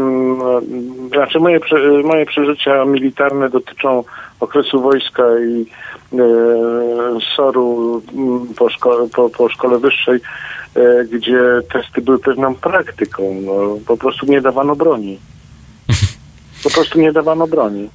[1.08, 4.04] y, znaczy moje, prze- moje przeżycia militarne dotyczą
[4.40, 5.66] okresu wojska i
[7.36, 10.20] SOR-u m, po, szko- po, po szkole wyższej,
[11.12, 11.40] gdzie
[11.74, 13.36] testy były pewną praktyką.
[13.46, 15.20] No, po prostu nie dawano broni.
[16.64, 17.90] Po prostu nie dawano broni.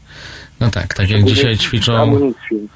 [0.60, 2.68] No tak, tak jak dzisiaj ćwiczą Amunicji.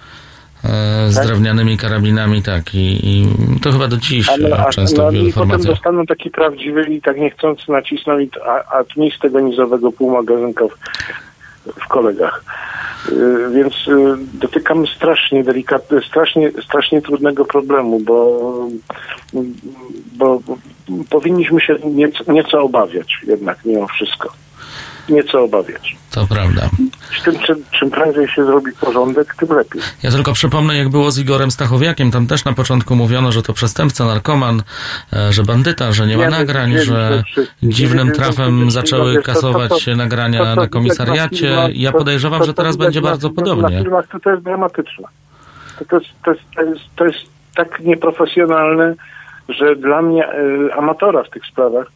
[0.64, 1.26] E, z Tak?
[1.26, 3.26] drewnianymi karabinami, tak, i, i
[3.62, 6.84] to chyba do dziś A, a, często no, w wielu I potem dostaną taki prawdziwy
[6.84, 10.74] i tak niechcący nacisną i a, a nic tego nizowego półmagazynka w,
[11.84, 12.44] w kolegach.
[13.08, 18.40] Y, Więc y, dotykamy strasznie delikatnie, strasznie, strasznie trudnego problemu, bo,
[19.32, 20.54] bo, bo
[21.10, 24.43] powinniśmy się nieco, nieco obawiać jednak mimo wszystko.
[25.08, 25.96] Nieco obawiać.
[26.10, 26.68] To prawda.
[27.20, 29.82] Z tym, czym, czym prędzej się zrobi porządek, tym lepiej.
[30.02, 32.10] Ja tylko przypomnę, jak było z Igorem Stachowiakiem.
[32.10, 34.62] Tam też na początku mówiono, że to przestępca, narkoman,
[35.12, 37.22] e, że bandyta, że nie ma Ja nagrań, wiem, że
[37.62, 41.56] dziwnym trafem zaczęły wiesz, to- to- kasować to- się nagrania na komisariacie.
[41.72, 43.76] Ja podejrzewam, że teraz będzie bardzo podobnie.
[43.76, 45.08] Na filmach to, to jest dramatyczne.
[45.88, 47.18] To, jest, to, jest, to, jest, to jest
[47.54, 48.94] tak nieprofesjonalne,
[49.48, 51.86] że dla mnie, e, amatora w tych sprawach,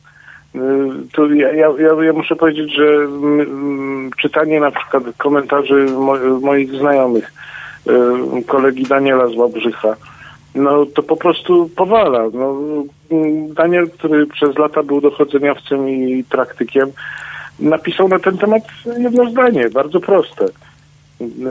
[1.12, 1.68] to ja, ja,
[2.02, 7.32] ja, muszę powiedzieć, że mm, czytanie na przykład komentarzy mo, moich znajomych,
[7.86, 9.96] e, kolegi Daniela z Łabrzycha,
[10.54, 12.24] no to po prostu powala.
[12.32, 12.56] No,
[13.10, 16.92] mm, Daniel, który przez lata był dochodzeniowcem i praktykiem,
[17.60, 18.62] napisał na ten temat
[18.98, 20.46] jedno zdanie, bardzo proste.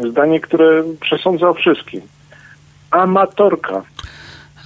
[0.10, 2.02] Zdanie, które przesądza o wszystkim.
[2.92, 3.84] Amatorka.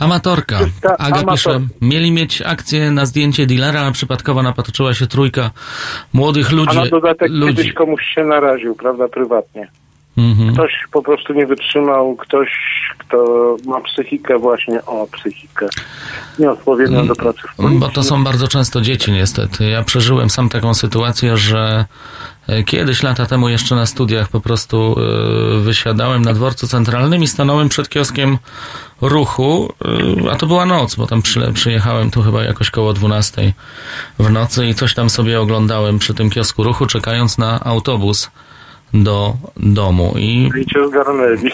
[0.02, 0.60] Amatorka.
[0.60, 5.52] Czysta Aga amator- pisze, mieli mieć akcję na zdjęcie dealera, a przypadkowo napatrzyła się trójka
[6.14, 6.78] młodych ludzi.
[6.78, 7.56] A na dodatek ludzi.
[7.56, 9.68] kiedyś komuś się naraził, prawda, prywatnie.
[10.18, 10.53] Mhm.
[10.53, 12.49] Ktoś po prostu nie wytrzymał, ktoś,
[12.98, 13.18] kto
[13.65, 15.68] ma psychikę właśnie, o, psychikę,
[16.40, 17.80] nieodpowiednią do pracy w policji.
[17.80, 19.69] Bo to są bardzo często dzieci, niestety.
[19.69, 21.86] Ja przeżyłem sam taką sytuację, że
[22.66, 27.70] kiedyś, lata temu, jeszcze na studiach, po prostu e, wysiadałem na dworcu centralnym i stanąłem
[27.70, 28.38] przed kioskiem
[29.02, 29.74] ruchu,
[30.26, 31.22] e, a to była noc, bo tam
[31.54, 33.54] przyjechałem tu chyba jakoś koło 12
[34.20, 38.32] w nocy i coś tam sobie oglądałem przy tym kiosku ruchu, czekając na autobus
[38.94, 40.50] do domu i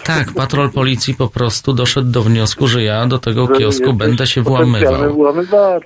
[0.04, 4.42] tak, patrol policji po prostu doszedł do wniosku, że ja do tego kiosku będę się
[4.42, 4.94] włamywał.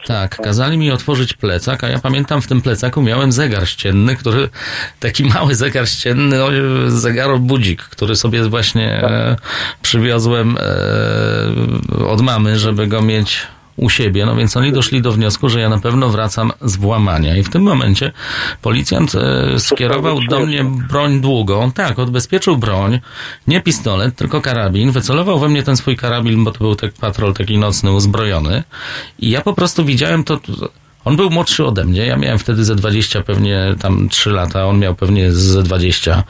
[0.06, 4.48] Tak, kazali mi otworzyć plecak, a ja pamiętam w tym plecaku miałem zegar ścienny, który,
[5.00, 6.50] taki mały zegar ścienny, o,
[6.86, 9.36] zegar budzik, który sobie właśnie e,
[9.82, 13.46] przywiozłem e, od mamy, żeby go mieć
[13.76, 17.36] u siebie, no więc oni doszli do wniosku, że ja na pewno wracam z włamania.
[17.36, 18.12] I w tym momencie
[18.62, 21.72] policjant e, skierował do mnie broń długą.
[21.72, 23.00] Tak, odbezpieczył broń,
[23.46, 24.90] nie pistolet, tylko karabin.
[24.90, 28.62] Wycelował we mnie ten swój karabin, bo to był tak patrol taki nocny, uzbrojony.
[29.18, 30.40] I ja po prostu widziałem to...
[31.04, 34.78] On był młodszy ode mnie, ja miałem wtedy ze 20, pewnie tam 3 lata, on
[34.78, 36.22] miał pewnie ze 20,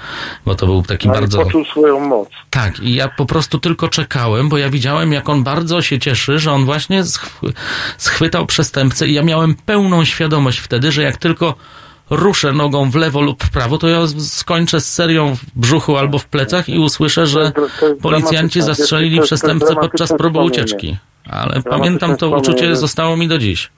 [0.47, 1.45] bo to był taki Ale bardzo...
[1.45, 2.29] poczuł swoją moc.
[2.51, 6.39] Tak, i ja po prostu tylko czekałem, bo ja widziałem, jak on bardzo się cieszy,
[6.39, 7.53] że on właśnie schw-
[7.99, 11.55] schwytał przestępcę i ja miałem pełną świadomość wtedy, że jak tylko
[12.11, 16.19] ruszę nogą w lewo lub w prawo, to ja skończę z serią w brzuchu albo
[16.19, 17.53] w plecach i usłyszę, że
[18.03, 20.97] policjanci zastrzelili przestępcę podczas próby ucieczki.
[21.31, 23.71] Ale pamiętam to uczucie, zostało mi do dziś.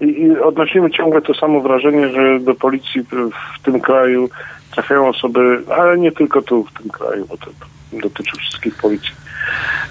[0.00, 4.30] I, I odnosimy ciągle to samo wrażenie, że do policji w, w tym kraju
[4.70, 7.50] trafiają osoby, ale nie tylko tu w tym kraju, bo to
[7.92, 9.10] dotyczy wszystkich policji.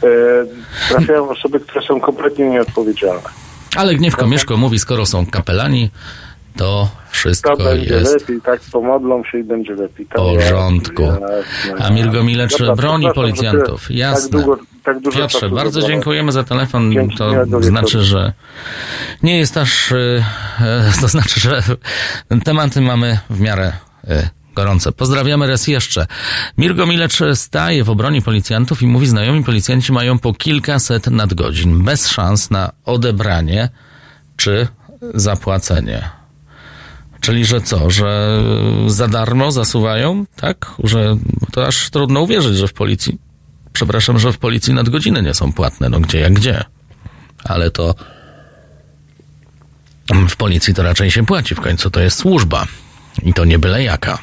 [0.03, 0.07] E,
[0.89, 3.29] trafiają osoby, które są kompletnie nieodpowiedzialne.
[3.75, 5.89] Ale Gniewko Mieszko mówi, skoro są kapelani,
[6.57, 10.05] to To wszystko będzie jest lepiej, tak pomodlą się i będzie lepiej.
[10.05, 11.03] w Tak, porządku.
[11.79, 13.88] A Mirgo Milecz Dobra, broni że policjantów.
[13.88, 14.29] tyle- Jasne.
[14.29, 16.91] Tak długo, tak dużo Piotrze, bardzo dziękujemy za telefon.
[16.93, 17.31] Dzięki, To
[17.61, 18.34] znaczy, że
[19.23, 19.91] nie jest aż.
[19.91, 20.23] e,
[21.01, 21.63] To znaczy, że
[22.43, 23.71] tematy mamy w miarę
[24.07, 24.91] e, gorące.
[24.91, 26.07] Pozdrawiamy raz jeszcze.
[26.57, 32.07] Mirgo Milecz staje w obronie policjantów i mówi, znajomi policjanci mają po kilkaset nadgodzin, bez
[32.07, 33.69] szans na odebranie
[34.38, 34.67] czy
[35.13, 36.09] zapłacenie.
[37.27, 38.39] Czyli, że co, że
[38.87, 40.71] za darmo zasuwają, tak?
[40.83, 41.17] Że
[41.51, 43.17] to aż trudno uwierzyć, że w policji,
[43.73, 46.63] przepraszam, że w policji nadgodziny nie są płatne, no gdzie jak gdzie.
[47.43, 47.95] Ale to
[50.29, 52.65] w policji to raczej się płaci, w końcu to jest służba.
[53.23, 54.17] I to nie byle jaka.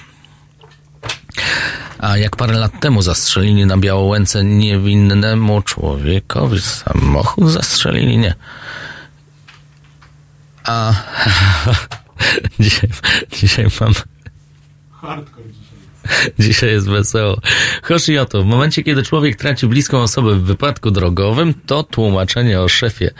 [1.98, 8.34] A jak parę lat temu zastrzelili na Białołęce niewinnemu człowiekowi samochód zastrzelili, nie.
[10.64, 10.94] A
[12.60, 12.90] dzisiaj,
[13.32, 13.92] dzisiaj mam
[14.90, 15.64] Hardcore dzisiaj.
[16.38, 17.40] Dzisiaj jest wesoło.
[17.82, 22.60] Chodzi o to, w momencie, kiedy człowiek traci bliską osobę w wypadku drogowym, to tłumaczenie
[22.60, 23.10] o szefie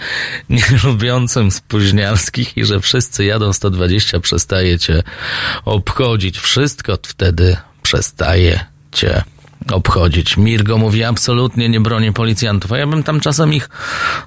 [0.49, 5.03] nielubiącym spóźniarskich i że wszyscy jadą 120 przestaje cię
[5.65, 6.39] obchodzić.
[6.39, 9.23] Wszystko wtedy przestaje cię
[9.73, 10.37] obchodzić.
[10.37, 13.69] Mirgo mówi, absolutnie nie bronię policjantów, a ja bym tam czasem ich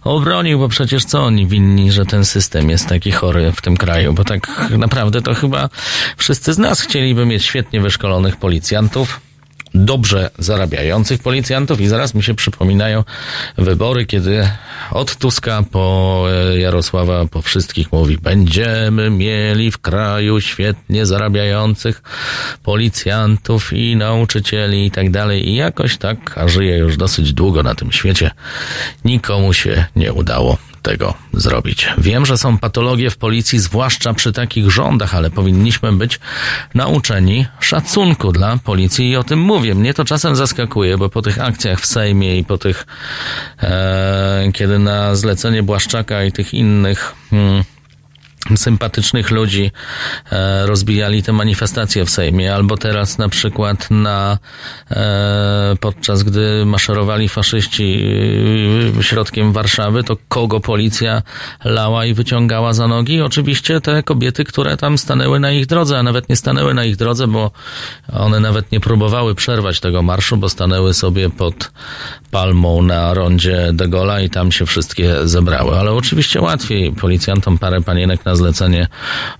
[0.03, 4.13] obronił, bo przecież co oni winni, że ten system jest taki chory w tym kraju,
[4.13, 5.69] bo tak naprawdę to chyba
[6.17, 9.26] wszyscy z nas chcieliby mieć świetnie wyszkolonych policjantów,
[9.85, 11.81] dobrze zarabiających policjantów.
[11.81, 13.03] I zaraz mi się przypominają
[13.57, 14.49] wybory, kiedy
[14.91, 22.01] od Tuska po e, Jarosława, po wszystkich mówi, będziemy mieli w kraju świetnie zarabiających
[22.63, 25.49] policjantów i nauczycieli i tak dalej.
[25.49, 28.31] I jakoś tak, a żyje już dosyć długo na tym świecie,
[29.05, 31.87] nikomu się nie udało tego zrobić.
[31.97, 36.19] Wiem, że są patologie w policji, zwłaszcza przy takich rządach, ale powinniśmy być
[36.73, 39.75] nauczeni szacunku dla policji i o tym mówię.
[39.75, 42.85] Mnie to czasem zaskakuje, bo po tych akcjach w Sejmie i po tych,
[43.63, 47.63] e, kiedy na zlecenie Błaszczaka i tych innych hmm,
[48.55, 49.71] sympatycznych ludzi
[50.31, 54.37] e, rozbijali te manifestacje w Sejmie, albo teraz na przykład na
[54.91, 58.03] e, podczas gdy maszerowali faszyści
[58.99, 61.21] e, środkiem Warszawy, to kogo policja
[61.63, 63.21] lała i wyciągała za nogi?
[63.21, 66.95] Oczywiście te kobiety, które tam stanęły na ich drodze, a nawet nie stanęły na ich
[66.95, 67.51] drodze, bo
[68.13, 71.71] one nawet nie próbowały przerwać tego marszu, bo stanęły sobie pod
[72.31, 75.79] palmą na rondzie de Gaulle'a i tam się wszystkie zebrały.
[75.79, 78.87] Ale oczywiście łatwiej policjantom parę panienek na zlecenie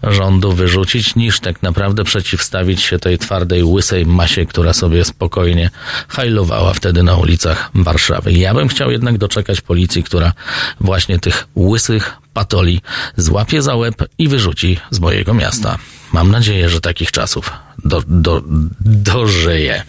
[0.04, 5.70] rządu wyrzucić, niż tak naprawdę przeciwstawić się tej twardej, łysej masie, która sobie spokojnie
[6.08, 8.34] hajlowała wtedy na ulicach Warszawy.
[8.34, 10.34] Ja bym chciał jednak doczekać policji, która
[10.82, 12.82] właśnie tych łysych patoli
[13.18, 15.78] złapie za łeb i wyrzuci z mojego miasta.
[16.14, 17.52] Mam nadzieję, że takich czasów
[17.86, 18.42] do, do,
[18.80, 19.84] dożyje.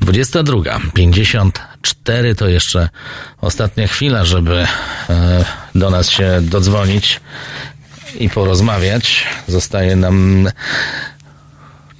[0.00, 2.88] 22, 54 to jeszcze
[3.40, 4.66] ostatnia chwila, żeby
[5.10, 5.44] e,
[5.74, 7.20] do nas się dodzwonić
[8.14, 9.26] i porozmawiać.
[9.46, 10.48] Zostaje nam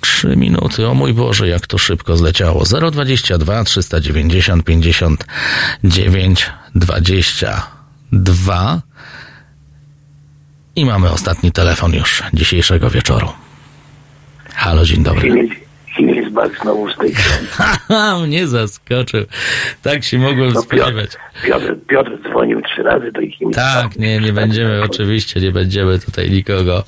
[0.00, 0.88] trzy minuty.
[0.88, 2.64] O mój Boże, jak to szybko zleciało.
[2.64, 8.82] 022 390 59 22
[10.76, 13.28] i mamy ostatni telefon już dzisiejszego wieczoru.
[14.54, 15.48] Halo, dzień dobry.
[15.98, 17.48] Himmelsbach znowu z tej strony.
[17.50, 19.24] Haha, mnie zaskoczył.
[19.82, 21.10] Tak się mogłem No, spodziewać.
[21.46, 23.88] Piotr, Piotr dzwonił trzy razy do Himmelsbachu.
[23.88, 26.84] Tak, nie, nie będziemy, oczywiście nie będziemy tutaj nikogo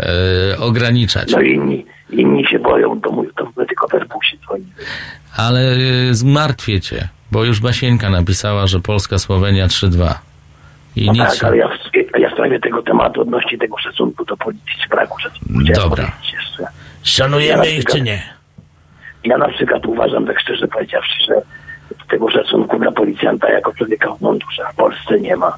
[0.00, 1.32] e, ograniczać.
[1.32, 4.64] No inni, inni się boją, to mówią, to my tylko we dwóch się dzwoni.
[5.36, 5.60] Ale
[6.10, 10.14] e, zmartwię cię, bo już Basieńka napisała, że Polska-Słowenia 3-2.
[10.96, 13.78] I No nic tak, się- ale ja w, ja w sprawie tego tematu odnośnie tego
[13.78, 16.12] szacunku do policji, czy braku szacunku, Dobra.
[17.02, 18.22] Szanujemy ich czy nie?
[19.24, 21.42] Ja na przykład uważam, tak szczerze powiedziawszy, że
[22.08, 25.52] tego szacunku dla policjanta jako człowieka w mundurze w Polsce nie ma.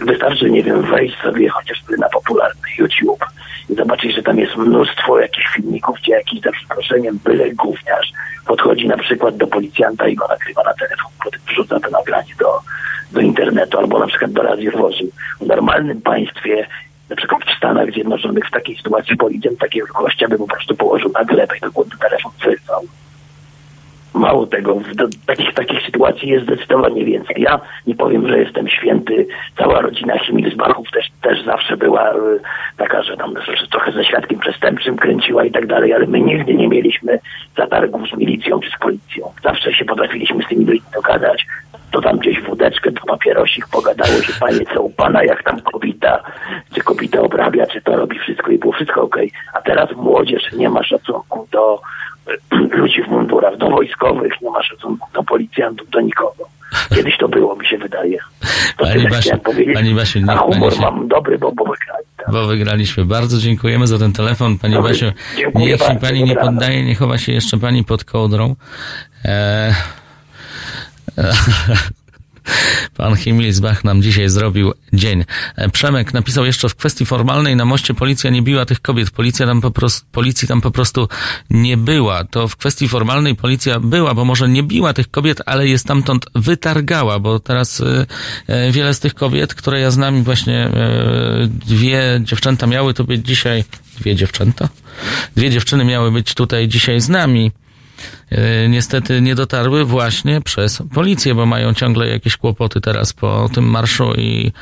[0.00, 3.24] Wystarczy, nie wiem, wejść sobie chociażby na popularny YouTube
[3.68, 8.12] i zobaczyć, że tam jest mnóstwo jakichś filmików, gdzie jakiś za przeproszeniem byle gówniarz
[8.46, 12.60] podchodzi na przykład do policjanta i go nagrywa na telefon, potem wrzuca to nagranie do,
[13.12, 15.04] do internetu albo na przykład do radiowozu.
[15.40, 16.66] W normalnym państwie
[17.10, 21.12] na przykład w Stanach Zjednoczonych w takiej sytuacji policjant takiego gościa by po prostu położył
[21.12, 22.82] na glebę i by go telefon wyrwał.
[24.14, 27.36] Mało tego, do, takich, takich sytuacji jest zdecydowanie więcej.
[27.38, 29.26] Ja nie powiem, że jestem święty.
[29.58, 32.40] Cała rodzina Himilsbachów też, też zawsze była y,
[32.76, 36.54] taka, że tam że trochę ze świadkiem przestępczym kręciła i tak dalej, ale my nigdy
[36.54, 37.18] nie mieliśmy
[37.56, 39.32] zatargów z milicją czy z policją.
[39.42, 41.46] Zawsze się potrafiliśmy z tymi ludźmi dogadać.
[41.90, 46.22] To tam gdzieś wódeczkę, do papierosik, pogadało się, panie, co u pana, jak tam kobita,
[46.74, 49.32] czy kobita obrabia, czy to robi wszystko i było wszystko okej.
[49.52, 51.80] A teraz młodzież nie ma szacunku do
[52.80, 56.44] ludzi w mundurach, do wojskowych, nie ma szacunku do policjantów, do nikogo.
[56.94, 58.18] Kiedyś to było, mi się wydaje.
[58.76, 59.30] To Pani Basiu.
[59.74, 62.04] Pani Basiu, A niech humor pani się- mam dobry, bo, bo wygrali.
[62.32, 63.04] Bo wygraliśmy.
[63.04, 64.90] Bardzo dziękujemy za ten telefon, Pani Dobry.
[64.90, 65.06] Basiu.
[65.54, 65.96] Niech się.
[66.00, 68.54] Pani nie poddaje, nie chowa się jeszcze Pani pod kołdrą.
[69.24, 69.74] E...
[72.96, 75.24] Pan Himmelsbach nam dzisiaj zrobił dzień.
[75.72, 79.10] Przemek napisał jeszcze w kwestii formalnej na moście policja nie biła tych kobiet.
[79.10, 81.08] Policja tam po prostu, policji tam po prostu
[81.50, 82.24] nie była.
[82.24, 86.26] To w kwestii formalnej policja była, bo może nie biła tych kobiet, ale je stamtąd
[86.34, 88.06] wytargała, bo teraz e,
[88.46, 90.70] e, wiele z tych kobiet, które ja znam i właśnie e,
[91.46, 93.64] dwie dziewczęta miały to być dzisiaj,
[94.00, 94.68] dwie dziewczęta?
[95.36, 97.52] Dwie dziewczyny miały być tutaj dzisiaj z nami
[98.68, 104.14] niestety nie dotarły właśnie przez policję, bo mają ciągle jakieś kłopoty teraz po tym marszu
[104.14, 104.52] i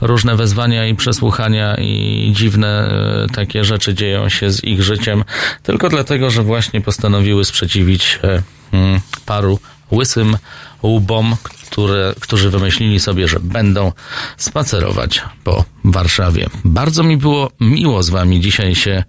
[0.00, 5.24] różne wezwania i przesłuchania i dziwne e, takie rzeczy dzieją się z ich życiem,
[5.62, 8.42] tylko dlatego, że właśnie postanowiły sprzeciwić się
[8.72, 9.58] mm, paru
[9.92, 10.36] łysym
[10.82, 13.92] łbom, które, którzy wymyślili sobie, że będą
[14.36, 16.50] spacerować po Warszawie.
[16.64, 19.04] Bardzo mi było miło z wami dzisiaj się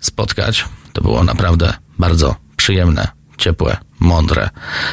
[0.00, 0.64] spotkać.
[0.92, 3.08] To było naprawdę bardzo przyjemne,
[3.38, 4.50] ciepłe, mądre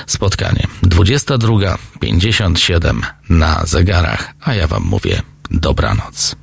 [0.07, 0.68] spotkanie.
[0.84, 6.35] 22.57 na zegarach, a ja Wam mówię dobranoc.